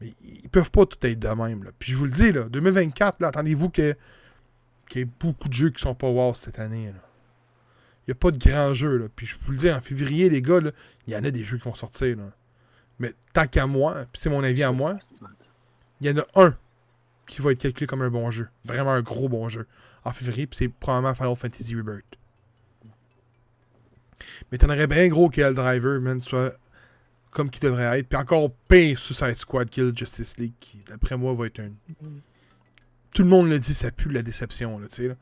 [0.00, 1.70] Mais ils peuvent pas tout être de même, là.
[1.78, 3.96] Puis je vous le dis, là, 2024, là, attendez-vous qu'il
[4.94, 7.00] y ait beaucoup de jeux qui sont pas wow cette année, là.
[8.06, 8.96] Il n'y a pas de grands jeux.
[8.96, 9.06] Là.
[9.14, 10.58] Puis je vous le dis, en février, les gars,
[11.06, 12.16] il y en a des jeux qui vont sortir.
[12.16, 12.24] Là.
[12.98, 14.96] Mais tant qu'à moi, puis c'est mon avis à moi,
[16.00, 16.56] il y en a un
[17.26, 18.48] qui va être calculé comme un bon jeu.
[18.64, 19.66] Vraiment un gros bon jeu.
[20.04, 22.04] En février, puis c'est probablement Final Fantasy Rebirth.
[24.50, 26.56] Mais t'en aurais bien gros que le driver, man, soit
[27.30, 28.08] comme qu'il devrait être.
[28.08, 31.70] Puis encore pire Suicide Squad Kill Justice League, qui d'après moi va être un.
[33.12, 35.08] Tout le monde le dit, ça pue la déception, là, tu sais.
[35.08, 35.14] là.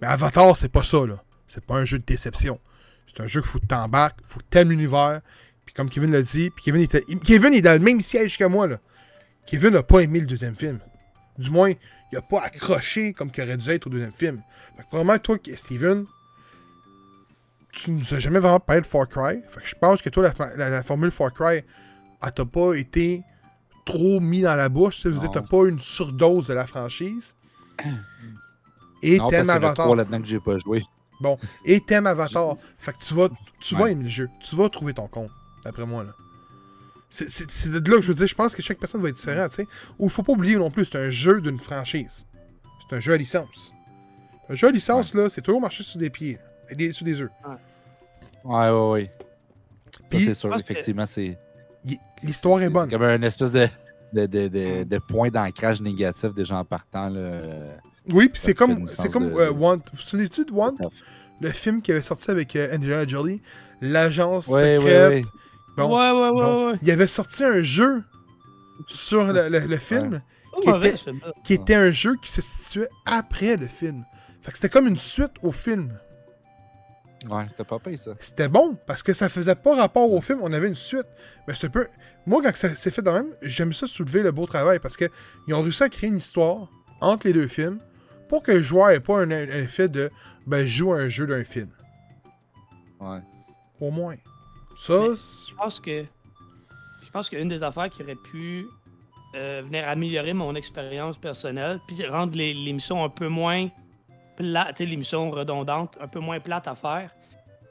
[0.00, 1.22] Mais Avatar, c'est pas ça, là.
[1.48, 2.60] C'est pas un jeu de déception.
[3.06, 5.20] C'est un jeu qu'il faut que t'embarques, faut que t'aimes l'univers.
[5.64, 8.44] Puis comme Kevin l'a dit, puis Kevin, était, Kevin est dans le même siège que
[8.44, 8.78] moi, là.
[9.46, 10.78] Kevin n'a pas aimé le deuxième film.
[11.38, 11.72] Du moins,
[12.12, 14.42] il a pas accroché comme qu'il aurait dû être au deuxième film.
[14.76, 16.04] Fait que probablement, toi, Steven,
[17.72, 19.40] tu nous as jamais vraiment parlé de Far Cry.
[19.50, 21.62] Fait que je pense que toi, la, fa- la- la formule Far Cry,
[22.22, 23.22] elle t'a pas été
[23.86, 25.00] trop mis dans la bouche.
[25.00, 27.34] Tu t'as pas une surdose de la franchise.
[29.02, 29.84] Et t'aimes c'est le Avatar.
[29.86, 30.82] 3 là-dedans que j'ai pas joué.
[31.64, 32.56] Et t'aimes Avatar.
[32.78, 33.28] Fait que tu vas,
[33.60, 34.28] tu vas aimer le jeu.
[34.40, 35.30] Tu vas trouver ton compte,
[35.64, 36.04] d'après moi.
[36.04, 36.12] là.
[37.10, 39.50] C'est de là que je veux dire, je pense que chaque personne va être différente,
[39.50, 39.68] tu sais.
[39.98, 42.26] Ou il faut pas oublier non plus, c'est un jeu d'une franchise.
[42.88, 43.72] C'est un jeu à licence.
[44.50, 46.38] Un jeu à licence, là, c'est toujours marcher sur des pieds.
[46.70, 47.30] des, sur des œufs.
[48.44, 49.12] Ouais, ouais, ouais.
[50.12, 51.38] Ça, c'est sûr, effectivement, c'est.
[52.22, 52.90] L'histoire est bonne.
[52.90, 53.68] C'est comme un espèce de,
[54.12, 57.08] de, de, de, de point d'ancrage négatif déjà en partant.
[57.08, 57.76] Là.
[58.12, 59.76] Oui, puis c'est comme, c'est comme de- euh, Want.
[59.76, 60.76] Vous vous souvenez-tu de Want?
[61.40, 63.42] Le film qui avait sorti avec euh, Angelina Jolie,
[63.80, 65.10] l'agence Ouais, secrète.
[65.12, 65.24] ouais, ouais.
[65.76, 66.70] Bon, ouais, ouais, ouais, bon.
[66.72, 66.78] ouais.
[66.82, 68.02] Il avait sorti un jeu
[68.88, 70.20] sur le, le- le film.
[70.52, 70.94] Pas qui était-
[71.44, 74.04] qui était un jeu qui se situait après le film.
[74.42, 75.96] Fait que c'était comme une suite au film.
[77.28, 78.12] Ouais, c'était pas pire, ça.
[78.20, 81.06] C'était bon parce que ça faisait pas rapport au film, on avait une suite.
[81.46, 81.86] Mais c'est peu.
[82.26, 85.04] Moi, quand ça s'est fait de même, j'aime ça soulever le beau travail parce que
[85.46, 86.68] ils ont réussi à créer une histoire
[87.00, 87.78] entre les deux films
[88.28, 90.10] pour que le joueur ait pas un, un effet de
[90.46, 91.70] ben, je joue à un jeu d'un film.
[93.00, 93.20] Ouais.
[93.80, 94.16] Au moins.
[94.76, 96.04] Ça, c'est- Je pense que
[97.04, 98.66] je pense qu'une des affaires qui aurait pu
[99.34, 103.68] euh, venir améliorer mon expérience personnelle, puis rendre les, les missions un peu moins
[104.36, 107.10] plates, les missions redondantes, un peu moins plates à faire,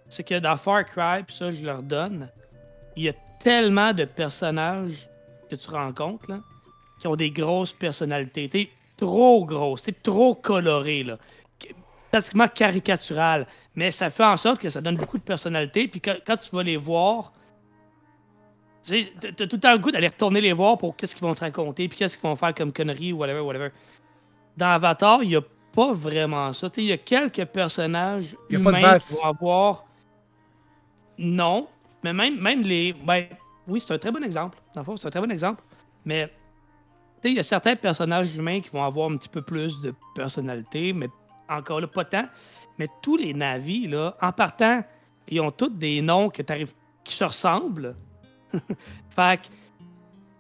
[0.08, 2.30] c'est que dans Far Cry, puis ça je leur donne,
[2.96, 5.08] il y a tellement de personnages
[5.50, 6.40] que tu rencontres là,
[7.00, 11.18] qui ont des grosses personnalités, trop grosses, tu sais, trop colorées là,
[12.12, 16.16] pratiquement caricaturales, mais ça fait en sorte que ça donne beaucoup de personnalité, puis quand,
[16.26, 17.32] quand tu vas les voir
[18.88, 21.36] tu t'as tout le temps le goût d'aller retourner les voir pour qu'est-ce qu'ils vont
[21.36, 23.70] te raconter, puis qu'est-ce qu'ils vont faire comme conneries, ou whatever, whatever.
[24.56, 25.42] Dans Avatar, il n'y a
[25.74, 26.70] pas vraiment ça.
[26.78, 29.86] Il y a quelques personnages y a pas de humains qui vont avoir...
[31.18, 31.68] Non,
[32.04, 32.94] mais même, même les...
[32.94, 33.26] Ben,
[33.68, 34.58] oui, c'est un très bon exemple.
[34.74, 35.64] Dans le fond, c'est un très bon exemple.
[36.06, 36.32] Mais,
[37.24, 40.94] il y a certains personnages humains qui vont avoir un petit peu plus de personnalité,
[40.94, 41.08] mais
[41.50, 42.26] encore là, pas tant.
[42.78, 44.84] Mais tous les navis, là, en partant,
[45.28, 46.44] ils ont tous des noms que
[47.04, 47.96] qui se ressemblent.
[49.10, 49.48] fait que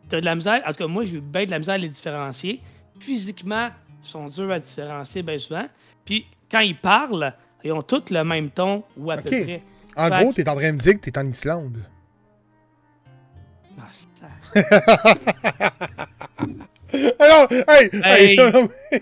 [0.09, 0.61] t'as de la misère.
[0.65, 2.61] En tout cas, moi, j'ai eu bien de la misère à les différencier.
[2.99, 3.69] Physiquement,
[4.03, 5.65] ils sont durs à différencier bien souvent.
[6.05, 7.33] Puis quand ils parlent,
[7.63, 9.61] ils ont tous le même ton ou à peu près.
[9.95, 11.79] en Fait gros, que- t'es en train de me dire que t'es en Islande.
[13.79, 14.53] Ah, ça-
[17.19, 18.39] Alors, hey, hey,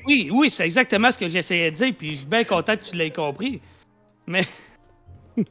[0.08, 2.84] oui, oui, c'est exactement ce que j'essayais de dire, puis je suis bien content que
[2.84, 3.62] tu l'aies compris.
[4.26, 4.46] Mais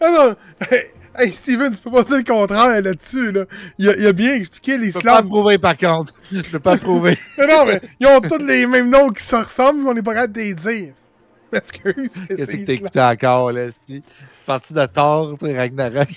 [0.00, 0.36] ah non,
[0.70, 0.82] hey,
[1.16, 3.32] hey, Steven, tu peux pas dire le contraire là-dessus.
[3.32, 3.44] Là.
[3.78, 6.14] Il, a, il a bien expliqué Je peux pas prouver, par contre.
[6.32, 7.18] Je peux pas prouver.
[7.38, 10.02] Mais non, mais ils ont tous les mêmes noms qui se ressemblent, mais on n'est
[10.02, 10.94] pas capable de les dire.
[11.52, 12.72] Excuse, Qu'est-ce que t'as Islande.
[12.72, 13.68] écouté encore, là?
[13.70, 14.02] C'est
[14.46, 16.08] parti de Thor, toi, Ragnarok.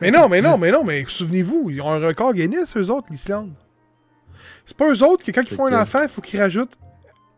[0.00, 3.08] Mais non, mais non, mais non, mais souvenez-vous, ils ont un record Guinness, eux autres,
[3.10, 3.52] l'Islande.
[4.66, 6.78] C'est pas eux autres que quand ils font un enfant, il faut qu'ils rajoutent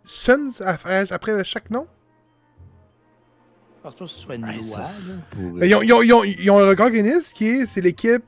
[0.04, 0.76] Sons à-
[1.10, 1.86] après chaque nom?
[3.76, 4.84] je pense pas que ce soit une Ouais, loi.
[4.86, 7.66] ça, Mais ils, ont, ils ont- ils ont- ils ont un record Guinness qui est
[7.66, 8.24] c'est l'équipe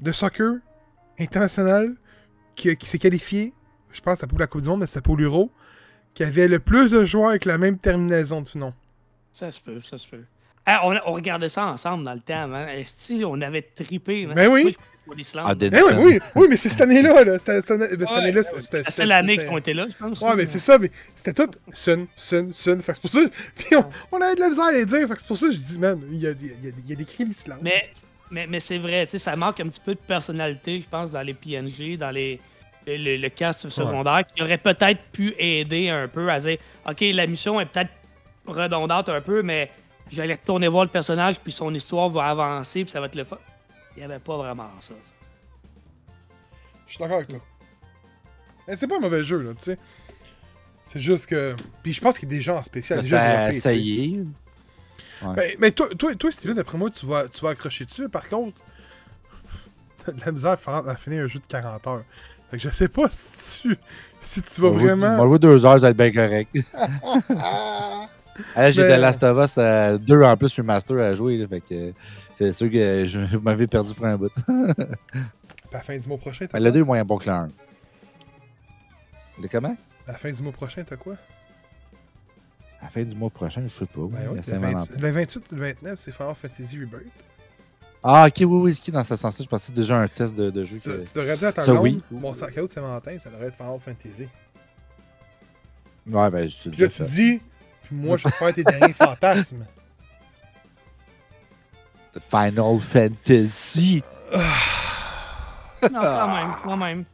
[0.00, 0.56] de soccer
[1.18, 1.94] internationale
[2.54, 3.52] qui, qui s'est qualifiée.
[3.92, 5.50] Je pense que c'est pas pour la Coupe du Monde, mais c'est pour l'Euro.
[6.14, 8.74] qui avait le plus de joueurs avec la même terminaison de nom.
[9.30, 10.24] Ça se peut, ça se peut.
[10.70, 12.66] Ah, on, on regardait ça ensemble dans le temps, hein.
[12.68, 14.26] Esti, on avait trippé.
[14.30, 14.34] hein.
[14.34, 14.76] Ben oui.
[15.36, 17.24] Ah, Eh oui, oui, oui, mais c'est cette année-là.
[17.24, 17.38] Là.
[17.38, 19.58] C'était- Cette année- ben, cette année-là, c'était- C'est c'était- la seule année c'était- qu'ils ont
[19.58, 20.20] été là, je pense.
[20.20, 22.82] Ouais, mais c'est ça, mais c'était tout Sun, Sun, Sun.
[22.82, 23.28] Fait que c'est pour ça.
[23.56, 25.08] Puis on, on avait de la misère à les dire.
[25.08, 26.52] Fait que c'est pour ça que je dis, man, il y a, il y a,
[26.62, 27.60] il y a- il y a des cris l'Islande.
[27.62, 27.88] Mais,
[28.30, 31.12] mais, mais c'est vrai, tu sais, ça manque un petit peu de personnalité, je pense,
[31.12, 32.38] dans les PNG, dans les,
[32.86, 36.98] le, le- le cast secondaire, qui aurait peut-être pu aider un peu à dire Ok,
[37.00, 37.90] la mission est peut-être
[38.46, 39.70] redondante un peu, mais
[40.10, 43.06] je vais aller retourner voir le personnage, puis son histoire va avancer, puis ça va
[43.06, 43.38] être le fun.
[43.96, 44.94] Il n'y avait pas vraiment ça.
[46.86, 47.40] Je suis d'accord avec toi.
[48.66, 49.78] Mais c'est pas un mauvais jeu, là, tu sais.
[50.86, 51.54] C'est juste que.
[51.82, 52.98] Puis je pense qu'il y a des gens en spécial.
[52.98, 53.76] Là, déjà c'était développés, tu sais.
[53.76, 54.24] essayé.
[55.36, 58.08] Mais, mais toi, toi, toi, Steven, d'après moi, tu vas, tu vas accrocher dessus.
[58.08, 58.56] Par contre,
[60.04, 62.04] t'as de la misère à, finir un jeu de 40 heures.
[62.50, 63.76] Fait que je sais pas si tu,
[64.20, 65.16] si tu vas vraiment.
[65.16, 66.56] On va jouer deux heures, ça va être bien correct.
[68.70, 71.38] J'ai Mais- The Last of Us euh, 2 en plus remaster à jouer.
[71.38, 71.92] là, fait que
[72.36, 74.32] c'est sûr que je, vous m'avez perdu pour un bout.
[74.48, 74.74] À
[75.72, 76.72] la fin du mois prochain, t'as le quoi?
[76.72, 77.48] 2 est moins bon que le 1.
[79.42, 79.76] Le comment?
[80.06, 81.14] À la fin du mois prochain, t'as quoi?
[82.80, 84.00] À la fin du mois prochain, je sais pas.
[84.02, 84.86] Ben oui, le, Saint-Valentin.
[84.94, 87.02] 28, le 28 ou le 29, c'est Final Fantasy Rebirth.
[88.04, 90.64] Ah, ok, oui, oui, ski, dans ce sens-là, je pensais déjà un test de, de
[90.64, 90.78] jeu.
[90.80, 92.00] Tu que- tu devrais dire à ta blonde, oui.
[92.12, 94.28] mon sac à dos de Saint-Valentin, ça devrait être Final Fantasy.
[96.10, 97.04] Ouais, ben, je suis Je te fait.
[97.04, 97.40] dis,
[97.88, 99.64] puis moi, je vais te faire tes derniers fantasmes.
[102.30, 104.02] Final Fantasy.
[105.82, 107.04] Non, quand même, quand même.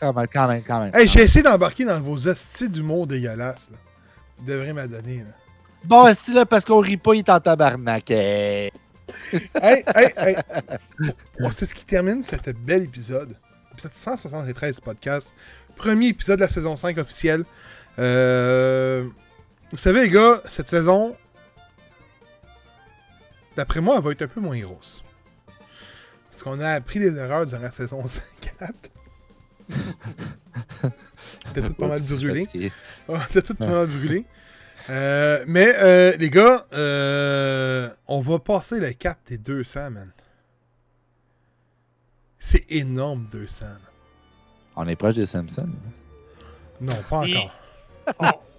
[0.00, 0.94] Quand même, quand même, quand même.
[0.94, 3.68] Hey, j'ai essayé d'embarquer dans vos hosties d'humour dégueulasse.
[3.70, 3.76] Là.
[4.38, 5.18] Vous devrez m'adonner.
[5.18, 5.34] Là.
[5.84, 8.10] Bon, est là, parce qu'on rit pas, il est en tabarnak.
[8.10, 8.70] eh.
[9.60, 10.36] hey, hey, hey.
[11.38, 13.36] Bon, c'est ce qui termine cet bel épisode.
[13.72, 15.34] Épisode 173 du podcast.
[15.76, 17.44] Premier épisode de la saison 5 officielle.
[17.98, 19.08] Euh,
[19.72, 21.16] Vous savez, les gars, cette saison,
[23.56, 25.02] d'après moi, elle va être un peu moins grosse.
[26.30, 28.04] Parce qu'on a appris des erreurs durant la saison
[28.58, 28.72] 4.
[31.46, 32.46] C'était tout pas mal brûlé.
[33.08, 34.24] Ouais, T'as tout vraiment brûlé.
[34.90, 40.10] Euh, mais euh, les gars, euh, on va passer le cap des 200, man.
[42.38, 43.64] C'est énorme, 200.
[43.66, 43.76] là.
[44.76, 45.68] On est proche des Simpsons.
[46.80, 48.42] Non, pas Et- encore.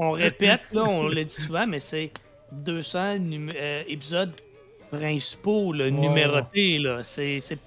[0.00, 2.10] On répète, là, on le dit souvent, mais c'est
[2.52, 4.30] 200 numé- euh, épisodes
[4.90, 6.78] principaux, là, numérotés.
[6.78, 7.00] Là.
[7.02, 7.58] C'est, c'est-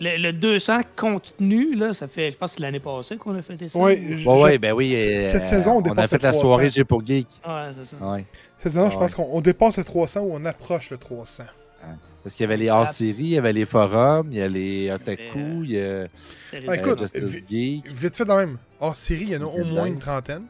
[0.00, 3.42] Le, le 200 contenu, là, ça fait, je pense que c'est l'année passée qu'on a
[3.42, 3.78] fait ça.
[3.78, 4.92] Ouais, Ouais, je- Ouais, ben oui.
[4.96, 6.40] euh, Cette saison, on on a fait le la 300.
[6.40, 7.28] soirée J'ai pour Geek.
[7.74, 7.96] c'est ça.
[8.04, 8.24] Ouais.
[8.58, 11.44] Cette saison, je pense qu'on on dépasse le 300 ou on approche le 300.
[12.24, 14.90] Parce qu'il y avait les hors-séries, il y avait les forums, il y a les
[14.92, 16.06] otaku, Euh, il y a
[16.68, 17.92] Ah, écoute, Justice vi- Geek.
[17.92, 18.58] Vite fait, de même.
[18.80, 20.44] Hors série, il y en a au moins une trentaine.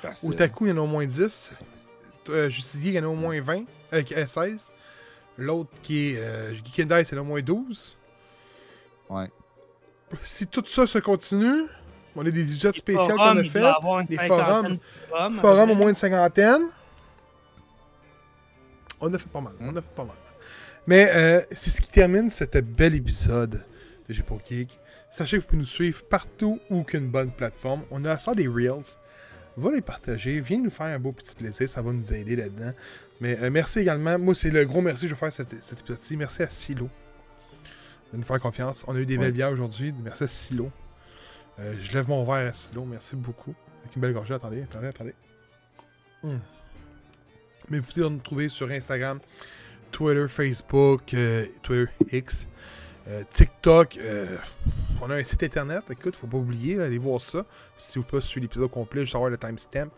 [0.00, 0.30] Facile.
[0.30, 1.50] Otaku, il y en a au moins 10.
[2.28, 3.64] Euh, Justice League, il y en a au moins 20.
[3.92, 4.70] Euh, euh, 16.
[5.38, 7.96] L'autre qui est euh, Geek and Dice, il y en a au moins 12.
[9.08, 9.30] Ouais.
[10.22, 11.64] Si tout ça se continue,
[12.16, 13.60] on a des budgets Les spéciaux qu'on a fait.
[14.16, 14.78] cinquantaine
[15.08, 15.34] forums.
[15.40, 16.62] forums, au moins une cinquantaine.
[19.00, 19.54] On a fait pas mal.
[19.60, 20.16] On a fait pas mal.
[20.86, 23.62] Mais euh, c'est ce qui termine cet bel épisode
[24.08, 24.78] de J'ai pour Geek.
[25.10, 27.82] Sachez que vous pouvez nous suivre partout où qu'une bonne plateforme.
[27.90, 28.96] On a ça des Reels.
[29.60, 30.40] Va les partager.
[30.40, 31.68] Viens nous faire un beau petit plaisir.
[31.68, 32.72] Ça va nous aider là-dedans.
[33.20, 34.18] Mais euh, merci également.
[34.18, 36.16] Moi, c'est le gros merci que je vais faire cet, cet épisode-ci.
[36.16, 36.88] Merci à Silo
[38.12, 38.84] de nous faire confiance.
[38.88, 39.24] On a eu des Ouais.
[39.26, 39.94] belles bières aujourd'hui.
[40.02, 40.70] Merci à Silo.
[41.58, 42.84] Euh, je lève mon verre à Silo.
[42.84, 43.54] Merci beaucoup.
[43.84, 44.34] Avec une belle gorgée.
[44.34, 45.14] Attendez, attendez, attendez.
[46.22, 46.38] Hmm.
[47.68, 49.20] Mais vous pouvez nous trouver sur Instagram,
[49.92, 52.48] Twitter, Facebook, euh, Twitter X,
[53.08, 53.96] euh, TikTok.
[53.98, 54.36] euh,
[55.00, 55.82] on a un site internet.
[55.90, 57.44] Écoute, faut pas oublier, là, allez voir ça.
[57.76, 59.90] Si vous pas suivre l'épisode complet, juste avoir le timestamp.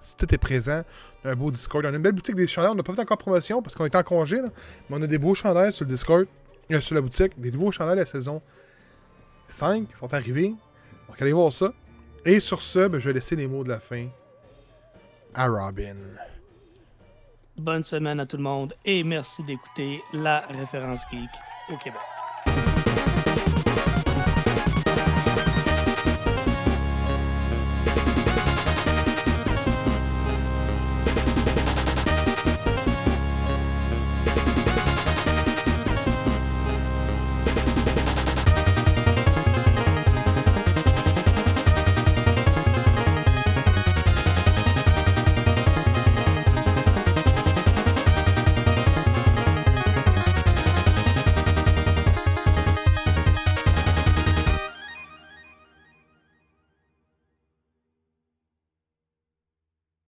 [0.00, 0.82] Si tout est présent,
[1.24, 1.84] on a un beau Discord.
[1.84, 2.70] On a une belle boutique des chandails.
[2.70, 4.36] On n'a pas fait encore promotion parce qu'on est en congé.
[4.36, 4.48] là.
[4.88, 6.26] Mais on a des beaux chandails sur le Discord,
[6.70, 7.38] euh, sur la boutique.
[7.38, 8.40] Des nouveaux chandails de la saison
[9.48, 10.54] 5 qui sont arrivés.
[11.08, 11.72] Donc allez voir ça.
[12.24, 14.06] Et sur ce, ben, je vais laisser les mots de la fin
[15.34, 15.96] à Robin.
[17.56, 21.28] Bonne semaine à tout le monde et merci d'écouter la référence geek
[21.70, 22.00] au Québec.